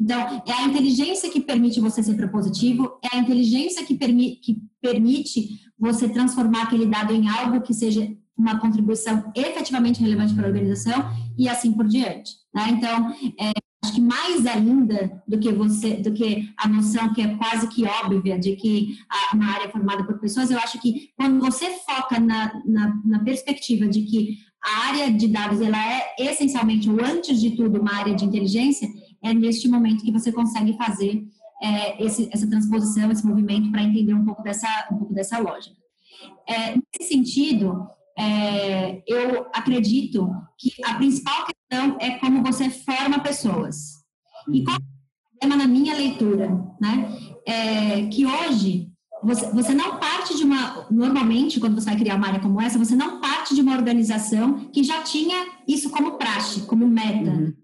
Então, 0.00 0.42
é 0.46 0.52
a 0.52 0.64
inteligência 0.64 1.30
que 1.30 1.40
permite 1.40 1.80
você 1.80 2.02
ser 2.02 2.14
propositivo, 2.14 2.98
é 3.02 3.16
a 3.16 3.20
inteligência 3.20 3.84
que, 3.84 3.94
permi 3.94 4.36
que 4.36 4.62
permite 4.80 5.60
você 5.78 6.08
transformar 6.08 6.62
aquele 6.62 6.86
dado 6.86 7.12
em 7.12 7.28
algo 7.28 7.60
que 7.60 7.74
seja 7.74 8.08
uma 8.36 8.58
contribuição 8.58 9.30
efetivamente 9.34 10.00
relevante 10.00 10.34
para 10.34 10.44
a 10.44 10.48
organização 10.48 11.10
e 11.36 11.48
assim 11.48 11.72
por 11.72 11.86
diante. 11.86 12.32
Né? 12.54 12.70
Então, 12.70 13.12
é, 13.38 13.52
acho 13.82 13.94
que 13.94 14.00
mais 14.00 14.46
ainda 14.46 15.22
do 15.26 15.38
que 15.38 15.52
você, 15.52 15.96
do 15.96 16.12
que 16.12 16.52
a 16.56 16.68
noção 16.68 17.12
que 17.12 17.20
é 17.20 17.36
quase 17.36 17.68
que 17.68 17.84
óbvia 17.84 18.38
de 18.38 18.54
que 18.54 18.96
uma 19.34 19.46
área 19.46 19.66
é 19.66 19.70
formada 19.70 20.04
por 20.04 20.20
pessoas, 20.20 20.50
eu 20.50 20.58
acho 20.58 20.80
que 20.80 21.10
quando 21.16 21.40
você 21.40 21.66
foca 21.84 22.20
na, 22.20 22.52
na, 22.64 23.00
na 23.04 23.18
perspectiva 23.24 23.88
de 23.88 24.02
que 24.02 24.38
a 24.64 24.86
área 24.88 25.12
de 25.12 25.26
dados 25.26 25.60
ela 25.60 25.76
é 25.76 26.14
essencialmente 26.18 26.88
ou 26.88 27.04
antes 27.04 27.40
de 27.40 27.50
tudo 27.56 27.80
uma 27.80 27.94
área 27.94 28.14
de 28.14 28.24
inteligência, 28.24 28.88
é 29.22 29.34
neste 29.34 29.68
momento 29.68 30.04
que 30.04 30.12
você 30.12 30.30
consegue 30.30 30.76
fazer 30.76 31.24
é, 31.60 32.04
esse, 32.04 32.28
essa 32.32 32.48
transposição, 32.48 33.10
esse 33.10 33.26
movimento 33.26 33.70
para 33.70 33.82
entender 33.82 34.14
um 34.14 34.24
pouco 34.24 34.42
dessa, 34.42 34.68
um 34.92 34.98
pouco 34.98 35.14
dessa 35.14 35.38
lógica. 35.38 35.76
É, 36.48 36.76
nesse 36.76 37.12
sentido, 37.12 37.88
é, 38.18 39.02
eu 39.06 39.46
acredito 39.54 40.28
que 40.58 40.70
a 40.84 40.94
principal 40.94 41.46
questão 41.46 41.96
é 42.00 42.18
como 42.18 42.42
você 42.42 42.70
forma 42.70 43.20
pessoas. 43.20 44.02
E 44.52 44.62
qual 44.62 44.76
é 44.76 44.78
o 44.78 45.38
problema 45.38 45.64
na 45.64 45.68
minha 45.68 45.94
leitura? 45.94 46.48
Né? 46.80 47.18
É, 47.46 48.06
que 48.06 48.26
hoje 48.26 48.92
você, 49.22 49.46
você 49.52 49.74
não 49.74 49.98
parte 49.98 50.36
de 50.36 50.42
uma. 50.42 50.86
Normalmente, 50.90 51.60
quando 51.60 51.74
você 51.74 51.90
vai 51.90 51.98
criar 51.98 52.16
uma 52.16 52.26
área 52.26 52.40
como 52.40 52.60
essa, 52.60 52.78
você 52.78 52.96
não 52.96 53.20
parte 53.20 53.54
de 53.54 53.60
uma 53.60 53.76
organização 53.76 54.70
que 54.72 54.82
já 54.82 55.02
tinha 55.02 55.46
isso 55.66 55.90
como 55.90 56.18
praxe, 56.18 56.62
como 56.62 56.86
meta. 56.86 57.30
Uhum. 57.30 57.54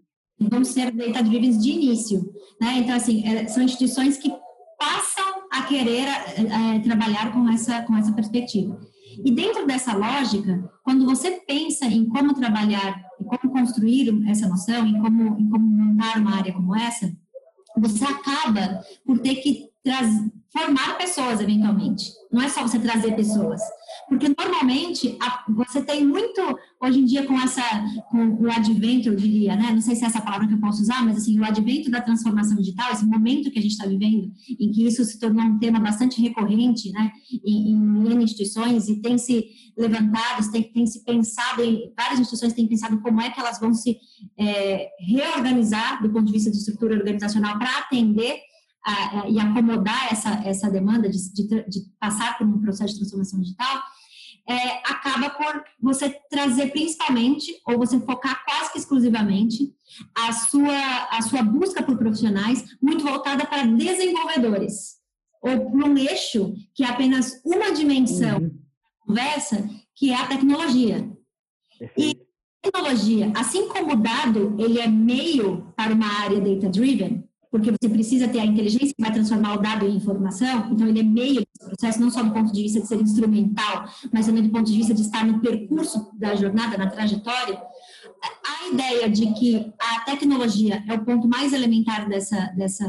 Vamos 0.41 0.69
ser 0.69 0.93
data-driven 0.93 1.59
de 1.59 1.71
início. 1.71 2.33
Né? 2.61 2.79
Então, 2.79 2.95
assim, 2.95 3.27
é, 3.27 3.49
são 3.49 3.63
instituições 3.63 4.17
que 4.17 4.33
passam 4.79 5.43
a 5.51 5.63
querer 5.63 6.07
é, 6.07 6.79
trabalhar 6.79 7.33
com 7.33 7.49
essa, 7.49 7.83
com 7.83 7.97
essa 7.97 8.13
perspectiva. 8.13 8.79
E 9.25 9.31
dentro 9.31 9.67
dessa 9.67 9.95
lógica, 9.95 10.71
quando 10.83 11.05
você 11.05 11.33
pensa 11.47 11.87
em 11.87 12.07
como 12.07 12.35
trabalhar, 12.35 13.03
em 13.21 13.25
como 13.25 13.53
construir 13.53 14.09
essa 14.29 14.49
noção, 14.49 14.87
em 14.87 15.01
como, 15.01 15.39
em 15.39 15.49
como 15.49 15.65
montar 15.65 16.19
uma 16.19 16.37
área 16.37 16.53
como 16.53 16.75
essa, 16.77 17.13
você 17.77 18.05
acaba 18.05 18.83
por 19.05 19.19
ter 19.19 19.37
que 19.37 19.69
formar 20.53 20.97
pessoas 20.99 21.41
eventualmente. 21.41 22.13
Não 22.31 22.43
é 22.43 22.49
só 22.49 22.63
você 22.63 22.79
trazer 22.79 23.15
pessoas. 23.15 23.61
Porque 24.09 24.29
normalmente 24.29 25.17
a, 25.21 25.45
você 25.49 25.83
tem 25.83 26.05
muito, 26.05 26.41
hoje 26.81 27.01
em 27.01 27.05
dia, 27.05 27.27
com 27.27 27.39
essa, 27.39 27.63
com 28.11 28.43
o 28.43 28.51
advento, 28.51 29.09
eu 29.09 29.17
diria, 29.17 29.55
né? 29.55 29.71
Não 29.73 29.81
sei 29.81 29.95
se 29.95 30.05
é 30.05 30.07
essa 30.07 30.21
palavra 30.21 30.47
que 30.47 30.55
eu 30.55 30.61
posso 30.61 30.83
usar, 30.83 31.05
mas 31.05 31.19
assim, 31.19 31.39
o 31.39 31.45
advento 31.45 31.91
da 31.91 32.01
transformação 32.01 32.57
digital, 32.57 32.93
esse 32.93 33.05
momento 33.05 33.51
que 33.51 33.59
a 33.59 33.63
gente 33.63 33.73
está 33.73 33.87
vivendo, 33.87 34.33
em 34.59 34.71
que 34.73 34.87
isso 34.87 35.05
se 35.05 35.19
tornou 35.19 35.45
um 35.45 35.59
tema 35.59 35.79
bastante 35.79 36.21
recorrente, 36.21 36.91
né? 36.91 37.13
Em, 37.45 37.73
em 37.73 38.23
instituições 38.23 38.89
e 38.89 39.01
tem 39.01 39.19
se 39.19 39.45
levantado, 39.77 40.51
tem, 40.51 40.63
tem 40.73 40.87
se 40.87 41.05
pensado, 41.05 41.63
em, 41.63 41.93
várias 41.97 42.19
instituições 42.19 42.53
têm 42.53 42.67
pensado 42.67 43.01
como 43.01 43.21
é 43.21 43.31
que 43.31 43.39
elas 43.39 43.61
vão 43.61 43.73
se 43.73 43.97
é, 44.39 44.89
reorganizar 45.01 46.03
do 46.03 46.11
ponto 46.11 46.27
de 46.27 46.33
vista 46.33 46.51
de 46.51 46.57
estrutura 46.57 46.97
organizacional 46.97 47.59
para 47.59 47.79
atender 47.79 48.37
a, 48.85 49.21
a, 49.21 49.29
e 49.29 49.39
acomodar 49.39 50.13
essa, 50.13 50.31
essa 50.45 50.71
demanda 50.71 51.09
de, 51.09 51.33
de, 51.33 51.47
de, 51.69 51.81
passar 52.01 52.37
por 52.39 52.47
um 52.47 52.61
processo 52.61 52.95
de 52.95 53.01
transformação 53.01 53.41
digital, 53.41 53.83
é, 54.49 54.79
acaba 54.79 55.29
por 55.31 55.63
você 55.81 56.09
trazer 56.31 56.71
principalmente, 56.71 57.61
ou 57.67 57.77
você 57.77 58.01
focar 58.01 58.45
quase 58.47 58.73
que 58.73 58.79
exclusivamente, 58.79 59.75
a 60.17 60.33
sua, 60.33 61.09
a 61.11 61.21
sua 61.23 61.43
busca 61.43 61.83
por 61.83 61.99
profissionais 61.99 62.65
muito 62.81 63.05
voltada 63.05 63.47
para 63.47 63.67
desenvolvedores, 63.67 64.97
ou 65.43 65.71
para 65.71 65.87
um 65.87 65.99
eixo 65.99 66.55
que 66.75 66.83
é 66.83 66.87
apenas 66.87 67.43
uma 67.45 67.71
dimensão 67.73 68.39
uhum. 68.39 68.59
conversa, 69.01 69.69
que 69.95 70.11
é 70.11 70.15
a 70.15 70.27
tecnologia. 70.27 71.13
E 71.97 72.19
tecnologia, 72.63 73.31
assim 73.37 73.69
como 73.69 73.93
o 73.93 73.97
dado, 73.97 74.57
ele 74.59 74.81
é 74.81 74.89
meio 74.89 75.73
para 75.77 75.93
uma 75.93 76.23
área 76.23 76.41
data-driven, 76.41 77.28
porque 77.51 77.71
você 77.71 77.89
precisa 77.89 78.29
ter 78.29 78.41
a 78.41 78.45
inteligência 78.45 78.95
que 78.95 79.03
vai 79.03 79.13
transformar 79.13 79.55
o 79.55 79.63
dado 79.63 79.87
em 79.87 79.97
informação, 79.97 80.71
então 80.71 80.87
ele 80.87 81.01
é 81.01 81.03
meio 81.03 81.41
desse 81.41 81.69
processo, 81.69 82.01
não 82.01 82.11
só 82.11 82.23
do 82.23 82.33
ponto 82.33 82.53
de 82.53 82.63
vista 82.63 82.81
de 82.81 82.87
ser 82.87 83.01
instrumental, 83.01 83.89
mas 84.13 84.27
também 84.27 84.43
do 84.43 84.51
ponto 84.51 84.71
de 84.71 84.77
vista 84.77 84.95
de 84.95 85.03
estar 85.03 85.25
no 85.25 85.41
percurso 85.41 86.11
da 86.19 86.35
jornada, 86.35 86.77
na 86.77 86.91
trajetória. 86.91 87.61
A 88.45 88.69
ideia 88.73 89.09
de 89.09 89.33
que 89.35 89.73
a 89.79 90.01
tecnologia 90.01 90.83
é 90.87 90.95
o 90.95 91.05
ponto 91.05 91.29
mais 91.29 91.53
elementar 91.53 92.09
dessa, 92.09 92.53
dessa, 92.57 92.87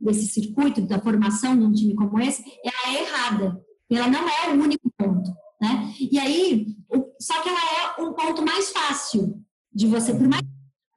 desse 0.00 0.26
circuito, 0.26 0.80
da 0.82 1.00
formação 1.00 1.56
de 1.56 1.64
um 1.64 1.72
time 1.72 1.94
como 1.94 2.18
esse, 2.20 2.42
ela 2.64 2.96
é 2.96 3.02
errada. 3.02 3.60
Ela 3.90 4.08
não 4.08 4.26
é 4.26 4.48
o 4.50 4.62
único 4.62 4.90
ponto. 4.96 5.30
Né? 5.60 5.94
E 6.00 6.18
aí, 6.18 6.66
só 7.20 7.40
que 7.42 7.48
ela 7.48 7.60
é 7.60 8.02
um 8.02 8.12
ponto 8.14 8.42
mais 8.44 8.70
fácil 8.70 9.40
de 9.72 9.86
você, 9.86 10.12
por 10.14 10.26
mais 10.26 10.42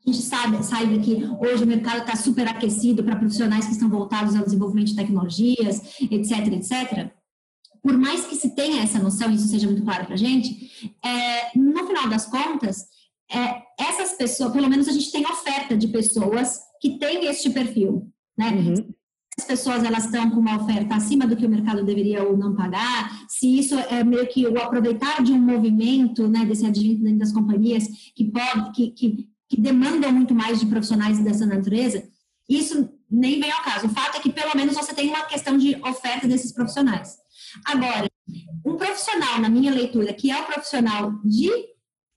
a 0.06 0.12
gente 0.12 0.22
sabe, 0.22 0.64
saiba 0.64 1.00
que 1.00 1.24
hoje 1.40 1.64
o 1.64 1.68
mercado 1.68 2.00
está 2.00 2.16
super 2.16 2.48
aquecido 2.48 3.04
para 3.04 3.16
profissionais 3.16 3.66
que 3.66 3.72
estão 3.72 3.90
voltados 3.90 4.36
ao 4.36 4.44
desenvolvimento 4.44 4.88
de 4.88 4.96
tecnologias, 4.96 6.00
etc, 6.00 6.48
etc. 6.54 7.12
Por 7.82 7.98
mais 7.98 8.26
que 8.26 8.36
se 8.36 8.56
tenha 8.56 8.84
essa 8.84 9.00
noção, 9.00 9.32
isso 9.32 9.48
seja 9.48 9.68
muito 9.68 9.84
claro 9.84 10.06
para 10.06 10.16
a 10.16 10.18
gente, 10.18 10.94
é, 11.04 11.58
no 11.58 11.86
final 11.88 12.08
das 12.10 12.26
contas, 12.26 12.86
é, 13.32 13.62
essas 13.80 14.14
pessoas, 14.14 14.54
pelo 14.54 14.70
menos 14.70 14.88
a 14.88 14.92
gente 14.92 15.12
tem 15.12 15.26
oferta 15.26 15.76
de 15.76 15.88
pessoas 15.88 16.60
que 16.80 17.00
têm 17.00 17.26
este 17.26 17.50
perfil, 17.50 18.12
né? 18.38 18.50
Uhum 18.52 18.96
as 19.38 19.44
pessoas 19.44 19.84
elas 19.84 20.06
estão 20.06 20.30
com 20.30 20.40
uma 20.40 20.64
oferta 20.64 20.96
acima 20.96 21.28
do 21.28 21.36
que 21.36 21.46
o 21.46 21.50
mercado 21.50 21.84
deveria 21.84 22.24
ou 22.24 22.38
não 22.38 22.56
pagar, 22.56 23.26
se 23.28 23.60
isso 23.60 23.76
é 23.78 24.04
meio 24.04 24.26
que 24.28 24.48
o 24.48 24.58
aproveitar 24.58 25.22
de 25.22 25.34
um 25.34 25.40
movimento, 25.40 26.28
né, 26.28 26.46
desse 26.46 26.66
advento 26.66 27.04
dentro 27.04 27.20
das 27.20 27.34
companhias 27.34 27.86
que 28.16 28.26
pode, 28.26 28.72
que, 28.72 28.92
que, 28.92 29.28
que 29.56 29.62
demandam 29.62 30.12
muito 30.12 30.36
mais 30.36 30.60
de 30.60 30.66
profissionais 30.66 31.18
dessa 31.20 31.46
natureza, 31.46 32.04
isso 32.50 32.90
nem 33.10 33.40
vem 33.40 33.50
ao 33.50 33.64
caso. 33.64 33.88
O 33.88 33.90
fato 33.90 34.18
é 34.18 34.20
que 34.20 34.32
pelo 34.32 34.54
menos 34.54 34.76
você 34.76 34.94
tem 34.94 35.08
uma 35.08 35.24
questão 35.26 35.58
de 35.58 35.76
oferta 35.78 36.28
desses 36.28 36.52
profissionais. 36.52 37.16
Agora, 37.66 38.06
um 38.66 38.76
profissional, 38.76 39.40
na 39.40 39.48
minha 39.48 39.72
leitura, 39.72 40.14
que 40.14 40.30
é 40.30 40.42
o 40.42 40.46
profissional 40.46 41.14
de, 41.24 41.50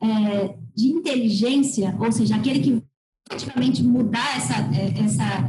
é, 0.03 0.57
de 0.74 0.88
inteligência, 0.88 1.96
ou 2.01 2.11
seja, 2.11 2.35
aquele 2.35 2.61
que 2.61 2.83
efetivamente 3.31 3.85
mudar 3.85 4.37
essa, 4.37 4.55
é, 4.74 5.05
essa 5.05 5.48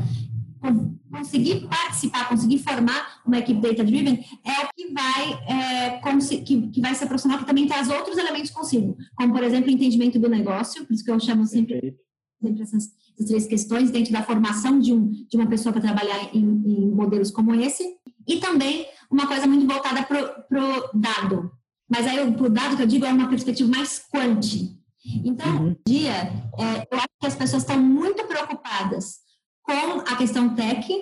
conseguir 1.12 1.67
participar, 1.67 2.30
conseguir 2.30 2.60
formar 2.60 3.18
uma 3.29 3.39
equipe 3.39 3.61
data-driven 3.61 4.25
é 4.43 4.65
o 4.65 4.69
que 4.75 4.93
vai, 4.93 5.33
é, 5.47 5.99
que, 6.43 6.67
que 6.69 6.81
vai 6.81 6.93
ser 6.93 7.05
profissional 7.05 7.39
que 7.39 7.45
também 7.45 7.67
traz 7.67 7.89
outros 7.89 8.17
elementos 8.17 8.51
consigo, 8.51 8.97
como, 9.15 9.33
por 9.33 9.43
exemplo, 9.43 9.69
o 9.69 9.73
entendimento 9.73 10.19
do 10.19 10.27
negócio, 10.27 10.85
por 10.85 10.93
isso 10.93 11.03
que 11.03 11.11
eu 11.11 11.19
chamo 11.19 11.45
sempre, 11.45 11.95
sempre 12.41 12.61
essas, 12.63 12.89
essas 13.13 13.27
três 13.27 13.47
questões 13.47 13.91
dentro 13.91 14.11
da 14.11 14.23
formação 14.23 14.79
de, 14.79 14.91
um, 14.91 15.09
de 15.09 15.37
uma 15.37 15.47
pessoa 15.47 15.71
para 15.71 15.81
trabalhar 15.81 16.35
em, 16.35 16.43
em, 16.43 16.91
modelos 16.91 17.31
como 17.31 17.53
esse, 17.53 17.83
e 18.27 18.37
também 18.37 18.85
uma 19.09 19.27
coisa 19.27 19.47
muito 19.47 19.65
voltada 19.65 20.03
para 20.03 20.63
o 20.63 20.97
dado. 20.97 21.51
Mas 21.89 22.05
aí, 22.05 22.19
o 22.19 22.49
dado 22.49 22.75
que 22.75 22.83
eu 22.83 22.87
digo 22.87 23.05
é 23.05 23.11
uma 23.11 23.29
perspectiva 23.29 23.69
mais 23.69 23.99
quanti. 24.11 24.77
Então, 25.25 25.65
uhum. 25.65 25.75
dia, 25.87 26.13
é, 26.57 26.87
eu 26.91 26.97
acho 26.97 27.07
que 27.19 27.27
as 27.27 27.35
pessoas 27.35 27.63
estão 27.63 27.79
muito 27.79 28.23
preocupadas 28.25 29.19
com 29.63 29.99
a 30.01 30.15
questão 30.15 30.55
tech, 30.55 30.93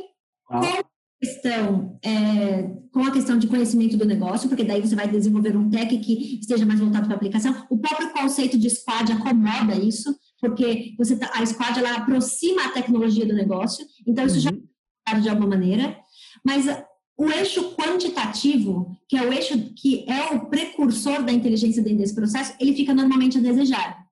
ah. 0.50 0.60
com 0.60 0.97
questão, 1.20 2.00
é, 2.04 2.64
com 2.92 3.04
a 3.04 3.12
questão 3.12 3.38
de 3.38 3.48
conhecimento 3.48 3.98
do 3.98 4.06
negócio, 4.06 4.48
porque 4.48 4.64
daí 4.64 4.82
você 4.82 4.96
vai 4.96 5.08
desenvolver 5.08 5.56
um 5.58 5.70
tech 5.70 5.98
que 5.98 6.40
esteja 6.40 6.66
mais 6.66 6.80
voltado 6.80 7.06
para 7.06 7.16
a 7.16 7.18
aplicação. 7.18 7.66
O 7.70 7.78
próprio 7.78 8.12
conceito 8.12 8.58
de 8.58 8.70
squad 8.70 9.12
acomoda 9.12 9.76
isso, 9.76 10.16
porque 10.40 10.94
você 10.98 11.18
tá, 11.18 11.32
a 11.34 11.46
squad 11.46 11.80
ela 11.80 11.96
aproxima 11.96 12.66
a 12.66 12.70
tecnologia 12.70 13.26
do 13.26 13.34
negócio, 13.34 13.86
então 14.06 14.26
isso 14.26 14.48
uhum. 14.48 14.62
já 15.10 15.20
de 15.20 15.30
alguma 15.30 15.50
maneira. 15.50 15.98
Mas 16.46 16.66
o 17.18 17.32
eixo 17.32 17.72
quantitativo, 17.76 18.96
que 19.10 19.18
é 19.18 19.22
o 19.24 19.34
eixo 19.34 19.58
que 19.76 20.06
é 20.08 20.36
o 20.36 20.46
precursor 20.48 21.24
da 21.24 21.32
inteligência 21.32 21.82
dentro 21.82 22.00
desse 22.00 22.14
processo, 22.14 22.54
ele 22.60 22.76
fica 22.76 22.94
normalmente 22.94 23.40
a 23.40 23.42
desejar. 23.42 24.06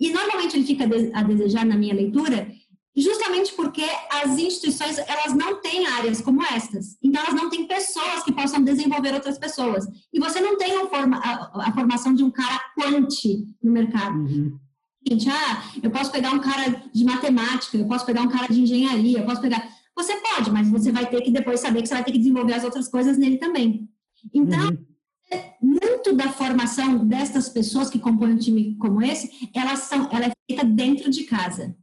E 0.00 0.10
normalmente 0.10 0.56
ele 0.56 0.64
fica 0.64 0.84
a 0.84 1.22
desejar, 1.22 1.66
na 1.66 1.76
minha 1.76 1.94
leitura, 1.94 2.48
justamente 2.96 3.52
porque 3.54 3.82
as 4.10 4.38
instituições 4.38 4.98
elas 4.98 5.34
não 5.34 5.60
têm 5.60 5.86
áreas 5.86 6.20
como 6.20 6.42
estas. 6.44 6.96
Então 7.02 7.22
elas 7.22 7.34
não 7.34 7.50
têm 7.50 7.66
pessoas 7.66 8.22
que 8.22 8.32
possam 8.32 8.62
desenvolver 8.62 9.12
outras 9.12 9.36
pessoas. 9.36 9.84
E 10.12 10.20
você 10.20 10.40
não 10.40 10.56
tem 10.56 10.76
a, 10.76 10.86
forma, 10.86 11.18
a, 11.18 11.68
a 11.68 11.72
formação 11.72 12.14
de 12.14 12.22
um 12.22 12.30
cara 12.30 12.60
quante 12.76 13.44
no 13.62 13.72
mercado. 13.72 14.16
Uhum. 14.16 14.58
Gente, 15.06 15.28
ah, 15.28 15.64
eu 15.82 15.90
posso 15.90 16.10
pegar 16.12 16.30
um 16.30 16.38
cara 16.38 16.82
de 16.92 17.04
matemática, 17.04 17.76
eu 17.76 17.86
posso 17.86 18.06
pegar 18.06 18.22
um 18.22 18.28
cara 18.28 18.46
de 18.46 18.60
engenharia, 18.60 19.18
eu 19.18 19.24
posso 19.24 19.40
pegar. 19.40 19.68
Você 19.96 20.16
pode, 20.16 20.50
mas 20.50 20.68
você 20.68 20.92
vai 20.92 21.06
ter 21.06 21.20
que 21.20 21.30
depois 21.30 21.60
saber 21.60 21.82
que 21.82 21.88
você 21.88 21.94
vai 21.94 22.04
ter 22.04 22.12
que 22.12 22.18
desenvolver 22.18 22.54
as 22.54 22.64
outras 22.64 22.88
coisas 22.88 23.18
nele 23.18 23.38
também. 23.38 23.88
Então, 24.32 24.68
uhum. 24.70 25.38
muito 25.60 26.14
da 26.14 26.28
formação 26.28 27.04
destas 27.04 27.48
pessoas 27.48 27.90
que 27.90 27.98
compõem 27.98 28.34
um 28.34 28.38
time 28.38 28.76
como 28.76 29.02
esse, 29.02 29.50
elas 29.52 29.80
são, 29.80 30.08
ela 30.12 30.26
é 30.26 30.32
feita 30.48 30.64
dentro 30.64 31.10
de 31.10 31.24
casa. 31.24 31.76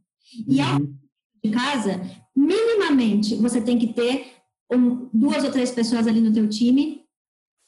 E 0.48 0.60
uhum 0.60 1.01
de 1.44 1.50
casa, 1.50 2.00
minimamente 2.34 3.34
você 3.36 3.60
tem 3.60 3.78
que 3.78 3.92
ter 3.92 4.32
um, 4.72 5.08
duas 5.12 5.44
ou 5.44 5.50
três 5.50 5.70
pessoas 5.70 6.06
ali 6.06 6.20
no 6.20 6.32
teu 6.32 6.48
time 6.48 7.02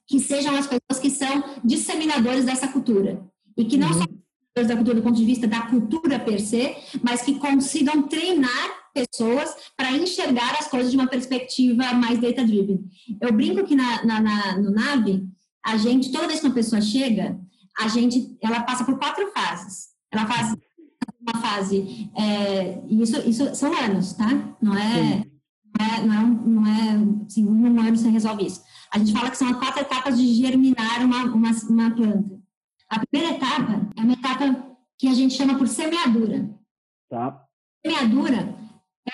que 0.06 0.20
sejam 0.20 0.54
as 0.54 0.66
pessoas 0.66 1.00
que 1.00 1.10
são 1.10 1.44
disseminadores 1.64 2.44
dessa 2.44 2.68
cultura. 2.68 3.24
E 3.56 3.64
que 3.64 3.76
não 3.76 3.88
uhum. 3.88 3.94
são 3.94 4.06
da 4.66 4.76
cultura 4.76 4.96
do 4.96 5.02
ponto 5.02 5.16
de 5.16 5.24
vista 5.24 5.48
da 5.48 5.62
cultura 5.62 6.20
per 6.20 6.40
se, 6.40 6.76
mas 7.02 7.22
que 7.22 7.38
consigam 7.38 8.02
treinar 8.02 8.84
pessoas 8.94 9.52
para 9.76 9.90
enxergar 9.90 10.56
as 10.60 10.68
coisas 10.68 10.92
de 10.92 10.96
uma 10.96 11.08
perspectiva 11.08 11.92
mais 11.94 12.20
data-driven. 12.20 12.84
Eu 13.20 13.32
brinco 13.32 13.66
que 13.66 13.74
na, 13.74 14.04
na, 14.04 14.20
na, 14.20 14.58
no 14.58 14.70
NAVE, 14.70 15.26
a 15.64 15.76
gente, 15.76 16.12
toda 16.12 16.28
vez 16.28 16.38
que 16.38 16.46
uma 16.46 16.54
pessoa 16.54 16.80
chega, 16.80 17.36
a 17.76 17.88
gente, 17.88 18.36
ela 18.40 18.62
passa 18.62 18.84
por 18.84 18.96
quatro 18.96 19.28
fases. 19.32 19.88
Ela 20.12 20.26
faz 20.26 20.54
uma 21.26 21.40
fase, 21.40 22.10
é, 22.14 22.82
isso, 22.88 23.16
isso 23.28 23.54
são 23.54 23.72
anos, 23.76 24.12
tá? 24.12 24.28
Não 24.60 24.76
é, 24.76 25.24
não 25.78 25.86
é, 25.86 26.02
não 26.02 26.14
é, 26.14 26.26
não 26.46 26.66
é 26.66 27.24
assim, 27.26 27.46
um 27.46 27.80
ano 27.80 27.96
você 27.96 28.08
resolve 28.08 28.46
isso. 28.46 28.62
A 28.92 28.98
gente 28.98 29.12
fala 29.12 29.30
que 29.30 29.38
são 29.38 29.48
as 29.48 29.56
quatro 29.56 29.80
etapas 29.80 30.16
de 30.18 30.34
germinar 30.34 31.04
uma, 31.04 31.24
uma, 31.24 31.50
uma 31.68 31.90
planta. 31.90 32.38
A 32.88 33.00
primeira 33.00 33.36
etapa 33.36 33.88
é 33.96 34.00
uma 34.00 34.12
etapa 34.12 34.76
que 34.98 35.08
a 35.08 35.14
gente 35.14 35.34
chama 35.34 35.56
por 35.58 35.66
semeadura. 35.66 36.50
Tá. 37.10 37.42
Semeadura 37.84 38.54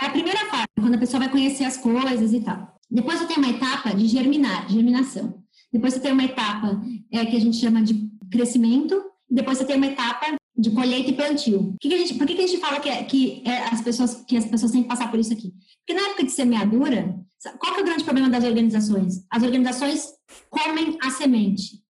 é 0.01 0.07
a 0.07 0.11
primeira 0.11 0.47
fase, 0.47 0.69
quando 0.79 0.95
a 0.95 0.99
pessoa 0.99 1.21
vai 1.21 1.31
conhecer 1.31 1.65
as 1.65 1.77
coisas 1.77 2.33
e 2.33 2.41
tal. 2.41 2.77
Depois 2.91 3.19
você 3.19 3.27
tem 3.27 3.39
uma 3.39 3.51
etapa 3.51 3.95
de 3.95 4.07
germinar, 4.07 4.69
germinação. 4.69 5.43
Depois 5.73 5.95
você 5.95 6.01
tem 6.01 6.13
uma 6.13 6.25
etapa 6.25 6.81
é, 7.13 7.25
que 7.25 7.37
a 7.37 7.41
gente 7.41 7.57
chama 7.57 7.83
de 7.83 8.11
crescimento. 8.31 9.01
Depois 9.31 9.59
você 9.59 9.65
tem 9.65 9.77
uma 9.77 9.87
etapa 9.87 10.40
de 10.61 10.71
colheita 10.71 11.11
e 11.11 11.15
plantio. 11.15 11.75
Que 11.81 11.89
que 11.89 11.99
gente, 11.99 12.15
por 12.15 12.27
que, 12.27 12.35
que, 12.35 12.43
a 12.43 12.47
gente 12.47 12.61
fala 12.61 12.81
que, 12.81 12.89
é, 12.89 13.03
que, 13.05 13.43
é 13.47 13.65
as 13.69 13.81
pessoas, 13.81 14.23
que 14.27 14.37
as 14.37 14.45
pessoas 14.45 14.73
têm 14.73 14.83
que 14.83 14.89
passar 14.89 15.11
por 15.11 15.19
isso 15.19 15.33
aqui? 15.33 15.53
Porque 15.79 16.01
na 16.01 16.09
época 16.09 16.25
de 16.25 16.33
semeadura, 16.33 17.19
qual 17.59 17.77
é 17.77 17.81
o 17.81 17.85
grande 17.85 18.05
problema 18.05 18.29
das 18.29 18.45
organizações? 18.45 19.25
As 19.31 19.43
organizações 19.43 20.09
comem 20.51 20.99
a 21.03 21.11
semente. 21.11 21.83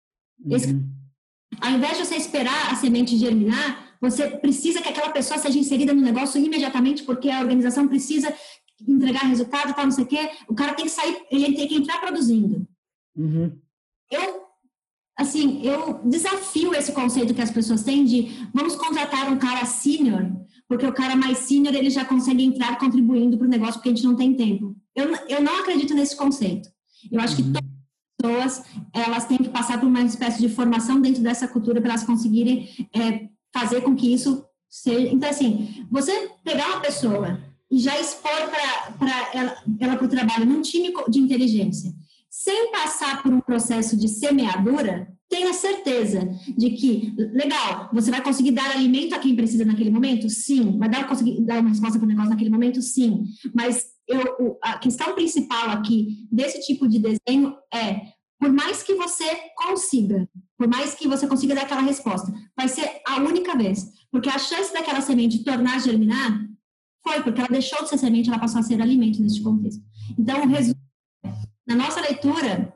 Uhum. 0.45 0.57
Esse, 0.57 0.81
ao 1.61 1.71
invés 1.73 1.97
de 1.97 2.05
você 2.05 2.17
esperar 2.17 2.73
a 2.73 2.77
semente 2.77 3.17
germinar, 3.17 3.97
você 4.01 4.29
precisa 4.29 4.83
que 4.83 4.89
aquela 4.89 5.11
pessoa 5.11 5.39
seja 5.39 5.59
inserida 5.59 5.95
no 5.95 6.03
negócio 6.03 6.41
imediatamente, 6.41 7.03
porque 7.03 7.31
a 7.31 7.41
organização 7.41 7.89
precisa 7.89 8.33
entregar 8.87 9.21
resultado, 9.21 9.75
tal, 9.75 9.87
não 9.87 9.91
sei 9.91 10.05
o 10.05 10.07
quê. 10.07 10.31
O 10.47 10.55
cara 10.55 10.75
tem 10.75 10.85
que 10.85 10.91
sair, 10.91 11.17
ele 11.31 11.57
tem 11.57 11.67
que 11.67 11.75
entrar 11.75 11.99
produzindo. 11.99 12.67
Uhum. 13.17 13.59
Eu 14.11 14.48
assim, 15.19 15.61
eu 15.65 16.01
desafio 16.05 16.73
esse 16.75 16.93
conceito 16.93 17.35
que 17.35 17.43
as 17.43 17.51
pessoas 17.51 17.83
têm 17.83 18.05
de 18.05 18.47
vamos 18.55 18.77
contratar 18.77 19.31
um 19.31 19.37
cara 19.37 19.67
sênior, 19.67 20.31
porque 20.69 20.87
o 20.87 20.93
cara 20.93 21.17
mais 21.17 21.39
sênior 21.39 21.75
ele 21.75 21.91
já 21.91 22.05
consegue 22.05 22.45
entrar 22.45 22.79
contribuindo 22.79 23.37
para 23.37 23.47
o 23.49 23.51
negócio 23.51 23.75
porque 23.75 23.89
a 23.89 23.93
gente 23.93 24.07
não 24.07 24.14
tem 24.14 24.35
tempo. 24.35 24.77
Eu, 24.95 25.12
eu 25.29 25.43
não 25.43 25.61
acredito 25.61 25.93
nesse 25.93 26.16
conceito. 26.16 26.69
Eu 27.11 27.21
acho 27.21 27.35
que 27.35 27.43
uhum. 27.43 27.53
todas 27.53 28.59
as 28.59 28.61
pessoas 28.61 28.87
elas 28.95 29.25
têm 29.27 29.39
que 29.39 29.49
passar 29.49 29.81
por 29.81 29.87
uma 29.87 30.03
espécie 30.03 30.41
de 30.41 30.49
formação 30.49 31.01
dentro 31.01 31.21
dessa 31.21 31.49
cultura 31.49 31.81
para 31.81 31.91
elas 31.91 32.05
conseguirem 32.05 32.69
é, 32.95 33.29
fazer 33.53 33.81
com 33.81 33.97
que 33.97 34.12
isso 34.12 34.45
seja. 34.71 35.09
Então, 35.09 35.29
assim, 35.29 35.85
você 35.91 36.31
pegar 36.45 36.69
uma 36.69 36.81
pessoa 36.81 37.41
e 37.71 37.79
já 37.79 37.99
expor 37.99 38.31
para 38.99 39.31
ela, 39.35 39.57
ela 39.81 39.97
para 39.97 40.07
o 40.07 40.09
trabalho 40.09 40.47
num 40.47 40.62
time 40.62 40.93
de 41.09 41.19
inteligência 41.19 41.93
sem 42.39 42.70
passar 42.70 43.20
por 43.20 43.32
um 43.32 43.41
processo 43.41 43.97
de 43.97 44.07
semeadura, 44.07 45.12
tenha 45.28 45.53
certeza 45.53 46.20
de 46.57 46.70
que, 46.70 47.12
legal, 47.32 47.91
você 47.93 48.12
vai 48.12 48.22
conseguir 48.22 48.53
dar 48.53 48.70
alimento 48.70 49.12
a 49.12 49.18
quem 49.18 49.34
precisa 49.34 49.64
naquele 49.64 49.91
momento? 49.91 50.30
Sim. 50.30 50.78
Vai 50.78 50.89
dar, 50.89 51.09
conseguir 51.09 51.41
dar 51.41 51.59
uma 51.59 51.70
resposta 51.70 51.99
para 51.99 52.07
o 52.07 52.09
negócio 52.09 52.30
naquele 52.30 52.49
momento? 52.49 52.80
Sim. 52.80 53.24
Mas 53.53 53.86
eu, 54.07 54.57
a 54.62 54.78
questão 54.78 55.16
principal 55.16 55.70
aqui 55.70 56.28
desse 56.30 56.64
tipo 56.64 56.86
de 56.86 57.01
desenho 57.01 57.57
é, 57.74 58.03
por 58.39 58.53
mais 58.53 58.84
que 58.84 58.95
você 58.95 59.24
consiga, 59.57 60.28
por 60.57 60.68
mais 60.68 60.95
que 60.95 61.09
você 61.09 61.26
consiga 61.26 61.57
dar 61.57 61.62
aquela 61.62 61.82
resposta, 61.82 62.32
vai 62.57 62.68
ser 62.68 62.89
a 63.05 63.16
única 63.16 63.57
vez. 63.57 63.84
Porque 64.12 64.28
a 64.28 64.39
chance 64.39 64.72
daquela 64.72 65.01
semente 65.01 65.43
tornar 65.43 65.80
germinar 65.80 66.47
foi, 67.03 67.20
porque 67.20 67.41
ela 67.41 67.51
deixou 67.51 67.82
de 67.82 67.89
ser 67.89 67.99
semente, 67.99 68.28
ela 68.28 68.39
passou 68.39 68.61
a 68.61 68.62
ser 68.62 68.80
alimento 68.80 69.20
neste 69.20 69.43
contexto. 69.43 69.82
Então, 70.16 70.45
o 70.45 70.47
resumo, 70.47 70.78
na 71.69 71.77
nossa 71.77 72.01
leitura, 72.01 72.75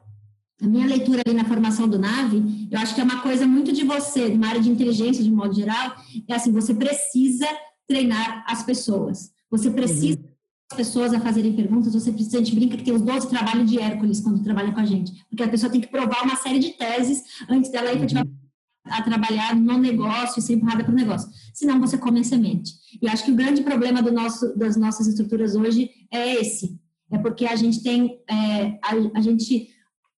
a 0.60 0.66
minha 0.66 0.86
leitura 0.86 1.22
ali 1.26 1.34
na 1.34 1.44
formação 1.44 1.88
do 1.88 1.98
NAVE, 1.98 2.68
eu 2.70 2.78
acho 2.78 2.94
que 2.94 3.00
é 3.00 3.04
uma 3.04 3.22
coisa 3.22 3.46
muito 3.46 3.72
de 3.72 3.84
você, 3.84 4.26
uma 4.26 4.48
área 4.48 4.60
de 4.60 4.70
inteligência 4.70 5.24
de 5.24 5.30
modo 5.30 5.54
geral, 5.54 5.96
é 6.28 6.34
assim, 6.34 6.52
você 6.52 6.74
precisa 6.74 7.48
treinar 7.88 8.44
as 8.46 8.62
pessoas. 8.62 9.32
Você 9.50 9.70
precisa 9.70 10.18
uhum. 10.18 10.28
as 10.70 10.76
pessoas 10.76 11.14
a 11.14 11.20
fazerem 11.20 11.54
perguntas, 11.54 11.94
você 11.94 12.12
precisa, 12.12 12.36
a 12.36 12.40
gente 12.40 12.54
brinca 12.54 12.76
que 12.76 12.84
tem 12.84 12.94
os 12.94 13.02
12 13.02 13.28
trabalhos 13.28 13.68
de 13.68 13.78
Hércules 13.78 14.20
quando 14.20 14.44
trabalha 14.44 14.72
com 14.72 14.80
a 14.80 14.86
gente, 14.86 15.12
porque 15.28 15.42
a 15.42 15.48
pessoa 15.48 15.72
tem 15.72 15.80
que 15.80 15.88
provar 15.88 16.22
uma 16.22 16.36
série 16.36 16.58
de 16.58 16.70
teses 16.70 17.22
antes 17.48 17.70
dela 17.70 17.92
efetivamente 17.92 18.30
uhum 18.30 18.42
a 18.84 19.00
trabalhar 19.02 19.54
no 19.54 19.78
negócio 19.78 20.40
e 20.40 20.42
ser 20.42 20.54
empurrada 20.54 20.82
para 20.82 20.92
o 20.92 20.96
negócio. 20.96 21.30
Senão 21.54 21.80
você 21.80 21.96
come 21.96 22.20
a 22.20 22.24
semente. 22.24 22.72
E 23.00 23.08
acho 23.08 23.24
que 23.24 23.30
o 23.30 23.36
grande 23.36 23.62
problema 23.62 24.02
do 24.02 24.12
nosso, 24.12 24.56
das 24.58 24.76
nossas 24.76 25.06
estruturas 25.06 25.54
hoje 25.54 25.90
é 26.10 26.34
esse. 26.40 26.80
É 27.12 27.18
porque 27.18 27.44
a 27.46 27.54
gente 27.54 27.82
tem, 27.82 28.18
é, 28.28 28.78
a, 28.82 28.94
a, 29.14 29.20
gente, 29.20 29.68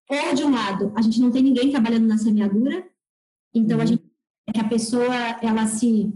ou 0.09 0.35
de 0.35 0.45
um 0.45 0.53
lado, 0.53 0.93
a 0.97 1.03
gente 1.03 1.21
não 1.21 1.31
tem 1.31 1.43
ninguém 1.43 1.71
trabalhando 1.71 2.07
na 2.07 2.17
semeadura, 2.17 2.87
então 3.53 3.77
uhum. 3.77 3.83
a 3.83 3.87
gente, 3.87 4.05
que 4.53 4.61
a 4.61 4.69
pessoa, 4.69 5.15
ela 5.43 5.67
se, 5.67 6.13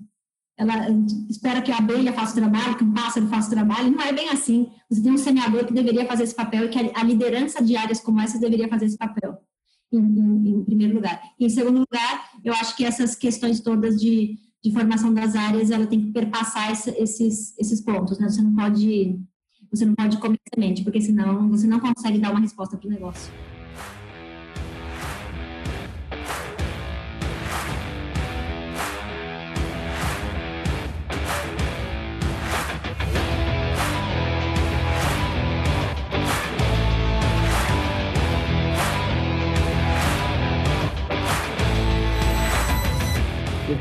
ela 0.57 0.89
espera 1.29 1.62
que 1.62 1.72
a 1.72 1.79
abelha 1.79 2.12
faça 2.12 2.33
o 2.33 2.37
trabalho, 2.37 2.76
que 2.76 2.85
o 2.85 2.93
pássaro 2.93 3.26
faça 3.26 3.49
o 3.49 3.55
trabalho, 3.55 3.91
não 3.91 4.03
é 4.03 4.12
bem 4.12 4.29
assim. 4.29 4.70
Você 4.89 5.03
tem 5.03 5.12
um 5.12 5.18
semeador 5.18 5.64
que 5.64 5.72
deveria 5.72 6.07
fazer 6.07 6.24
esse 6.24 6.35
papel 6.35 6.66
e 6.66 6.68
que 6.68 6.79
a, 6.79 7.01
a 7.01 7.03
liderança 7.05 7.62
de 7.62 7.76
áreas 7.76 8.01
como 8.01 8.20
essa 8.20 8.39
deveria 8.39 8.68
fazer 8.68 8.87
esse 8.87 8.99
papel 8.99 9.39
em, 9.93 9.99
em, 9.99 10.49
em, 10.51 10.64
primeiro 10.64 10.95
lugar. 10.95 11.20
E, 11.39 11.47
em 11.47 11.49
segundo 11.49 11.81
lugar, 11.81 12.31
eu 12.45 12.53
acho 12.53 12.76
que 12.76 12.85
essas 12.85 13.14
questões 13.14 13.61
todas 13.61 14.01
de, 14.01 14.37
de 14.62 14.72
formação 14.72 15.14
das 15.14 15.35
áreas, 15.35 15.70
ela 15.70 15.87
tem 15.87 16.01
que 16.01 16.12
perpassar 16.12 16.70
esse, 16.70 16.91
esses, 16.91 17.59
esses 17.59 17.81
pontos, 17.81 18.18
né? 18.18 18.29
Você 18.29 18.43
não 18.43 18.55
pode 18.55 19.18
você 19.71 19.85
não 19.85 19.95
pode 19.95 20.19
comer 20.19 20.39
semente, 20.55 20.83
porque 20.83 21.01
senão 21.01 21.49
você 21.49 21.66
não 21.66 21.81
consegue 21.81 22.19
dar 22.19 22.31
uma 22.31 22.41
resposta 22.41 22.77
para 22.77 22.87
o 22.87 22.91
negócio. 22.91 23.33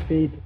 Perfeito. 0.08 0.38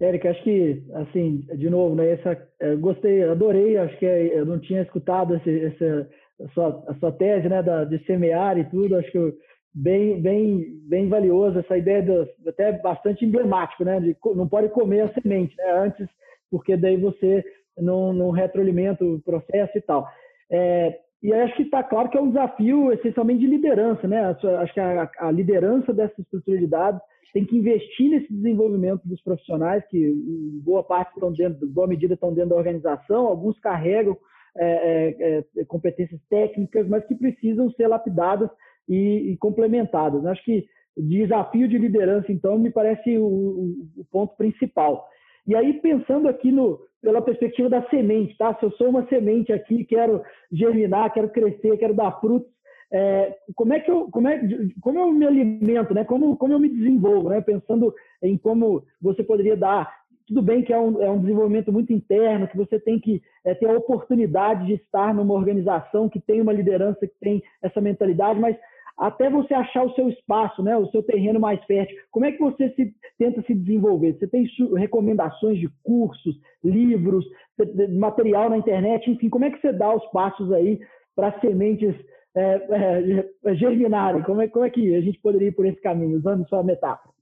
Érica, 0.00 0.30
acho 0.30 0.42
que, 0.44 0.82
assim, 0.94 1.44
de 1.56 1.68
novo, 1.68 1.94
né, 1.94 2.12
essa, 2.12 2.40
é, 2.60 2.76
gostei, 2.76 3.24
adorei, 3.24 3.76
acho 3.76 3.96
que 3.98 4.06
é, 4.06 4.38
eu 4.38 4.46
não 4.46 4.58
tinha 4.60 4.82
escutado 4.82 5.34
esse, 5.36 5.64
essa, 5.64 6.08
a, 6.44 6.48
sua, 6.50 6.84
a 6.88 6.94
sua 6.94 7.12
tese, 7.12 7.48
né, 7.48 7.62
da, 7.62 7.84
de 7.84 7.98
semear 8.04 8.56
e 8.58 8.64
tudo, 8.64 8.96
acho 8.96 9.10
que 9.10 9.34
bem, 9.74 10.20
bem, 10.22 10.66
bem 10.88 11.08
valioso, 11.08 11.58
essa 11.58 11.76
ideia 11.76 12.02
do, 12.02 12.28
até 12.48 12.72
bastante 12.72 13.24
emblemático, 13.24 13.84
né, 13.84 13.98
de 13.98 14.16
não 14.36 14.48
pode 14.48 14.68
comer 14.68 15.00
a 15.00 15.12
semente, 15.14 15.56
né, 15.56 15.70
antes, 15.72 16.08
porque 16.48 16.76
daí 16.76 16.96
você 16.96 17.44
não, 17.76 18.12
não 18.12 18.30
retroalimenta 18.30 19.04
o 19.04 19.20
processo 19.20 19.76
e 19.76 19.80
tal. 19.80 20.06
É, 20.50 20.96
e 21.22 21.32
acho 21.32 21.56
que 21.56 21.62
está 21.62 21.82
claro 21.82 22.08
que 22.08 22.16
é 22.16 22.20
um 22.20 22.28
desafio 22.28 22.92
essencialmente 22.92 23.40
de 23.40 23.46
liderança, 23.46 24.06
né, 24.06 24.20
acho 24.60 24.72
que 24.72 24.80
a, 24.80 25.10
a 25.18 25.30
liderança 25.30 25.92
dessa 25.92 26.20
estrutura 26.20 26.58
de 26.58 26.66
dados 26.66 27.00
tem 27.32 27.44
que 27.44 27.56
investir 27.56 28.10
nesse 28.10 28.32
desenvolvimento 28.32 29.02
dos 29.04 29.20
profissionais, 29.22 29.84
que 29.88 29.98
em 29.98 30.60
boa 30.64 30.82
parte 30.82 31.12
estão 31.12 31.32
dentro, 31.32 31.66
boa 31.68 31.86
medida 31.86 32.14
estão 32.14 32.32
dentro 32.32 32.50
da 32.50 32.56
organização, 32.56 33.26
alguns 33.26 33.58
carregam 33.60 34.16
é, 34.56 35.14
é, 35.20 35.44
é, 35.60 35.64
competências 35.66 36.20
técnicas, 36.28 36.88
mas 36.88 37.04
que 37.06 37.14
precisam 37.14 37.70
ser 37.72 37.86
lapidadas 37.86 38.50
e, 38.88 39.32
e 39.32 39.36
complementadas. 39.36 40.24
Acho 40.26 40.42
que 40.44 40.66
desafio 40.96 41.68
de 41.68 41.78
liderança, 41.78 42.32
então, 42.32 42.58
me 42.58 42.70
parece 42.70 43.16
o, 43.18 43.76
o, 43.96 44.04
ponto 44.10 44.36
principal. 44.36 45.06
E 45.48 45.56
aí, 45.56 45.72
pensando 45.80 46.28
aqui 46.28 46.52
no, 46.52 46.78
pela 47.00 47.22
perspectiva 47.22 47.70
da 47.70 47.82
semente, 47.88 48.36
tá? 48.36 48.54
Se 48.54 48.66
eu 48.66 48.70
sou 48.72 48.90
uma 48.90 49.06
semente 49.08 49.50
aqui, 49.50 49.82
quero 49.82 50.22
germinar, 50.52 51.10
quero 51.12 51.30
crescer, 51.30 51.78
quero 51.78 51.94
dar 51.94 52.20
frutos, 52.20 52.52
é, 52.92 53.34
como 53.54 53.72
é 53.72 53.80
que 53.80 53.90
eu 53.90 54.08
como, 54.10 54.28
é, 54.28 54.40
como 54.80 54.98
eu 54.98 55.12
me 55.12 55.26
alimento, 55.26 55.94
né? 55.94 56.04
Como, 56.04 56.36
como 56.36 56.52
eu 56.52 56.58
me 56.58 56.68
desenvolvo, 56.68 57.30
né? 57.30 57.40
Pensando 57.40 57.94
em 58.22 58.36
como 58.36 58.84
você 59.00 59.22
poderia 59.22 59.56
dar. 59.56 59.90
Tudo 60.26 60.42
bem 60.42 60.62
que 60.62 60.74
é 60.74 60.78
um, 60.78 61.02
é 61.02 61.10
um 61.10 61.20
desenvolvimento 61.20 61.72
muito 61.72 61.94
interno, 61.94 62.46
que 62.46 62.56
você 62.56 62.78
tem 62.78 63.00
que 63.00 63.22
é, 63.42 63.54
ter 63.54 63.70
a 63.70 63.78
oportunidade 63.78 64.66
de 64.66 64.74
estar 64.74 65.14
numa 65.14 65.32
organização 65.32 66.10
que 66.10 66.20
tem 66.20 66.42
uma 66.42 66.52
liderança 66.52 67.06
que 67.06 67.14
tem 67.18 67.42
essa 67.62 67.80
mentalidade, 67.80 68.38
mas 68.38 68.54
até 68.98 69.30
você 69.30 69.54
achar 69.54 69.84
o 69.84 69.94
seu 69.94 70.08
espaço, 70.08 70.62
né, 70.62 70.76
o 70.76 70.90
seu 70.90 71.02
terreno 71.02 71.38
mais 71.38 71.62
fértil. 71.64 71.96
Como 72.10 72.26
é 72.26 72.32
que 72.32 72.40
você 72.40 72.70
se, 72.70 72.92
tenta 73.16 73.42
se 73.42 73.54
desenvolver? 73.54 74.16
Você 74.18 74.26
tem 74.26 74.44
recomendações 74.76 75.58
de 75.58 75.68
cursos, 75.84 76.36
livros, 76.64 77.24
material 77.96 78.50
na 78.50 78.58
internet, 78.58 79.08
enfim, 79.08 79.28
como 79.28 79.44
é 79.44 79.50
que 79.50 79.60
você 79.60 79.72
dá 79.72 79.94
os 79.94 80.04
passos 80.10 80.52
aí 80.52 80.80
para 81.14 81.38
sementes 81.40 81.94
é, 82.34 83.24
é, 83.44 83.54
germinarem? 83.54 84.22
Como 84.22 84.42
é, 84.42 84.48
como 84.48 84.64
é 84.64 84.70
que 84.70 84.94
a 84.94 85.00
gente 85.00 85.20
poderia 85.20 85.48
ir 85.48 85.52
por 85.52 85.66
esse 85.66 85.80
caminho, 85.80 86.18
usando 86.18 86.48
sua 86.48 86.64
metáfora? 86.64 87.14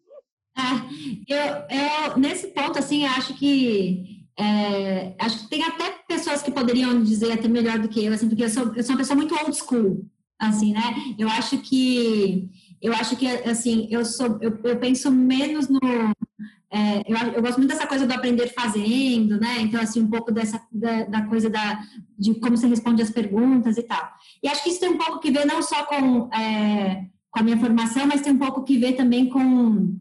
É, 0.56 1.32
eu, 1.34 2.10
eu, 2.10 2.18
nesse 2.18 2.48
ponto, 2.48 2.78
assim, 2.78 3.04
acho 3.04 3.38
que 3.38 4.24
é, 4.38 5.14
acho 5.18 5.44
que 5.44 5.50
tem 5.50 5.62
até 5.62 5.84
pessoas 6.08 6.42
que 6.42 6.50
poderiam 6.50 7.02
dizer 7.02 7.32
até 7.32 7.48
melhor 7.48 7.78
do 7.78 7.88
que 7.88 8.04
eu, 8.04 8.12
assim, 8.12 8.28
porque 8.28 8.44
eu 8.44 8.48
sou, 8.48 8.74
eu 8.74 8.82
sou 8.82 8.94
uma 8.94 8.98
pessoa 8.98 9.16
muito 9.16 9.34
old 9.34 9.54
school, 9.54 10.06
assim, 10.38 10.72
né? 10.72 10.94
Eu 11.18 11.28
acho 11.28 11.58
que 11.58 12.48
eu 12.80 12.92
acho 12.92 13.16
que 13.16 13.26
assim 13.26 13.88
eu 13.90 14.04
sou 14.04 14.38
eu, 14.40 14.58
eu 14.64 14.78
penso 14.78 15.10
menos 15.10 15.68
no 15.68 15.80
é, 16.68 17.02
eu, 17.06 17.16
eu, 17.34 17.42
gosto 17.42 17.58
muito 17.58 17.70
dessa 17.70 17.86
coisa 17.86 18.06
do 18.06 18.12
aprender 18.12 18.48
fazendo, 18.48 19.38
né? 19.40 19.60
Então, 19.60 19.80
assim, 19.80 20.02
um 20.02 20.10
pouco 20.10 20.32
dessa 20.32 20.60
da, 20.70 21.04
da, 21.04 21.22
coisa 21.22 21.48
da, 21.48 21.80
de 22.18 22.34
como 22.34 22.56
você 22.56 22.66
responde 22.66 23.00
as 23.00 23.10
perguntas 23.10 23.78
e 23.78 23.82
tal. 23.82 24.10
E 24.42 24.48
acho 24.48 24.64
que 24.64 24.70
isso 24.70 24.80
tem 24.80 24.90
um 24.90 24.98
pouco 24.98 25.20
que 25.20 25.30
ver 25.30 25.46
não 25.46 25.62
só 25.62 25.84
com, 25.84 26.28
é, 26.34 27.06
com 27.30 27.40
a 27.40 27.42
minha 27.42 27.56
formação, 27.56 28.06
mas 28.06 28.20
tem 28.20 28.32
um 28.32 28.38
pouco 28.38 28.64
que 28.64 28.76
ver 28.76 28.94
também 28.94 29.28
com, 29.28 29.96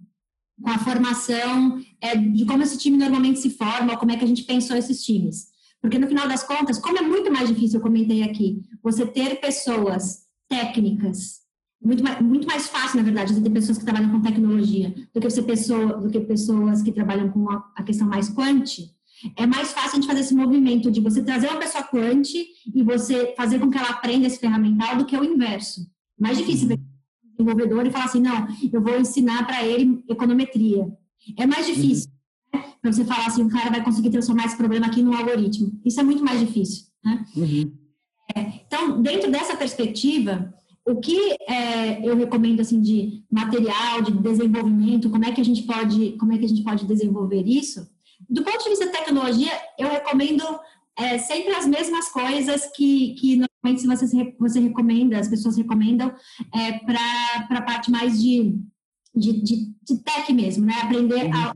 com 0.59 0.69
a 0.69 0.79
formação 0.79 1.79
é, 2.01 2.17
de 2.17 2.45
como 2.45 2.63
esse 2.63 2.77
time 2.79 2.97
normalmente 2.97 3.39
se 3.39 3.51
forma, 3.51 3.95
como 3.95 4.11
é 4.11 4.17
que 4.17 4.25
a 4.25 4.27
gente 4.27 4.43
pensou 4.43 4.75
esses 4.75 5.05
times. 5.05 5.53
Porque, 5.79 5.99
no 5.99 6.07
final 6.07 6.27
das 6.27 6.43
contas, 6.43 6.79
como 6.79 6.97
é 6.97 7.01
muito 7.03 7.31
mais 7.31 7.47
difícil, 7.47 7.77
eu 7.77 7.83
comentei 7.83 8.23
aqui, 8.23 8.63
você 8.81 9.05
ter 9.05 9.39
pessoas 9.39 10.24
técnicas 10.49 11.45
muito 11.85 12.03
mais, 12.03 12.19
muito 12.19 12.47
mais 12.47 12.67
fácil, 12.67 12.97
na 12.97 13.03
verdade, 13.03 13.33
você 13.33 13.41
ter 13.41 13.49
pessoas 13.51 13.77
que 13.77 13.85
trabalham 13.85 14.09
com 14.09 14.21
tecnologia 14.21 14.93
do 15.13 15.21
que, 15.21 15.29
você 15.29 15.43
pessoa, 15.43 15.97
do 15.97 16.09
que 16.09 16.19
pessoas 16.21 16.81
que 16.81 16.91
trabalham 16.91 17.29
com 17.29 17.49
a, 17.51 17.63
a 17.75 17.83
questão 17.83 18.07
mais 18.07 18.27
quant. 18.27 18.91
É 19.37 19.45
mais 19.45 19.71
fácil 19.71 19.91
a 19.91 19.95
gente 19.95 20.07
fazer 20.07 20.21
esse 20.21 20.33
movimento 20.33 20.91
de 20.91 20.99
você 20.99 21.21
trazer 21.21 21.47
uma 21.47 21.59
pessoa 21.59 21.83
quant 21.83 22.33
e 22.33 22.83
você 22.83 23.33
fazer 23.37 23.59
com 23.59 23.69
que 23.69 23.77
ela 23.77 23.89
aprenda 23.89 24.25
esse 24.25 24.39
ferramental 24.39 24.97
do 24.97 25.05
que 25.05 25.15
o 25.15 25.23
inverso. 25.23 25.87
Mais 26.19 26.37
difícil 26.37 26.67
ver 26.69 26.79
um 26.79 27.31
desenvolvedor 27.31 27.85
e 27.85 27.91
falar 27.91 28.05
assim, 28.05 28.21
não, 28.21 28.47
eu 28.73 28.81
vou 28.81 28.99
ensinar 28.99 29.45
para 29.45 29.63
ele 29.63 30.03
econometria. 30.09 30.87
É 31.37 31.45
mais 31.45 31.67
difícil 31.67 32.09
uhum. 32.53 32.59
né? 32.59 32.73
para 32.81 32.91
você 32.91 33.05
falar 33.05 33.27
assim, 33.27 33.43
o 33.43 33.49
cara 33.49 33.69
vai 33.69 33.83
conseguir 33.83 34.09
transformar 34.09 34.45
esse 34.45 34.57
problema 34.57 34.87
aqui 34.87 35.03
num 35.03 35.15
algoritmo. 35.15 35.79
Isso 35.85 35.99
é 35.99 36.03
muito 36.03 36.23
mais 36.23 36.39
difícil. 36.39 36.85
Né? 37.03 37.25
Uhum. 37.35 37.84
Então, 38.33 39.01
dentro 39.01 39.31
dessa 39.31 39.55
perspectiva, 39.55 40.53
o 40.85 40.97
que 40.97 41.35
é, 41.47 42.07
eu 42.07 42.15
recomendo 42.15 42.59
assim 42.59 42.79
de 42.79 43.23
material, 43.31 44.01
de 44.01 44.11
desenvolvimento, 44.11 45.09
como 45.09 45.25
é 45.25 45.31
que 45.31 45.41
a 45.41 45.45
gente 45.45 45.63
pode, 45.63 46.11
como 46.13 46.31
é 46.31 46.37
que 46.37 46.45
a 46.45 46.47
gente 46.47 46.63
pode 46.63 46.85
desenvolver 46.85 47.43
isso? 47.47 47.89
Do 48.29 48.43
ponto 48.43 48.63
de 48.63 48.69
vista 48.69 48.85
de 48.85 48.91
tecnologia, 48.91 49.51
eu 49.79 49.89
recomendo 49.89 50.43
é, 50.97 51.17
sempre 51.17 51.53
as 51.53 51.65
mesmas 51.65 52.09
coisas 52.09 52.67
que, 52.75 53.15
que 53.15 53.41
normalmente 53.63 53.87
você, 53.87 54.35
você 54.39 54.59
recomenda, 54.59 55.19
as 55.19 55.27
pessoas 55.27 55.57
recomendam 55.57 56.13
é, 56.53 56.73
para 56.79 57.47
a 57.49 57.61
parte 57.61 57.89
mais 57.89 58.21
de, 58.21 58.55
de, 59.13 59.41
de, 59.41 59.73
de, 59.83 60.03
tech 60.03 60.31
mesmo, 60.31 60.65
né? 60.65 60.73
Aprender 60.83 61.25
uhum. 61.25 61.33
a, 61.33 61.55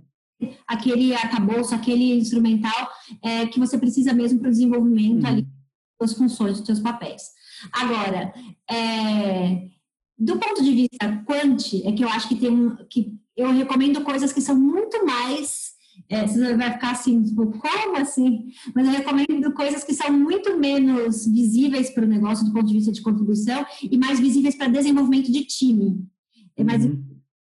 aquele 0.68 1.14
arcabouço, 1.14 1.74
aquele 1.76 2.18
instrumental 2.18 2.90
é, 3.24 3.46
que 3.46 3.60
você 3.60 3.78
precisa 3.78 4.12
mesmo 4.12 4.40
para 4.40 4.50
o 4.50 4.52
desenvolvimento 4.52 5.24
uhum. 5.24 5.28
ali 5.28 5.59
das 6.00 6.14
funções, 6.14 6.58
dos 6.58 6.66
seus 6.66 6.80
papéis. 6.80 7.24
Agora, 7.72 8.34
é, 8.70 9.70
do 10.18 10.38
ponto 10.38 10.64
de 10.64 10.74
vista 10.74 11.24
quant, 11.26 11.82
é 11.84 11.92
que 11.92 12.04
eu 12.04 12.10
acho 12.10 12.28
que 12.28 12.36
tem 12.36 12.50
um, 12.50 12.76
que 12.90 13.18
eu 13.36 13.52
recomendo 13.52 14.02
coisas 14.02 14.34
que 14.34 14.42
são 14.42 14.56
muito 14.56 15.06
mais 15.06 15.70
é, 16.08 16.26
você 16.26 16.56
vai 16.56 16.72
ficar 16.72 16.92
assim, 16.92 17.22
tipo, 17.24 17.46
como 17.46 17.98
assim? 17.98 18.52
Mas 18.74 18.86
eu 18.86 18.94
recomendo 18.94 19.52
coisas 19.54 19.84
que 19.84 19.94
são 19.94 20.12
muito 20.12 20.58
menos 20.58 21.26
visíveis 21.28 21.90
para 21.90 22.06
o 22.06 22.08
negócio 22.08 22.46
do 22.46 22.54
ponto 22.54 22.68
de 22.68 22.74
vista 22.74 22.92
de 22.92 23.02
contribuição 23.02 23.66
e 23.84 23.98
mais 23.98 24.20
visíveis 24.20 24.56
para 24.56 24.68
desenvolvimento 24.68 25.32
de 25.32 25.44
time. 25.44 26.08
É 26.56 26.64
mais 26.64 26.86
uhum. 26.86 27.04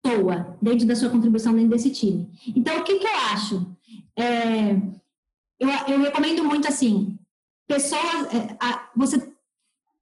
pessoa 0.01 0.57
dentro 0.61 0.85
da 0.85 0.95
sua 0.95 1.09
contribuição 1.09 1.53
dentro 1.53 1.69
desse 1.69 1.89
time. 1.89 2.29
Então, 2.47 2.79
o 2.79 2.83
que, 2.83 2.99
que 2.99 3.07
eu 3.07 3.15
acho? 3.31 3.75
É, 4.17 4.73
eu, 5.59 5.69
eu 5.87 6.01
recomendo 6.01 6.43
muito 6.43 6.67
assim, 6.67 7.17
pessoas, 7.67 8.33
é, 8.33 8.57
você 8.95 9.33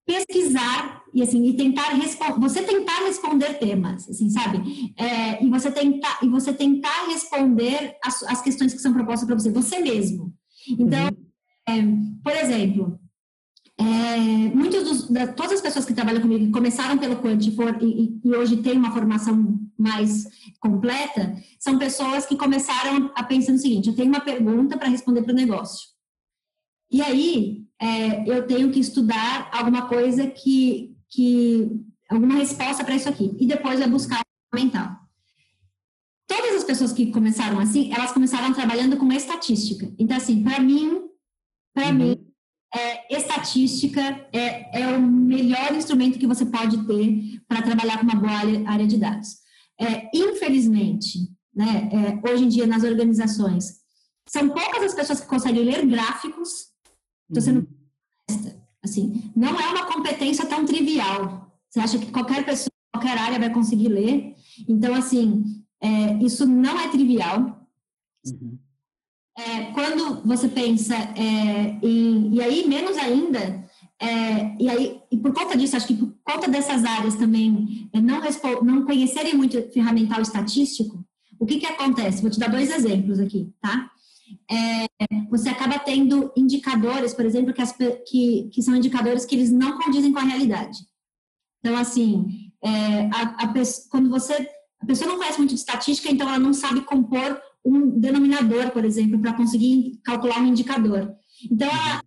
pesquisar 0.06 1.04
e 1.14 1.22
assim 1.22 1.46
e 1.46 1.56
tentar 1.56 1.96
você 2.40 2.64
tentar 2.64 3.06
responder 3.06 3.60
temas 3.60 4.10
assim 4.10 4.30
sabe? 4.30 4.94
É, 4.98 5.44
e 5.44 5.50
você 5.50 5.72
tentar 5.72 6.20
e 6.22 6.28
você 6.28 6.54
tentar 6.54 7.08
responder 7.08 7.96
as, 8.04 8.24
as 8.24 8.42
questões 8.42 8.74
que 8.74 8.80
são 8.80 8.94
propostas 8.94 9.26
para 9.26 9.38
você 9.38 9.52
você 9.52 9.80
mesmo. 9.80 10.34
Então 10.68 11.06
uhum. 11.06 11.16
é, 11.68 12.22
por 12.24 12.34
exemplo 12.34 13.00
é, 13.78 14.18
muitos 14.54 14.84
dos, 14.84 15.10
da, 15.10 15.28
todas 15.28 15.54
as 15.54 15.62
pessoas 15.62 15.86
que 15.86 15.94
trabalham 15.94 16.22
comigo 16.22 16.52
começaram 16.52 16.98
pelo 16.98 17.16
Quant 17.16 17.42
e, 17.42 17.86
e, 17.86 18.22
e, 18.24 18.36
hoje 18.36 18.58
têm 18.58 18.78
uma 18.78 18.92
formação 18.92 19.60
mais 19.78 20.28
completa 20.60 21.36
são 21.60 21.80
pessoas 21.80 22.26
que 22.26 22.36
começaram 22.36 23.12
a 23.16 23.24
pensar 23.24 23.54
no 23.54 23.58
seguinte 23.58 23.90
eu 23.90 23.96
tenho 23.96 24.10
uma 24.10 24.20
pergunta 24.20 24.78
para 24.78 24.90
responder 24.90 25.24
para 25.24 25.34
o 25.34 25.36
negócio 25.36 25.91
e 26.92 27.02
aí 27.02 27.66
é, 27.80 28.30
eu 28.30 28.46
tenho 28.46 28.70
que 28.72 28.80
estudar 28.80 29.50
alguma 29.52 29.88
coisa 29.88 30.28
que, 30.28 30.96
que 31.10 31.72
alguma 32.10 32.36
resposta 32.36 32.84
para 32.84 32.96
isso 32.96 33.10
aqui. 33.10 33.36
E 33.40 33.48
depois 33.48 33.80
é 33.80 33.88
buscar 33.88 34.22
mental. 34.54 34.98
Todas 36.28 36.56
as 36.56 36.64
pessoas 36.64 36.94
que 36.94 37.12
começaram 37.12 37.60
assim, 37.60 37.92
elas 37.94 38.12
começaram 38.12 38.54
trabalhando 38.54 38.98
com 38.98 39.12
estatística. 39.12 39.92
Então, 39.98 40.16
assim, 40.16 40.44
para 40.44 40.60
mim, 40.60 41.02
para 41.74 41.88
uhum. 41.88 41.94
mim, 41.94 42.28
é, 42.74 43.18
estatística 43.18 44.02
é, 44.32 44.82
é 44.82 44.88
o 44.88 45.02
melhor 45.02 45.74
instrumento 45.74 46.20
que 46.20 46.28
você 46.28 46.46
pode 46.46 46.86
ter 46.86 47.42
para 47.48 47.62
trabalhar 47.62 47.98
com 47.98 48.04
uma 48.04 48.16
boa 48.16 48.32
área, 48.32 48.70
área 48.70 48.88
de 48.88 48.98
dados. 48.98 49.38
É, 49.80 50.10
infelizmente, 50.14 51.20
né, 51.54 51.90
é, 51.92 52.30
hoje 52.30 52.44
em 52.46 52.48
dia 52.48 52.68
nas 52.68 52.84
organizações, 52.84 53.82
são 54.28 54.50
poucas 54.50 54.84
as 54.84 54.94
pessoas 54.94 55.20
que 55.20 55.28
conseguem 55.28 55.64
ler 55.64 55.86
gráficos 55.86 56.71
Estou 57.32 57.42
sendo 57.42 57.68
uhum. 58.30 58.52
assim, 58.84 59.32
não 59.34 59.58
é 59.58 59.68
uma 59.70 59.86
competência 59.86 60.46
tão 60.46 60.66
trivial. 60.66 61.50
Você 61.70 61.80
acha 61.80 61.98
que 61.98 62.12
qualquer 62.12 62.46
pessoa, 62.46 62.72
qualquer 62.94 63.18
área 63.18 63.40
vai 63.40 63.50
conseguir 63.50 63.88
ler? 63.88 64.36
Então, 64.68 64.94
assim, 64.94 65.44
é, 65.82 66.14
isso 66.24 66.46
não 66.46 66.78
é 66.78 66.90
trivial. 66.90 67.66
Uhum. 68.26 68.58
É, 69.38 69.72
quando 69.72 70.22
você 70.26 70.50
pensa 70.50 70.94
é, 70.96 71.80
em, 71.82 72.36
e 72.36 72.42
aí 72.42 72.68
menos 72.68 72.98
ainda, 72.98 73.66
é, 74.00 74.58
e 74.60 74.70
aí 74.70 75.02
e 75.10 75.18
por 75.18 75.34
conta 75.34 75.56
disso, 75.56 75.78
acho 75.78 75.88
que 75.88 75.96
por 75.96 76.14
conta 76.24 76.50
dessas 76.50 76.84
áreas 76.84 77.16
também 77.16 77.90
é, 77.94 78.02
não, 78.02 78.20
não 78.62 78.86
conhecerem 78.86 79.36
muito 79.36 79.62
ferramental 79.72 80.22
estatístico, 80.22 81.04
o 81.40 81.46
que 81.46 81.60
que 81.60 81.66
acontece? 81.66 82.22
Vou 82.22 82.30
te 82.30 82.40
dar 82.40 82.52
dois 82.52 82.70
exemplos 82.70 83.20
aqui, 83.20 83.52
tá? 83.62 83.90
É, 84.50 84.86
você 85.30 85.50
acaba 85.50 85.80
tendo 85.80 86.32
indicadores, 86.36 87.14
por 87.14 87.26
exemplo, 87.26 87.54
que, 87.54 87.62
as, 87.62 87.72
que, 88.08 88.50
que, 88.52 88.62
são 88.62 88.76
indicadores 88.76 89.26
que 89.26 89.36
eles 89.36 89.52
não 89.52 89.78
condizem 89.78 90.12
com 90.12 90.20
a 90.20 90.24
realidade. 90.24 90.78
Então, 91.60 91.78
assim, 91.78 92.52
é, 92.64 93.06
a, 93.14 93.22
a, 93.44 93.54
quando 93.90 94.10
você. 94.10 94.48
A 94.82 94.86
pessoa 94.86 95.10
não 95.10 95.18
conhece 95.18 95.38
muito 95.38 95.52
de 95.52 95.60
estatística, 95.60 96.12
então 96.12 96.28
ela 96.28 96.40
não 96.40 96.54
sabe 96.54 96.82
compor 96.82 97.40
um 97.64 98.00
denominador, 98.00 98.72
por 98.72 98.84
exemplo, 98.84 99.20
para 99.20 99.34
conseguir 99.34 100.00
calcular 100.04 100.40
um 100.40 100.48
indicador. 100.48 101.14
Então, 101.52 101.70
ela, 101.70 102.02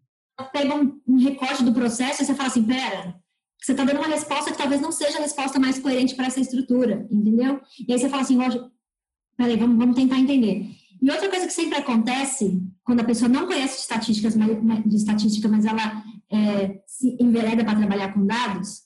pega 0.50 0.74
um, 0.74 1.00
um, 1.06 1.18
recorte 1.18 1.62
do 1.62 1.72
processo 1.72 2.22
e 2.22 2.26
você 2.26 2.34
fala 2.34 2.48
assim: 2.48 2.64
pera, 2.64 3.14
você 3.60 3.72
está 3.72 3.84
dando 3.84 3.98
uma 3.98 4.08
resposta 4.08 4.50
que 4.50 4.58
talvez 4.58 4.80
não 4.80 4.90
seja 4.90 5.18
a 5.18 5.22
resposta 5.22 5.58
mais 5.58 5.78
coerente 5.78 6.14
para 6.14 6.26
essa 6.26 6.40
estrutura, 6.40 7.06
entendeu? 7.10 7.60
E 7.86 7.92
aí 7.92 7.98
você 7.98 8.08
fala 8.08 8.22
assim: 8.22 8.38
peraí, 9.36 9.56
vamos, 9.56 9.78
vamos 9.78 9.96
tentar 9.96 10.18
entender. 10.18 10.68
E 11.04 11.10
outra 11.10 11.28
coisa 11.28 11.46
que 11.46 11.52
sempre 11.52 11.76
acontece, 11.76 12.62
quando 12.82 13.00
a 13.00 13.04
pessoa 13.04 13.28
não 13.28 13.46
conhece 13.46 13.74
de, 13.74 13.80
estatísticas, 13.82 14.34
de 14.34 14.96
estatística, 14.96 15.46
mas 15.46 15.66
ela 15.66 16.02
é, 16.32 16.82
se 16.86 17.14
envereda 17.20 17.62
para 17.62 17.76
trabalhar 17.76 18.14
com 18.14 18.24
dados, 18.24 18.84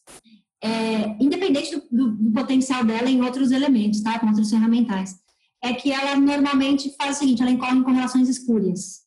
é, 0.61 1.16
independente 1.23 1.77
do, 1.77 1.87
do, 1.93 2.16
do, 2.16 2.33
potencial 2.33 2.85
dela 2.85 3.09
em 3.09 3.23
outros 3.23 3.53
elementos, 3.53 4.01
tá? 4.01 4.19
com 4.19 4.27
outros 4.27 4.51
ferramentais, 4.51 5.14
é 5.62 5.73
que 5.73 5.93
ela 5.93 6.16
normalmente 6.16 6.93
faz 6.97 7.14
o 7.14 7.19
seguinte, 7.21 7.41
ela 7.41 7.53
incorre 7.53 7.77
em 7.77 7.85
correlações 7.85 8.29
espúrias. 8.29 9.05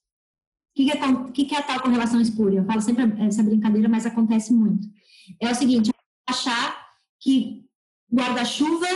O 0.69 0.75
que, 0.77 0.85
que, 0.85 0.91
é, 0.91 0.95
tal, 0.95 1.25
que, 1.33 1.43
que 1.43 1.55
é 1.55 1.61
tal 1.61 1.81
correlação 1.81 2.21
espúria? 2.21 2.59
Eu 2.59 2.65
falo 2.65 2.79
sempre 2.79 3.13
essa 3.25 3.43
brincadeira, 3.43 3.89
mas 3.89 4.05
acontece 4.05 4.53
muito. 4.53 4.87
É 5.37 5.51
o 5.51 5.55
seguinte, 5.55 5.91
achar 6.29 6.81
que 7.19 7.65
guarda-chuva 8.09 8.87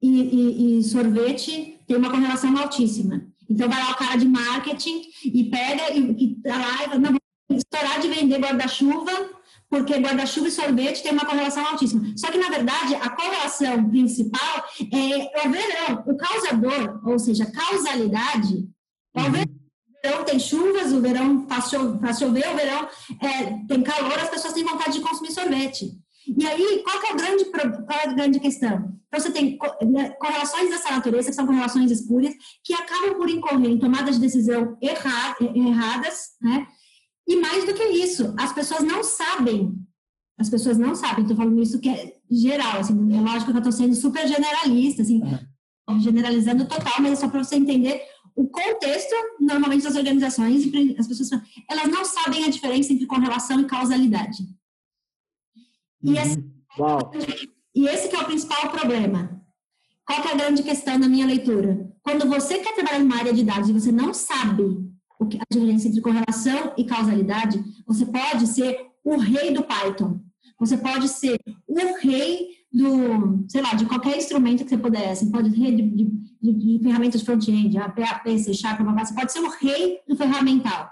e, 0.00 0.08
e, 0.08 0.78
e 0.78 0.84
sorvete 0.84 1.75
tem 1.86 1.96
uma 1.96 2.10
correlação 2.10 2.56
altíssima. 2.56 3.26
Então, 3.48 3.68
vai 3.68 3.80
lá 3.82 3.92
o 3.92 3.96
cara 3.96 4.16
de 4.16 4.26
marketing 4.26 5.02
e 5.24 5.44
pega 5.44 5.92
e, 5.92 6.00
e 6.00 6.34
tá 6.42 6.56
lá 6.56 6.84
e 6.84 6.88
fala, 6.88 6.98
não, 6.98 7.10
vou 7.12 7.58
estourar 7.58 8.00
de 8.00 8.08
vender 8.08 8.38
guarda-chuva, 8.38 9.12
porque 9.68 9.94
guarda-chuva 9.98 10.48
e 10.48 10.50
sorvete 10.50 11.02
tem 11.02 11.12
uma 11.12 11.24
correlação 11.24 11.64
altíssima. 11.66 12.12
Só 12.16 12.30
que, 12.30 12.38
na 12.38 12.48
verdade, 12.48 12.94
a 12.96 13.10
correlação 13.10 13.88
principal 13.88 14.64
é 14.92 15.46
o 15.46 15.50
verão. 15.50 16.04
O 16.06 16.16
causador, 16.16 17.00
ou 17.04 17.18
seja, 17.18 17.46
causalidade, 17.46 18.68
é 19.14 19.22
o 19.22 19.30
verão. 19.30 19.56
O 19.88 20.08
verão 20.08 20.24
tem 20.24 20.38
chuvas, 20.38 20.92
o 20.92 21.00
verão 21.00 21.46
faz 21.48 21.68
chover, 21.70 22.48
o 22.48 22.56
verão 22.56 22.88
é, 23.20 23.66
tem 23.66 23.82
calor, 23.82 24.18
as 24.18 24.30
pessoas 24.30 24.52
têm 24.52 24.64
vontade 24.64 24.98
de 24.98 25.00
consumir 25.00 25.32
sorvete. 25.32 25.90
E 26.26 26.46
aí, 26.46 26.82
qual 26.82 27.02
é, 27.02 27.12
a 27.12 27.14
grande, 27.14 27.44
qual 27.44 27.98
é 27.98 28.08
a 28.08 28.12
grande 28.12 28.40
questão? 28.40 28.96
Então, 29.06 29.20
você 29.20 29.30
tem 29.30 29.58
né, 29.82 30.10
correlações 30.10 30.70
dessa 30.70 30.90
natureza, 30.90 31.28
que 31.28 31.34
são 31.34 31.46
correlações 31.46 31.90
espúrias, 31.90 32.34
que 32.64 32.74
acabam 32.74 33.14
por 33.14 33.28
incorrer 33.28 33.70
em 33.70 33.78
tomadas 33.78 34.16
de 34.16 34.20
decisão 34.22 34.76
erradas, 34.82 36.30
né? 36.40 36.66
E 37.28 37.36
mais 37.36 37.64
do 37.64 37.74
que 37.74 37.84
isso, 37.84 38.34
as 38.38 38.52
pessoas 38.52 38.82
não 38.82 39.02
sabem, 39.02 39.74
as 40.38 40.48
pessoas 40.48 40.78
não 40.78 40.94
sabem, 40.94 41.22
estou 41.22 41.36
falando 41.36 41.62
isso 41.62 41.80
que 41.80 41.88
é 41.88 42.14
geral, 42.30 42.78
assim, 42.78 42.94
é 43.16 43.20
lógico 43.20 43.50
que 43.50 43.56
eu 43.56 43.58
estou 43.58 43.72
sendo 43.72 43.94
super 43.94 44.28
generalista, 44.28 45.02
assim, 45.02 45.22
uhum. 45.22 46.00
generalizando 46.00 46.66
total, 46.66 46.94
mas 47.00 47.12
é 47.12 47.16
só 47.16 47.28
para 47.28 47.42
você 47.42 47.56
entender 47.56 48.00
o 48.36 48.46
contexto, 48.48 49.14
normalmente, 49.40 49.84
das 49.84 49.96
organizações, 49.96 50.62
as 50.98 51.08
pessoas, 51.08 51.30
elas 51.70 51.88
não 51.88 52.04
sabem 52.04 52.44
a 52.44 52.50
diferença 52.50 52.92
entre 52.92 53.06
correlação 53.06 53.58
e 53.60 53.64
causalidade. 53.64 54.44
E, 56.02 56.16
esse, 56.16 56.44
e 57.74 57.86
esse 57.88 58.08
que 58.08 58.16
é 58.16 58.20
o 58.20 58.26
principal 58.26 58.70
problema. 58.70 59.42
Qual 60.06 60.20
é 60.20 60.32
a 60.32 60.36
grande 60.36 60.62
questão 60.62 60.98
na 60.98 61.08
minha 61.08 61.26
leitura? 61.26 61.92
Quando 62.02 62.28
você 62.28 62.58
quer 62.58 62.74
trabalhar 62.74 63.00
numa 63.00 63.16
área 63.16 63.32
de 63.32 63.42
dados 63.42 63.68
e 63.68 63.72
você 63.72 63.90
não 63.90 64.14
sabe 64.14 64.62
o 65.18 65.26
que, 65.26 65.38
a 65.38 65.42
diferença 65.50 65.88
entre 65.88 66.00
correlação 66.00 66.72
e 66.76 66.84
causalidade, 66.84 67.62
você 67.86 68.06
pode 68.06 68.46
ser 68.46 68.86
o 69.02 69.16
rei 69.18 69.52
do 69.52 69.64
Python. 69.64 70.20
Você 70.58 70.76
pode 70.76 71.08
ser 71.08 71.40
o 71.66 71.98
rei 72.00 72.48
do, 72.72 73.44
sei 73.48 73.62
lá, 73.62 73.74
de 73.74 73.86
qualquer 73.86 74.16
instrumento 74.16 74.64
que 74.64 74.70
você 74.70 74.78
pudesse. 74.78 75.24
Você 75.24 75.30
pode 75.30 75.50
ser 75.50 75.74
de, 75.74 75.82
de, 75.82 76.04
de, 76.42 76.52
de 76.52 76.82
ferramentas 76.82 77.22
front-end, 77.22 77.76
PHP, 77.76 78.38
C 78.38 78.54
Sharp, 78.54 78.80
você 78.80 79.14
pode 79.14 79.32
ser 79.32 79.40
o 79.40 79.50
rei 79.50 80.00
do 80.06 80.16
ferramental. 80.16 80.90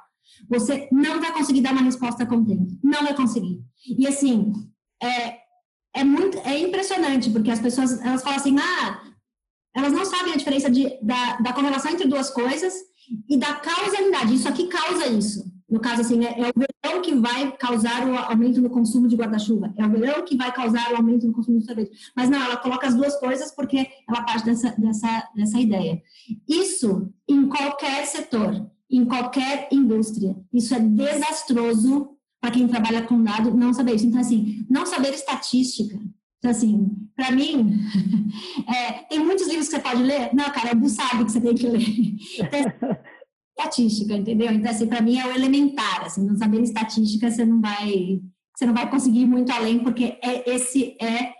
Você 0.48 0.88
não 0.90 1.20
vai 1.20 1.32
conseguir 1.32 1.60
dar 1.60 1.72
uma 1.72 1.82
resposta 1.82 2.26
contente. 2.26 2.78
Não 2.82 3.02
vai 3.02 3.14
conseguir. 3.14 3.62
E 3.86 4.06
assim, 4.06 4.52
é, 5.04 5.38
é 5.94 6.04
muito 6.04 6.38
é 6.38 6.58
impressionante, 6.58 7.30
porque 7.30 7.50
as 7.50 7.60
pessoas 7.60 8.00
elas 8.00 8.22
falam 8.22 8.38
assim, 8.38 8.56
ah, 8.58 9.02
elas 9.74 9.92
não 9.92 10.04
sabem 10.04 10.32
a 10.32 10.36
diferença 10.36 10.70
de, 10.70 10.98
da, 11.02 11.36
da 11.38 11.52
correlação 11.52 11.92
entre 11.92 12.08
duas 12.08 12.30
coisas 12.30 12.72
e 13.28 13.36
da 13.36 13.54
causalidade. 13.54 14.34
Isso 14.34 14.48
aqui 14.48 14.68
causa 14.68 15.06
isso. 15.06 15.52
No 15.68 15.80
caso, 15.80 16.02
assim, 16.02 16.24
é, 16.24 16.40
é, 16.40 16.50
o 16.50 16.52
verão 16.56 17.02
que 17.02 17.14
vai 17.14 17.50
causar 17.56 18.06
o 18.06 18.16
aumento 18.16 18.60
no 18.60 18.70
consumo 18.70 19.08
de 19.08 19.16
guarda-chuva. 19.16 19.74
É 19.76 19.84
o 19.84 19.90
verão 19.90 20.24
que 20.24 20.36
vai 20.36 20.52
causar 20.52 20.92
o 20.92 20.96
aumento 20.96 21.26
no 21.26 21.32
consumo 21.32 21.58
de 21.58 21.64
sorvete. 21.64 21.90
Mas 22.14 22.30
não, 22.30 22.40
ela 22.40 22.56
coloca 22.56 22.86
as 22.86 22.94
duas 22.94 23.18
coisas 23.18 23.50
porque 23.50 23.88
ela 24.08 24.22
parte 24.22 24.44
dessa, 24.44 24.70
dessa, 24.78 25.28
dessa 25.34 25.58
ideia. 25.58 26.00
Isso 26.48 27.12
em 27.28 27.48
qualquer 27.48 28.06
setor, 28.06 28.70
em 28.88 29.04
qualquer 29.04 29.68
indústria. 29.72 30.36
Isso 30.52 30.74
é 30.74 30.78
desastroso 30.78 32.13
para 32.44 32.50
quem 32.50 32.68
trabalha 32.68 33.00
com 33.00 33.22
dado 33.22 33.54
não 33.54 33.72
saber 33.72 33.94
isso. 33.94 34.06
Então, 34.06 34.20
assim, 34.20 34.66
não 34.68 34.84
saber 34.84 35.14
estatística. 35.14 35.98
Então, 36.38 36.50
assim, 36.50 36.90
para 37.16 37.30
mim, 37.30 37.70
é, 38.68 38.92
tem 39.08 39.18
muitos 39.18 39.48
livros 39.48 39.68
que 39.68 39.76
você 39.76 39.80
pode 39.80 40.02
ler. 40.02 40.28
Não, 40.34 40.44
cara, 40.52 40.72
é 40.72 40.76
o 40.76 40.88
sabe 40.90 41.24
que 41.24 41.32
você 41.32 41.40
tem 41.40 41.54
que 41.54 41.66
ler. 41.66 41.80
Então, 41.80 42.96
estatística, 43.56 44.14
entendeu? 44.14 44.52
Então, 44.52 44.70
assim, 44.70 44.86
para 44.86 45.00
mim 45.00 45.18
é 45.18 45.26
o 45.26 45.34
elementar. 45.34 46.04
Assim, 46.04 46.26
não 46.26 46.36
saber 46.36 46.60
estatística, 46.60 47.30
você 47.30 47.46
não 47.46 47.62
vai, 47.62 48.20
você 48.54 48.66
não 48.66 48.74
vai 48.74 48.90
conseguir 48.90 49.22
ir 49.22 49.26
muito 49.26 49.50
além, 49.50 49.78
porque 49.78 50.18
é, 50.22 50.50
esse 50.50 50.98
é 51.00 51.32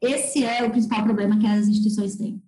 esse 0.00 0.44
é 0.44 0.62
o 0.62 0.70
principal 0.70 1.02
problema 1.02 1.36
que 1.40 1.46
as 1.46 1.66
instituições 1.66 2.16
têm. 2.16 2.40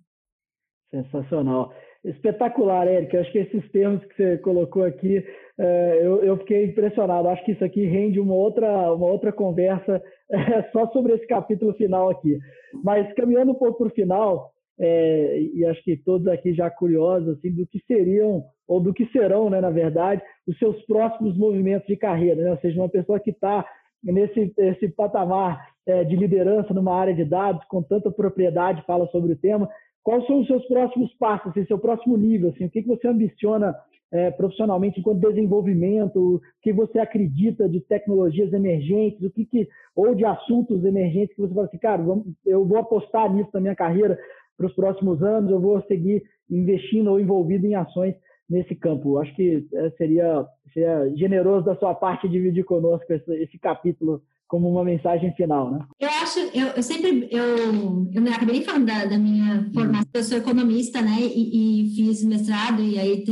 Sensacional. 0.91 1.73
Espetacular, 2.05 2.87
Eric. 2.87 3.13
Eu 3.13 3.21
acho 3.21 3.31
que 3.33 3.39
esses 3.39 3.69
termos 3.71 4.01
que 4.05 4.15
você 4.15 4.37
colocou 4.37 4.83
aqui, 4.83 5.25
é, 5.59 5.99
eu, 6.01 6.23
eu 6.23 6.37
fiquei 6.37 6.65
impressionado. 6.65 7.27
Acho 7.27 7.43
que 7.43 7.51
isso 7.53 7.63
aqui 7.63 7.85
rende 7.85 8.19
uma 8.19 8.33
outra, 8.33 8.93
uma 8.93 9.07
outra 9.07 9.31
conversa 9.31 10.01
é, 10.31 10.63
só 10.71 10.87
sobre 10.91 11.13
esse 11.13 11.25
capítulo 11.27 11.73
final 11.73 12.09
aqui. 12.09 12.37
Mas 12.83 13.11
caminhando 13.13 13.51
um 13.51 13.55
pouco 13.55 13.79
para 13.79 13.87
o 13.87 13.95
final, 13.95 14.51
é, 14.79 15.41
e 15.53 15.65
acho 15.65 15.83
que 15.83 15.97
todos 15.97 16.27
aqui 16.27 16.53
já 16.53 16.69
curiosos 16.69 17.37
assim, 17.37 17.51
do 17.51 17.65
que 17.65 17.79
seriam 17.87 18.43
ou 18.67 18.79
do 18.79 18.93
que 18.93 19.07
serão, 19.07 19.49
né, 19.49 19.59
na 19.59 19.71
verdade, 19.71 20.21
os 20.45 20.57
seus 20.59 20.79
próximos 20.85 21.35
movimentos 21.37 21.87
de 21.87 21.95
carreira, 21.95 22.43
né? 22.43 22.51
ou 22.51 22.57
seja, 22.57 22.79
uma 22.79 22.89
pessoa 22.89 23.19
que 23.19 23.31
está 23.31 23.65
nesse 24.03 24.53
esse 24.57 24.89
patamar 24.89 25.65
é, 25.87 26.03
de 26.03 26.15
liderança 26.15 26.73
numa 26.73 26.93
área 26.93 27.13
de 27.13 27.23
dados, 27.23 27.63
com 27.69 27.81
tanta 27.81 28.11
propriedade, 28.11 28.83
fala 28.85 29.07
sobre 29.07 29.31
o 29.31 29.37
tema. 29.37 29.67
Quais 30.03 30.25
são 30.27 30.41
os 30.41 30.47
seus 30.47 30.65
próximos 30.67 31.13
passos, 31.15 31.49
assim, 31.49 31.65
seu 31.65 31.79
próximo 31.79 32.17
nível? 32.17 32.49
Assim, 32.49 32.65
o 32.65 32.69
que, 32.69 32.81
que 32.81 32.87
você 32.87 33.07
ambiciona 33.07 33.73
é, 34.11 34.31
profissionalmente 34.31 34.99
enquanto 34.99 35.27
desenvolvimento? 35.27 36.35
O 36.35 36.41
que 36.61 36.71
você 36.73 36.99
acredita 36.99 37.67
de 37.67 37.81
tecnologias 37.81 38.51
emergentes? 38.53 39.21
O 39.21 39.29
que, 39.29 39.45
que 39.45 39.67
ou 39.95 40.15
de 40.15 40.25
assuntos 40.25 40.83
emergentes 40.85 41.35
que 41.35 41.41
você 41.41 41.53
fala 41.53 41.67
assim, 41.67 41.77
cara, 41.77 42.01
vamos, 42.01 42.25
eu 42.45 42.65
vou 42.65 42.77
apostar 42.77 43.33
nisso 43.33 43.49
na 43.53 43.59
minha 43.59 43.75
carreira 43.75 44.17
para 44.57 44.67
os 44.67 44.73
próximos 44.73 45.21
anos, 45.21 45.51
eu 45.51 45.59
vou 45.59 45.81
seguir 45.83 46.23
investindo 46.49 47.11
ou 47.11 47.19
envolvido 47.19 47.65
em 47.65 47.75
ações 47.75 48.15
nesse 48.49 48.75
campo. 48.75 49.17
Acho 49.19 49.35
que 49.35 49.67
é, 49.73 49.89
seria, 49.91 50.45
seria 50.73 51.09
generoso 51.15 51.65
da 51.65 51.75
sua 51.75 51.93
parte 51.93 52.29
dividir 52.29 52.63
conosco 52.63 53.11
esse, 53.11 53.31
esse 53.35 53.59
capítulo 53.59 54.21
como 54.47 54.69
uma 54.71 54.83
mensagem 54.83 55.33
final, 55.35 55.71
né? 55.71 55.79
Eu 55.99 56.09
acho, 56.09 56.39
eu, 56.53 56.67
eu 56.67 56.83
sempre, 56.83 57.27
eu, 57.31 58.09
eu 58.13 58.33
acabei 58.33 58.63
falando 58.63 58.85
da, 58.85 59.05
da 59.05 59.17
minha 59.17 59.69
formação, 59.73 60.09
eu 60.13 60.23
sou 60.23 60.37
economista, 60.37 61.01
né, 61.01 61.17
e, 61.19 61.83
e 61.83 61.95
fiz 61.95 62.23
mestrado 62.23 62.81
e 62.81 62.97
aí 62.97 63.23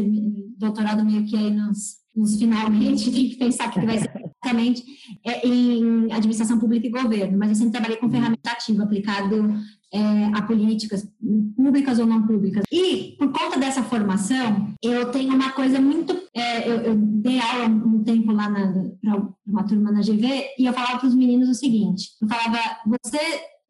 doutorado 0.57 1.05
meio 1.05 1.25
que 1.25 1.35
aí 1.35 1.51
nos, 1.51 1.95
nos 2.15 2.37
finalmente, 2.37 3.11
tem 3.11 3.29
que 3.29 3.37
pensar 3.37 3.71
que 3.71 3.85
vai 3.85 3.97
ser 3.97 4.11
exatamente 4.45 4.83
é, 5.25 5.47
em 5.47 6.11
administração 6.11 6.59
pública 6.59 6.87
e 6.87 6.91
governo, 6.91 7.37
mas 7.37 7.49
eu 7.49 7.55
sempre 7.55 7.71
trabalhei 7.71 7.97
com 7.97 8.09
ferramenta 8.09 8.51
ativa 8.51 8.83
aplicado 8.83 9.53
é, 9.95 10.37
a 10.37 10.41
políticas 10.41 11.07
públicas 11.55 11.99
ou 11.99 12.05
não 12.05 12.27
públicas. 12.27 12.63
E, 12.69 13.15
por 13.17 13.31
conta 13.31 13.57
dessa 13.57 13.81
formação, 13.81 14.73
eu 14.83 15.09
tenho 15.09 15.33
uma 15.33 15.53
coisa 15.53 15.79
muito. 15.79 16.13
É, 16.33 16.67
eu, 16.67 16.75
eu, 16.81 16.95
dei 16.97 17.39
aula 17.39 17.67
um 17.67 18.03
tempo 18.03 18.33
lá 18.33 18.51
para 18.51 19.27
uma 19.47 19.63
turma 19.63 19.91
na 19.91 20.01
GV 20.01 20.49
e 20.59 20.65
eu 20.65 20.73
falava 20.73 20.99
para 20.99 21.07
os 21.07 21.15
meninos 21.15 21.47
o 21.47 21.53
seguinte: 21.53 22.09
eu 22.21 22.27
falava, 22.27 22.59
você. 22.85 23.17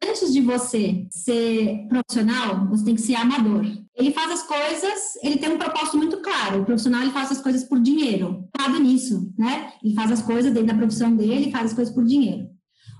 Antes 0.04 0.30
de 0.30 0.42
você 0.42 1.06
ser 1.10 1.86
profissional, 1.88 2.68
você 2.68 2.84
tem 2.84 2.94
que 2.94 3.00
ser 3.00 3.14
amador. 3.14 3.64
Ele 3.96 4.12
faz 4.12 4.30
as 4.30 4.42
coisas, 4.42 5.16
ele 5.22 5.38
tem 5.38 5.50
um 5.50 5.56
propósito 5.56 5.96
muito 5.96 6.18
claro. 6.18 6.60
O 6.60 6.64
profissional 6.66 7.00
ele 7.00 7.12
faz 7.12 7.32
as 7.32 7.40
coisas 7.40 7.64
por 7.64 7.80
dinheiro. 7.80 8.46
Sabe 8.60 8.78
nisso, 8.78 9.32
né? 9.38 9.72
Ele 9.82 9.94
faz 9.94 10.12
as 10.12 10.20
coisas 10.20 10.52
dentro 10.52 10.68
da 10.68 10.74
profissão 10.74 11.16
dele, 11.16 11.50
faz 11.50 11.70
as 11.70 11.72
coisas 11.72 11.94
por 11.94 12.04
dinheiro. 12.04 12.46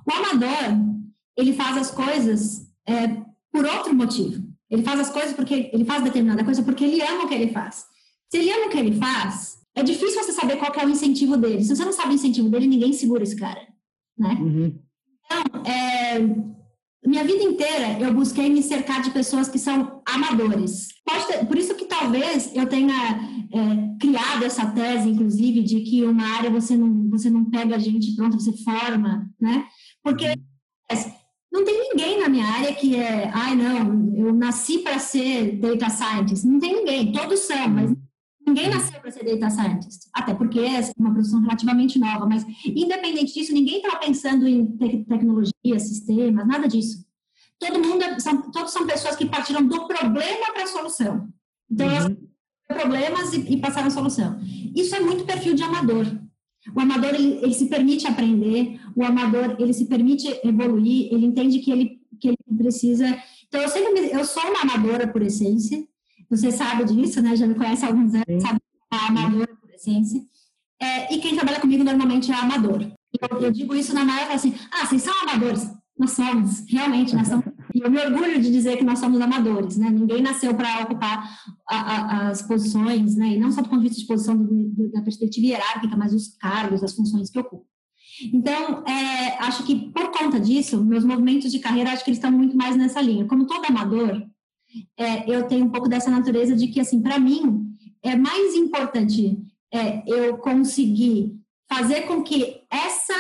O 0.08 0.10
amador, 0.10 0.96
ele 1.36 1.52
faz 1.52 1.76
as 1.76 1.90
coisas 1.90 2.65
é, 2.86 3.08
por 3.52 3.64
outro 3.64 3.94
motivo. 3.94 4.46
Ele 4.70 4.82
faz 4.82 5.00
as 5.00 5.10
coisas 5.10 5.32
porque 5.32 5.70
ele 5.72 5.84
faz 5.84 6.02
determinada 6.02 6.44
coisa 6.44 6.62
porque 6.62 6.84
ele 6.84 7.02
ama 7.02 7.24
o 7.24 7.28
que 7.28 7.34
ele 7.34 7.52
faz. 7.52 7.86
Se 8.30 8.38
ele 8.38 8.50
ama 8.50 8.66
o 8.66 8.70
que 8.70 8.78
ele 8.78 8.98
faz, 8.98 9.58
é 9.74 9.82
difícil 9.82 10.22
você 10.22 10.32
saber 10.32 10.56
qual 10.56 10.72
é 10.74 10.86
o 10.86 10.90
incentivo 10.90 11.36
dele. 11.36 11.62
Se 11.62 11.74
você 11.74 11.84
não 11.84 11.92
sabe 11.92 12.12
o 12.12 12.14
incentivo 12.14 12.48
dele, 12.48 12.66
ninguém 12.66 12.92
segura 12.92 13.22
esse 13.22 13.36
cara, 13.36 13.60
né? 14.18 14.36
Uhum. 14.40 14.78
Então, 15.24 15.62
é, 15.64 16.18
minha 17.06 17.24
vida 17.24 17.42
inteira 17.42 17.98
eu 18.00 18.12
busquei 18.12 18.48
me 18.48 18.62
cercar 18.62 19.02
de 19.02 19.10
pessoas 19.10 19.48
que 19.48 19.58
são 19.58 20.02
amadores. 20.04 20.88
Ter, 21.28 21.46
por 21.46 21.56
isso 21.56 21.74
que 21.74 21.84
talvez 21.84 22.54
eu 22.54 22.66
tenha 22.68 22.94
é, 23.52 23.98
criado 24.00 24.44
essa 24.44 24.66
tese, 24.66 25.08
inclusive, 25.08 25.62
de 25.62 25.80
que 25.80 26.04
uma 26.04 26.24
área 26.36 26.50
você 26.50 26.76
não, 26.76 27.08
você 27.10 27.30
não 27.30 27.44
pega 27.44 27.76
a 27.76 27.78
gente 27.78 28.14
pronto, 28.16 28.38
você 28.38 28.52
forma, 28.64 29.30
né? 29.40 29.66
Porque 30.02 30.26
uhum. 30.26 30.34
Não 31.56 31.64
tem 31.64 31.88
ninguém 31.88 32.20
na 32.20 32.28
minha 32.28 32.44
área 32.44 32.74
que 32.74 32.96
é, 32.96 33.30
ai 33.32 33.56
não, 33.56 34.14
eu 34.14 34.30
nasci 34.34 34.80
para 34.80 34.98
ser 34.98 35.58
data 35.58 35.88
scientist. 35.88 36.46
Não 36.46 36.60
tem 36.60 36.74
ninguém, 36.74 37.10
todos 37.12 37.40
são, 37.40 37.66
mas 37.68 37.96
ninguém 38.46 38.68
nasceu 38.68 39.00
para 39.00 39.10
ser 39.10 39.24
data 39.24 39.48
scientist. 39.48 40.06
Até 40.12 40.34
porque 40.34 40.60
é 40.60 40.80
uma 40.98 41.14
profissão 41.14 41.40
relativamente 41.40 41.98
nova, 41.98 42.26
mas 42.26 42.44
independente 42.66 43.32
disso, 43.32 43.54
ninguém 43.54 43.78
estava 43.78 43.96
pensando 43.96 44.46
em 44.46 44.66
te 44.76 45.02
tecnologia, 45.04 45.78
sistemas, 45.78 46.46
nada 46.46 46.68
disso. 46.68 47.06
Todo 47.58 47.82
mundo, 47.82 48.04
é, 48.04 48.18
são, 48.20 48.50
todos 48.50 48.70
são 48.70 48.86
pessoas 48.86 49.16
que 49.16 49.24
partiram 49.24 49.66
do 49.66 49.88
problema 49.88 50.52
para 50.52 50.64
a 50.64 50.66
solução. 50.66 51.26
Então, 51.70 51.88
uhum. 51.88 52.16
problemas 52.68 53.32
e, 53.32 53.54
e 53.54 53.56
passaram 53.56 53.86
a 53.86 53.90
solução. 53.90 54.38
Isso 54.74 54.94
é 54.94 55.00
muito 55.00 55.24
perfil 55.24 55.54
de 55.54 55.62
amador. 55.62 56.04
O 56.74 56.80
amador 56.80 57.14
ele, 57.14 57.38
ele, 57.42 57.54
se 57.54 57.66
permite 57.66 58.06
aprender, 58.06 58.80
o 58.94 59.04
amador 59.04 59.56
ele 59.58 59.72
se 59.72 59.86
permite 59.86 60.26
evoluir, 60.44 61.12
ele 61.12 61.26
entende 61.26 61.60
que 61.60 61.70
ele 61.70 62.00
que 62.18 62.28
ele 62.28 62.38
precisa. 62.56 63.06
Então 63.46 63.60
eu 63.60 63.68
sempre 63.68 64.10
eu 64.10 64.24
sou 64.24 64.42
uma 64.42 64.62
amadora 64.62 65.06
por 65.06 65.22
essência. 65.22 65.86
Você 66.30 66.50
sabe 66.50 66.84
disso, 66.84 67.22
né? 67.22 67.36
Já 67.36 67.46
me 67.46 67.54
conhece 67.54 67.84
há 67.84 67.88
alguns 67.88 68.14
anos, 68.14 68.42
sabe? 68.42 68.58
A 68.90 69.06
amadora 69.08 69.54
por 69.60 69.70
essência. 69.70 70.20
É, 70.80 71.14
e 71.14 71.18
quem 71.18 71.34
trabalha 71.34 71.60
comigo 71.60 71.84
normalmente 71.84 72.30
é 72.30 72.34
amador. 72.34 72.82
Eu, 72.82 73.40
eu 73.40 73.50
digo 73.50 73.74
isso 73.74 73.94
na 73.94 74.04
maior 74.04 74.30
assim, 74.30 74.54
ah, 74.72 74.86
vocês 74.86 75.02
são 75.02 75.14
amadores. 75.22 75.70
Nós 75.98 76.10
somos, 76.10 76.64
realmente, 76.68 77.14
nós 77.14 77.28
somos 77.28 77.44
e 77.76 77.80
eu 77.82 77.90
me 77.90 78.00
orgulho 78.00 78.40
de 78.40 78.50
dizer 78.50 78.78
que 78.78 78.84
nós 78.84 78.98
somos 78.98 79.20
amadores, 79.20 79.76
né? 79.76 79.90
Ninguém 79.90 80.22
nasceu 80.22 80.54
para 80.54 80.84
ocupar 80.84 81.28
a, 81.68 81.76
a, 81.76 82.28
as 82.30 82.40
posições, 82.40 83.16
né? 83.16 83.34
E 83.34 83.38
não 83.38 83.52
só 83.52 83.60
do 83.60 83.68
ponto 83.68 83.82
de 83.82 83.88
vista 83.88 84.00
de 84.00 84.08
posição 84.08 84.34
do, 84.34 84.44
do, 84.46 84.90
da 84.90 85.02
perspectiva 85.02 85.46
hierárquica, 85.48 85.94
mas 85.94 86.14
os 86.14 86.28
cargos, 86.38 86.82
as 86.82 86.94
funções 86.94 87.28
que 87.28 87.38
ocupam. 87.38 87.66
Então, 88.32 88.82
é, 88.86 89.36
acho 89.40 89.62
que 89.64 89.90
por 89.90 90.10
conta 90.10 90.40
disso, 90.40 90.82
meus 90.82 91.04
movimentos 91.04 91.52
de 91.52 91.58
carreira, 91.58 91.92
acho 91.92 92.02
que 92.02 92.08
eles 92.08 92.16
estão 92.16 92.32
muito 92.32 92.56
mais 92.56 92.76
nessa 92.76 92.98
linha. 92.98 93.26
Como 93.26 93.46
todo 93.46 93.66
amador, 93.66 94.26
é, 94.96 95.30
eu 95.30 95.46
tenho 95.46 95.66
um 95.66 95.70
pouco 95.70 95.86
dessa 95.86 96.10
natureza 96.10 96.56
de 96.56 96.68
que, 96.68 96.80
assim, 96.80 97.02
para 97.02 97.18
mim, 97.18 97.76
é 98.02 98.16
mais 98.16 98.54
importante 98.54 99.38
é, 99.70 100.02
eu 100.06 100.38
conseguir 100.38 101.38
fazer 101.68 102.06
com 102.06 102.22
que 102.22 102.62
essa, 102.70 103.12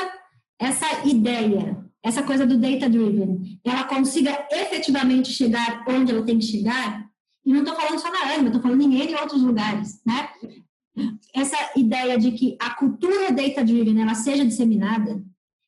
essa 0.58 1.06
ideia 1.06 1.85
essa 2.06 2.22
coisa 2.22 2.46
do 2.46 2.56
data 2.56 2.88
driven, 2.88 3.58
ela 3.64 3.82
consiga 3.82 4.46
efetivamente 4.52 5.32
chegar 5.32 5.84
onde 5.88 6.12
ela 6.12 6.24
tem 6.24 6.38
que 6.38 6.44
chegar, 6.44 7.04
e 7.44 7.52
não 7.52 7.60
estou 7.60 7.74
falando 7.74 7.98
só 7.98 8.10
na 8.12 8.32
ANMA, 8.32 8.46
estou 8.46 8.62
falando 8.62 8.80
em 8.80 9.02
N 9.02 9.14
outros 9.16 9.42
lugares, 9.42 10.00
né? 10.06 10.28
Essa 11.34 11.56
ideia 11.76 12.16
de 12.16 12.30
que 12.30 12.56
a 12.60 12.70
cultura 12.70 13.32
data 13.32 13.64
driven 13.64 14.00
ela 14.00 14.14
seja 14.14 14.44
disseminada, 14.44 15.20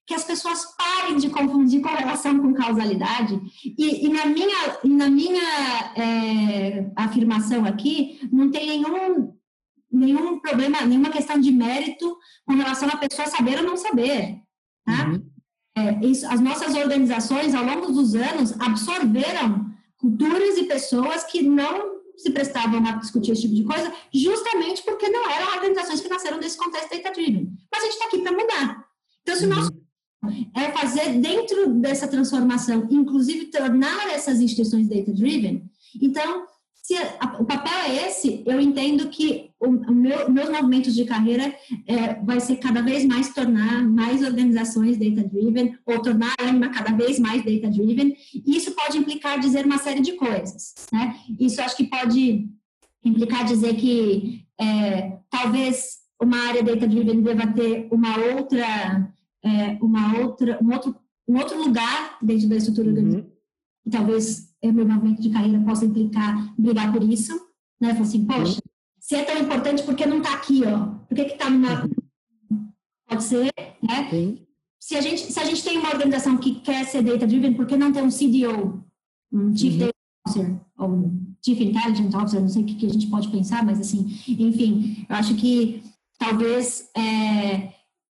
que 0.06 0.14
as 0.14 0.22
pessoas 0.22 0.64
parem 0.76 1.16
de 1.16 1.28
confundir 1.28 1.82
correlação 1.82 2.38
com 2.38 2.54
causalidade, 2.54 3.40
e, 3.64 4.06
e 4.06 4.08
na 4.08 4.26
minha, 4.26 4.78
na 4.84 5.10
minha 5.10 5.92
é, 5.96 6.90
afirmação 6.94 7.64
aqui, 7.64 8.20
não 8.30 8.48
tem 8.48 8.68
nenhum, 8.68 9.34
nenhum 9.90 10.38
problema, 10.38 10.82
nenhuma 10.82 11.10
questão 11.10 11.40
de 11.40 11.50
mérito 11.50 12.16
com 12.46 12.54
relação 12.54 12.88
à 12.88 12.96
pessoa 12.96 13.26
saber 13.26 13.58
ou 13.58 13.64
não 13.64 13.76
saber, 13.76 14.40
tá? 14.84 15.08
Uhum 15.08 15.37
é, 15.78 16.06
isso, 16.06 16.26
as 16.26 16.40
nossas 16.40 16.74
organizações, 16.74 17.54
ao 17.54 17.64
longo 17.64 17.92
dos 17.92 18.14
anos, 18.14 18.52
absorveram 18.58 19.66
culturas 19.96 20.56
e 20.56 20.64
pessoas 20.64 21.24
que 21.24 21.42
não 21.42 21.98
se 22.16 22.30
prestavam 22.30 22.84
a 22.84 22.92
discutir 22.92 23.32
esse 23.32 23.42
tipo 23.42 23.54
de 23.54 23.64
coisa, 23.64 23.92
justamente 24.12 24.82
porque 24.82 25.08
não 25.08 25.30
eram 25.30 25.54
organizações 25.54 26.00
que 26.00 26.08
nasceram 26.08 26.40
desse 26.40 26.56
contexto 26.56 26.90
data-driven. 26.90 27.52
Mas 27.70 27.82
a 27.82 27.84
gente 27.84 27.94
está 27.94 28.06
aqui 28.06 28.18
para 28.18 28.32
mudar. 28.32 28.84
Então, 29.22 29.36
se 29.36 29.44
o 29.44 29.48
nosso 29.48 29.72
é 30.56 30.72
fazer 30.72 31.20
dentro 31.20 31.74
dessa 31.74 32.08
transformação, 32.08 32.88
inclusive 32.90 33.46
tornar 33.46 34.08
essas 34.08 34.40
instituições 34.40 34.88
data-driven, 34.88 35.70
então 36.02 36.44
se 36.88 36.94
a, 36.96 37.36
o 37.38 37.44
papel 37.44 37.78
é 37.86 38.08
esse, 38.08 38.42
eu 38.46 38.58
entendo 38.58 39.10
que 39.10 39.50
o, 39.60 39.66
o 39.66 39.94
meu, 39.94 40.30
meus 40.30 40.48
movimentos 40.48 40.94
de 40.94 41.04
carreira 41.04 41.54
é, 41.86 42.14
vai 42.24 42.40
ser 42.40 42.56
cada 42.56 42.80
vez 42.80 43.04
mais 43.04 43.34
tornar 43.34 43.86
mais 43.86 44.22
organizações 44.22 44.96
data-driven 44.96 45.76
ou 45.84 46.00
tornar 46.00 46.32
a 46.40 46.48
Anima 46.48 46.70
cada 46.70 46.96
vez 46.96 47.18
mais 47.18 47.44
data-driven. 47.44 48.16
E 48.34 48.56
isso 48.56 48.70
pode 48.70 48.96
implicar 48.96 49.38
dizer 49.38 49.66
uma 49.66 49.76
série 49.76 50.00
de 50.00 50.12
coisas, 50.12 50.72
né? 50.90 51.14
Isso 51.38 51.60
acho 51.60 51.76
que 51.76 51.84
pode 51.84 52.48
implicar 53.04 53.44
dizer 53.44 53.74
que 53.74 54.46
é, 54.58 55.18
talvez 55.28 55.98
uma 56.18 56.38
área 56.48 56.62
data-driven 56.62 57.20
deva 57.20 57.48
ter 57.48 57.86
uma 57.92 58.16
outra, 58.16 59.12
é, 59.44 59.76
uma 59.82 60.20
outra, 60.20 60.58
um 60.62 60.72
outro, 60.72 60.96
um 61.28 61.36
outro 61.36 61.62
lugar 61.62 62.16
dentro 62.22 62.48
da 62.48 62.56
estrutura 62.56 62.88
uhum. 62.88 63.26
talvez 63.90 64.47
o 64.62 64.72
meu 64.72 64.86
movimento 64.86 65.22
de 65.22 65.30
carreira 65.30 65.60
possa 65.60 65.84
implicar 65.84 66.54
brigar 66.58 66.92
por 66.92 67.02
isso, 67.02 67.32
né? 67.80 67.94
Falar 67.94 68.06
assim, 68.06 68.24
poxa, 68.24 68.60
se 68.98 69.14
é 69.14 69.24
tão 69.24 69.38
importante, 69.38 69.82
por 69.82 69.94
que 69.94 70.06
não 70.06 70.18
está 70.18 70.34
aqui, 70.34 70.62
ó? 70.64 70.86
Por 71.06 71.14
que 71.14 71.22
está 71.22 71.48
numa... 71.48 71.88
Pode 73.06 73.22
ser, 73.24 73.52
né? 73.82 74.10
Sim. 74.10 74.46
Se 74.78 74.96
a, 74.96 75.00
gente, 75.00 75.32
se 75.32 75.40
a 75.40 75.44
gente 75.44 75.62
tem 75.62 75.78
uma 75.78 75.90
organização 75.90 76.36
que 76.36 76.56
quer 76.60 76.84
ser 76.84 77.02
data-driven, 77.02 77.54
por 77.54 77.66
que 77.66 77.76
não 77.76 77.92
ter 77.92 78.02
um 78.02 78.10
CDO, 78.10 78.84
um 79.32 79.56
Chief 79.56 79.74
uhum. 79.74 79.78
Data 79.78 79.94
Officer, 80.26 80.60
ou 80.78 80.88
um 80.88 81.34
Chief 81.44 81.60
Intelligence 81.60 82.16
Officer, 82.16 82.40
não 82.40 82.48
sei 82.48 82.62
o 82.62 82.66
que, 82.66 82.74
que 82.74 82.86
a 82.86 82.90
gente 82.90 83.06
pode 83.06 83.28
pensar, 83.28 83.64
mas 83.64 83.80
assim, 83.80 84.06
enfim, 84.28 85.06
eu 85.08 85.16
acho 85.16 85.34
que 85.36 85.82
talvez... 86.18 86.90
É, 86.96 87.72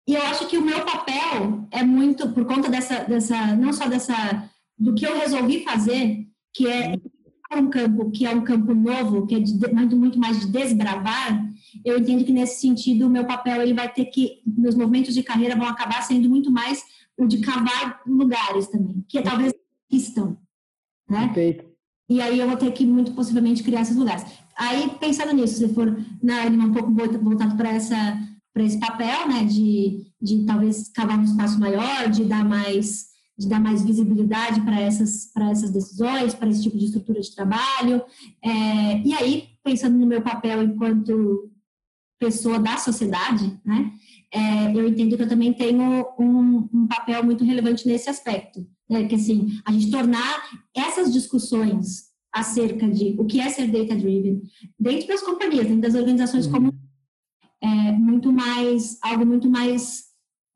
e 0.08 0.16
eu 0.16 0.24
acho 0.24 0.48
que 0.48 0.58
o 0.58 0.66
meu 0.66 0.84
papel 0.86 1.68
é 1.70 1.84
muito, 1.84 2.32
por 2.32 2.44
conta 2.46 2.68
dessa, 2.68 3.04
dessa 3.04 3.56
não 3.56 3.72
só 3.72 3.88
dessa, 3.88 4.50
do 4.76 4.96
que 4.96 5.06
eu 5.06 5.20
resolvi 5.20 5.64
fazer, 5.64 6.28
que 6.54 6.68
é 6.68 7.00
um 7.56 7.70
campo 7.70 8.12
que 8.12 8.26
é 8.26 8.32
um 8.32 8.44
campo 8.44 8.74
novo, 8.74 9.26
que 9.26 9.36
é 9.36 9.40
de, 9.40 9.54
muito 9.96 10.20
mais 10.20 10.40
de 10.40 10.48
desbravar, 10.48 11.50
eu 11.84 11.98
entendo 11.98 12.24
que 12.24 12.32
nesse 12.32 12.62
sentido 12.62 13.08
o 13.08 13.10
meu 13.10 13.26
papel 13.26 13.62
ele 13.62 13.74
vai 13.74 13.92
ter 13.92 14.06
que, 14.06 14.42
meus 14.46 14.76
movimentos 14.76 15.14
de 15.14 15.24
carreira 15.24 15.56
vão 15.56 15.68
acabar 15.68 16.02
sendo 16.02 16.30
muito 16.30 16.52
mais 16.52 16.84
o 17.18 17.26
de 17.26 17.40
cavar 17.40 18.02
lugares 18.06 18.68
também, 18.68 19.04
que 19.08 19.22
talvez 19.22 19.54
estão, 19.92 20.38
né? 21.10 21.26
Perfeito. 21.28 21.66
E 22.10 22.22
aí 22.22 22.40
eu 22.40 22.48
vou 22.48 22.58
ter 22.58 22.72
que 22.72 22.86
muito 22.86 23.14
possivelmente 23.14 23.62
criar 23.62 23.82
esses 23.82 23.96
lugares. 23.96 24.26
Aí 24.58 24.90
pensando 25.00 25.34
nisso, 25.34 25.58
se 25.58 25.74
for 25.74 25.96
na 26.22 26.50
né, 26.50 26.66
um 26.66 26.74
pouco 26.74 26.92
voltado 26.92 27.56
para 27.56 27.70
essa 27.70 28.18
para 28.52 28.64
esse 28.64 28.80
papel, 28.80 29.28
né, 29.28 29.46
de, 29.46 30.12
de 30.20 30.44
talvez 30.44 30.90
cavar 30.90 31.20
um 31.20 31.24
espaço 31.24 31.60
maior, 31.60 32.10
de 32.10 32.26
dar 32.26 32.44
mais 32.44 33.06
de 33.40 33.48
dar 33.48 33.60
mais 33.62 33.82
visibilidade 33.82 34.60
para 34.62 34.82
essas, 34.82 35.32
essas 35.50 35.72
decisões, 35.72 36.34
para 36.34 36.50
esse 36.50 36.62
tipo 36.62 36.78
de 36.78 36.86
estrutura 36.86 37.22
de 37.22 37.34
trabalho. 37.34 38.04
É, 38.44 39.02
e 39.02 39.14
aí, 39.14 39.48
pensando 39.64 39.98
no 39.98 40.06
meu 40.06 40.22
papel 40.22 40.62
enquanto 40.62 41.50
pessoa 42.20 42.60
da 42.60 42.76
sociedade, 42.76 43.58
né, 43.64 43.94
é, 44.34 44.78
eu 44.78 44.86
entendo 44.86 45.16
que 45.16 45.24
eu 45.24 45.30
também 45.30 45.54
tenho 45.54 46.06
um, 46.20 46.70
um 46.74 46.88
papel 46.88 47.24
muito 47.24 47.46
relevante 47.46 47.88
nesse 47.88 48.10
aspecto. 48.10 48.68
Né, 48.90 49.08
que 49.08 49.16
assim, 49.16 49.58
a 49.66 49.72
gente 49.72 49.90
tornar 49.90 50.44
essas 50.76 51.14
discussões 51.14 52.10
acerca 52.34 52.90
de 52.90 53.16
o 53.18 53.26
que 53.26 53.40
é 53.40 53.50
ser 53.50 53.68
data-driven 53.72 54.42
dentro 54.78 55.08
das 55.08 55.22
companhias, 55.22 55.66
dentro 55.66 55.82
das 55.82 55.96
organizações 55.96 56.46
uhum. 56.46 56.52
como 56.52 56.74
é, 57.62 57.92
muito 57.94 58.34
mais, 58.34 58.98
algo 59.02 59.26
muito 59.26 59.50
mais 59.50 60.09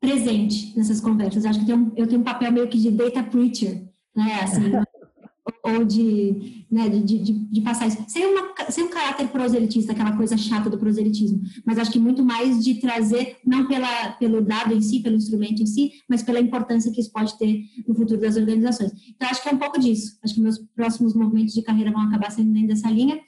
presente 0.04 0.76
nessas 0.76 1.00
conversas. 1.00 1.46
Acho 1.46 1.60
que 1.60 1.66
tem 1.66 1.74
um, 1.74 1.92
eu 1.96 2.06
tenho 2.06 2.20
um 2.20 2.24
papel 2.24 2.52
meio 2.52 2.68
que 2.68 2.78
de 2.78 2.90
data 2.90 3.22
preacher, 3.22 3.88
né, 4.14 4.40
assim, 4.42 4.70
ou 5.64 5.84
de, 5.84 6.66
né, 6.70 6.88
de, 6.88 7.18
de, 7.18 7.32
de, 7.32 7.60
passar 7.62 7.86
isso. 7.86 8.04
Sem, 8.06 8.26
uma, 8.26 8.54
sem 8.70 8.84
um 8.84 8.90
caráter 8.90 9.28
proselitista, 9.28 9.92
aquela 9.92 10.16
coisa 10.16 10.36
chata 10.36 10.68
do 10.68 10.78
proselitismo, 10.78 11.40
mas 11.64 11.78
acho 11.78 11.90
que 11.90 11.98
muito 11.98 12.22
mais 12.22 12.62
de 12.62 12.74
trazer, 12.74 13.38
não 13.44 13.66
pela, 13.66 14.12
pelo 14.12 14.42
dado 14.42 14.74
em 14.74 14.80
si, 14.80 15.00
pelo 15.00 15.16
instrumento 15.16 15.62
em 15.62 15.66
si, 15.66 15.92
mas 16.08 16.22
pela 16.22 16.40
importância 16.40 16.92
que 16.92 17.00
isso 17.00 17.12
pode 17.12 17.36
ter 17.38 17.62
no 17.88 17.94
futuro 17.94 18.20
das 18.20 18.36
organizações. 18.36 18.92
Então, 19.14 19.28
acho 19.28 19.42
que 19.42 19.48
é 19.48 19.52
um 19.52 19.58
pouco 19.58 19.80
disso. 19.80 20.18
Acho 20.22 20.34
que 20.34 20.40
meus 20.40 20.58
próximos 20.74 21.14
movimentos 21.14 21.54
de 21.54 21.62
carreira 21.62 21.90
vão 21.90 22.02
acabar 22.02 22.30
sendo 22.30 22.52
dentro 22.52 22.68
dessa 22.68 22.90
linha. 22.90 23.18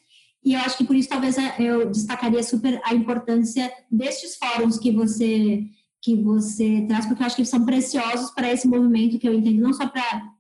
E 0.45 0.55
eu 0.55 0.61
acho 0.61 0.79
que 0.79 0.85
por 0.85 0.95
isso 0.95 1.09
talvez 1.09 1.37
eu 1.59 1.91
destacaria 1.91 2.43
super 2.43 2.81
a 2.85 2.95
importância 2.95 3.71
destes 3.91 4.37
fóruns 4.37 4.79
que 4.79 4.93
você 4.93 5.65
que 6.07 6.15
você 6.15 6.87
traz, 6.87 7.05
porque 7.05 7.21
eu 7.21 7.27
acho 7.27 7.35
que 7.35 7.43
eles 7.43 7.49
são 7.49 7.65
preciosos 7.65 8.31
para 8.31 8.53
esse 8.53 8.69
movimento 8.69 9.19
que 9.19 9.29
eu 9.29 9.35
entendo, 9.35 9.61
não 9.61 9.73
só 9.73 9.89
para 9.89 10.33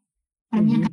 a 0.53 0.63
minha 0.63 0.79
uhum. 0.79 0.87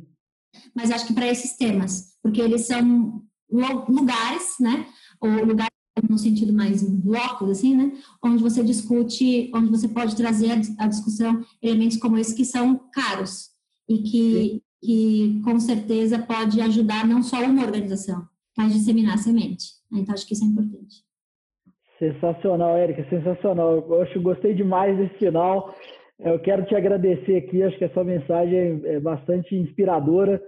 mas 0.74 0.90
acho 0.90 1.06
que 1.06 1.12
para 1.12 1.28
esses 1.28 1.56
temas, 1.56 2.16
porque 2.20 2.40
eles 2.40 2.66
são 2.66 3.22
lugares, 3.48 4.56
né, 4.58 4.84
ou 5.20 5.44
lugares 5.44 5.70
no 6.10 6.18
sentido 6.18 6.52
mais 6.52 6.82
blocos, 6.82 7.50
assim, 7.50 7.76
né, 7.76 7.92
onde 8.20 8.42
você 8.42 8.64
discute, 8.64 9.48
onde 9.54 9.70
você 9.70 9.86
pode 9.86 10.16
trazer 10.16 10.50
a, 10.78 10.88
discussão 10.88 11.46
elementos 11.62 11.96
como 11.96 12.18
esse 12.18 12.34
que 12.34 12.44
são 12.44 12.76
caros 12.92 13.50
e 13.88 13.98
que, 13.98 14.62
que 14.82 15.40
com 15.44 15.60
certeza 15.60 16.18
pode 16.18 16.60
ajudar 16.60 17.06
não 17.06 17.22
só 17.22 17.40
uma 17.44 17.62
organização, 17.62 18.26
mas 18.58 18.72
disseminar 18.72 19.14
a 19.14 19.18
semente. 19.18 19.66
Então, 19.92 20.12
acho 20.12 20.26
que 20.26 20.34
isso 20.34 20.42
é 20.42 20.48
importante. 20.48 21.04
Sensacional, 21.98 22.76
Érica, 22.76 23.04
sensacional. 23.08 23.84
Eu 23.88 24.02
acho, 24.02 24.20
gostei 24.20 24.54
demais 24.54 24.96
desse 24.96 25.14
final. 25.14 25.74
Eu 26.18 26.38
quero 26.38 26.64
te 26.64 26.74
agradecer 26.74 27.36
aqui, 27.36 27.62
acho 27.62 27.78
que 27.78 27.84
a 27.84 27.90
sua 27.90 28.04
mensagem 28.04 28.80
é 28.84 29.00
bastante 29.00 29.54
inspiradora. 29.54 30.40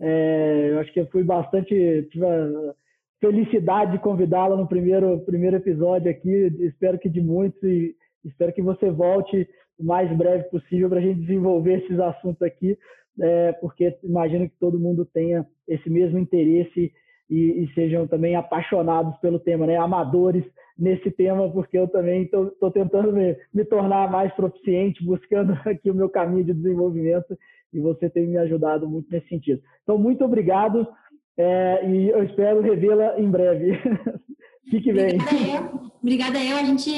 É, 0.00 0.68
eu 0.70 0.80
acho 0.80 0.92
que 0.92 1.00
eu 1.00 1.06
fui 1.06 1.22
bastante. 1.22 2.08
Tive 2.10 2.24
a 2.24 2.74
felicidade 3.20 3.92
de 3.92 3.98
convidá-la 3.98 4.56
no 4.56 4.66
primeiro, 4.66 5.20
primeiro 5.20 5.56
episódio 5.56 6.10
aqui. 6.10 6.30
Espero 6.60 6.98
que 6.98 7.08
de 7.08 7.20
muitos 7.20 7.62
e 7.62 7.94
espero 8.24 8.52
que 8.52 8.62
você 8.62 8.90
volte 8.90 9.48
o 9.78 9.84
mais 9.84 10.14
breve 10.16 10.44
possível 10.44 10.88
para 10.88 10.98
a 10.98 11.02
gente 11.02 11.20
desenvolver 11.20 11.82
esses 11.82 11.98
assuntos 11.98 12.42
aqui, 12.42 12.76
é, 13.18 13.52
porque 13.52 13.96
imagino 14.04 14.48
que 14.48 14.56
todo 14.58 14.78
mundo 14.78 15.06
tenha 15.06 15.46
esse 15.66 15.88
mesmo 15.88 16.18
interesse 16.18 16.92
e, 17.30 17.62
e, 17.62 17.72
sejam 17.74 18.06
também 18.06 18.36
apaixonados 18.36 19.16
pelo 19.18 19.38
tema, 19.38 19.66
né? 19.66 19.76
amadores 19.76 20.44
nesse 20.80 21.10
tema, 21.10 21.48
porque 21.50 21.78
eu 21.78 21.86
também 21.86 22.22
estou 22.22 22.70
tentando 22.70 23.12
me, 23.12 23.36
me, 23.52 23.64
tornar 23.64 24.10
mais 24.10 24.32
proficiente, 24.32 25.04
buscando 25.04 25.52
aqui 25.68 25.90
o 25.90 25.94
meu 25.94 26.08
caminho 26.08 26.44
de 26.44 26.54
desenvolvimento 26.54 27.38
e 27.72 27.78
você 27.78 28.08
tem 28.08 28.26
me 28.26 28.38
ajudado 28.38 28.88
muito 28.88 29.10
nesse 29.10 29.28
sentido. 29.28 29.60
Então, 29.82 29.98
muito 29.98 30.24
obrigado 30.24 30.88
é, 31.36 31.88
e 31.88 32.08
eu 32.08 32.24
espero 32.24 32.62
revê-la 32.62 33.20
em 33.20 33.30
breve. 33.30 33.78
Fique 34.70 34.92
bem. 34.92 35.18
Obrigada 35.20 35.36
eu. 35.36 35.90
Obrigada 36.02 36.44
eu. 36.44 36.56
A 36.56 36.64
gente 36.64 36.90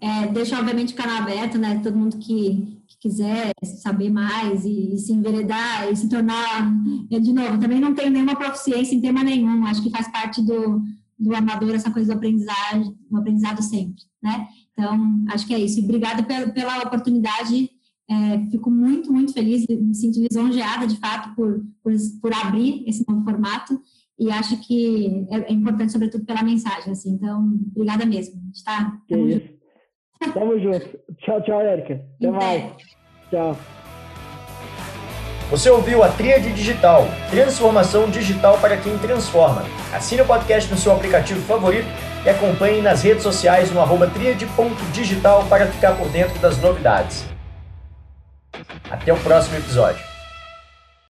é, 0.00 0.26
deixa, 0.32 0.58
obviamente, 0.58 0.94
o 0.94 0.96
canal 0.96 1.22
aberto, 1.22 1.58
né? 1.58 1.80
Todo 1.82 1.96
mundo 1.96 2.18
que, 2.18 2.82
que 2.86 2.98
quiser 3.08 3.50
saber 3.62 4.10
mais 4.10 4.64
e, 4.64 4.94
e, 4.94 4.98
se 4.98 5.12
enveredar 5.12 5.90
e 5.90 5.96
se 5.96 6.08
tornar, 6.08 6.72
é, 7.12 7.18
de 7.18 7.32
novo, 7.32 7.58
também 7.58 7.80
não 7.80 7.94
tenho 7.94 8.10
nenhuma 8.10 8.36
proficiência 8.36 8.94
em 8.94 9.00
tema 9.00 9.22
nenhum, 9.22 9.66
acho 9.66 9.82
que 9.82 9.90
faz 9.90 10.10
parte 10.10 10.44
do, 10.44 10.82
do 11.24 11.34
amador 11.34 11.74
essa 11.74 11.90
coisa 11.90 12.12
do 12.12 12.16
aprendizado, 12.16 12.96
do 13.10 13.16
aprendizado 13.16 13.62
sempre, 13.62 14.02
né? 14.22 14.46
Então, 14.72 15.24
acho 15.30 15.46
que 15.46 15.54
é 15.54 15.58
isso. 15.58 15.80
E 15.80 15.84
obrigada 15.84 16.22
pela, 16.22 16.48
pela 16.48 16.78
oportunidade, 16.82 17.70
é, 18.08 18.50
fico 18.50 18.70
muito, 18.70 19.12
muito 19.12 19.32
feliz, 19.32 19.66
me 19.66 19.94
sinto 19.94 20.20
lisonjeada, 20.20 20.86
de 20.86 20.96
fato, 20.96 21.34
por, 21.34 21.64
por, 21.82 21.92
por 22.20 22.32
abrir 22.32 22.84
esse 22.86 23.04
novo 23.08 23.24
formato 23.24 23.80
e 24.18 24.30
acho 24.30 24.60
que 24.60 25.26
é, 25.30 25.50
é, 25.50 25.52
importante, 25.52 25.92
sobretudo, 25.92 26.24
pela 26.24 26.42
mensagem, 26.42 26.92
assim. 26.92 27.12
Então, 27.12 27.58
obrigada 27.74 28.04
mesmo. 28.04 28.40
A 28.40 28.44
gente 28.46 28.64
tá... 28.64 28.98
Que 29.08 29.16
isso. 29.16 29.54
Tamo 30.32 30.58
junto. 30.58 30.98
Tchau, 31.18 31.42
tchau, 31.42 31.60
Érica. 31.60 32.04
Até 32.16 32.30
mais. 32.30 32.72
Tchau. 33.30 33.83
Você 35.50 35.68
ouviu 35.68 36.02
a 36.02 36.08
Tríade 36.08 36.52
Digital, 36.52 37.06
transformação 37.30 38.08
digital 38.08 38.58
para 38.58 38.76
quem 38.76 38.96
transforma. 38.96 39.64
Assine 39.92 40.22
o 40.22 40.26
podcast 40.26 40.70
no 40.70 40.78
seu 40.78 40.92
aplicativo 40.92 41.40
favorito 41.42 41.86
e 42.24 42.30
acompanhe 42.30 42.80
nas 42.80 43.02
redes 43.02 43.22
sociais 43.22 43.70
no 43.70 43.80
arroba 43.80 44.06
tríade.digital 44.06 45.44
para 45.44 45.66
ficar 45.66 45.92
por 45.96 46.08
dentro 46.08 46.38
das 46.38 46.58
novidades. 46.58 47.26
Até 48.90 49.12
o 49.12 49.16
próximo 49.18 49.56
episódio. 49.58 50.13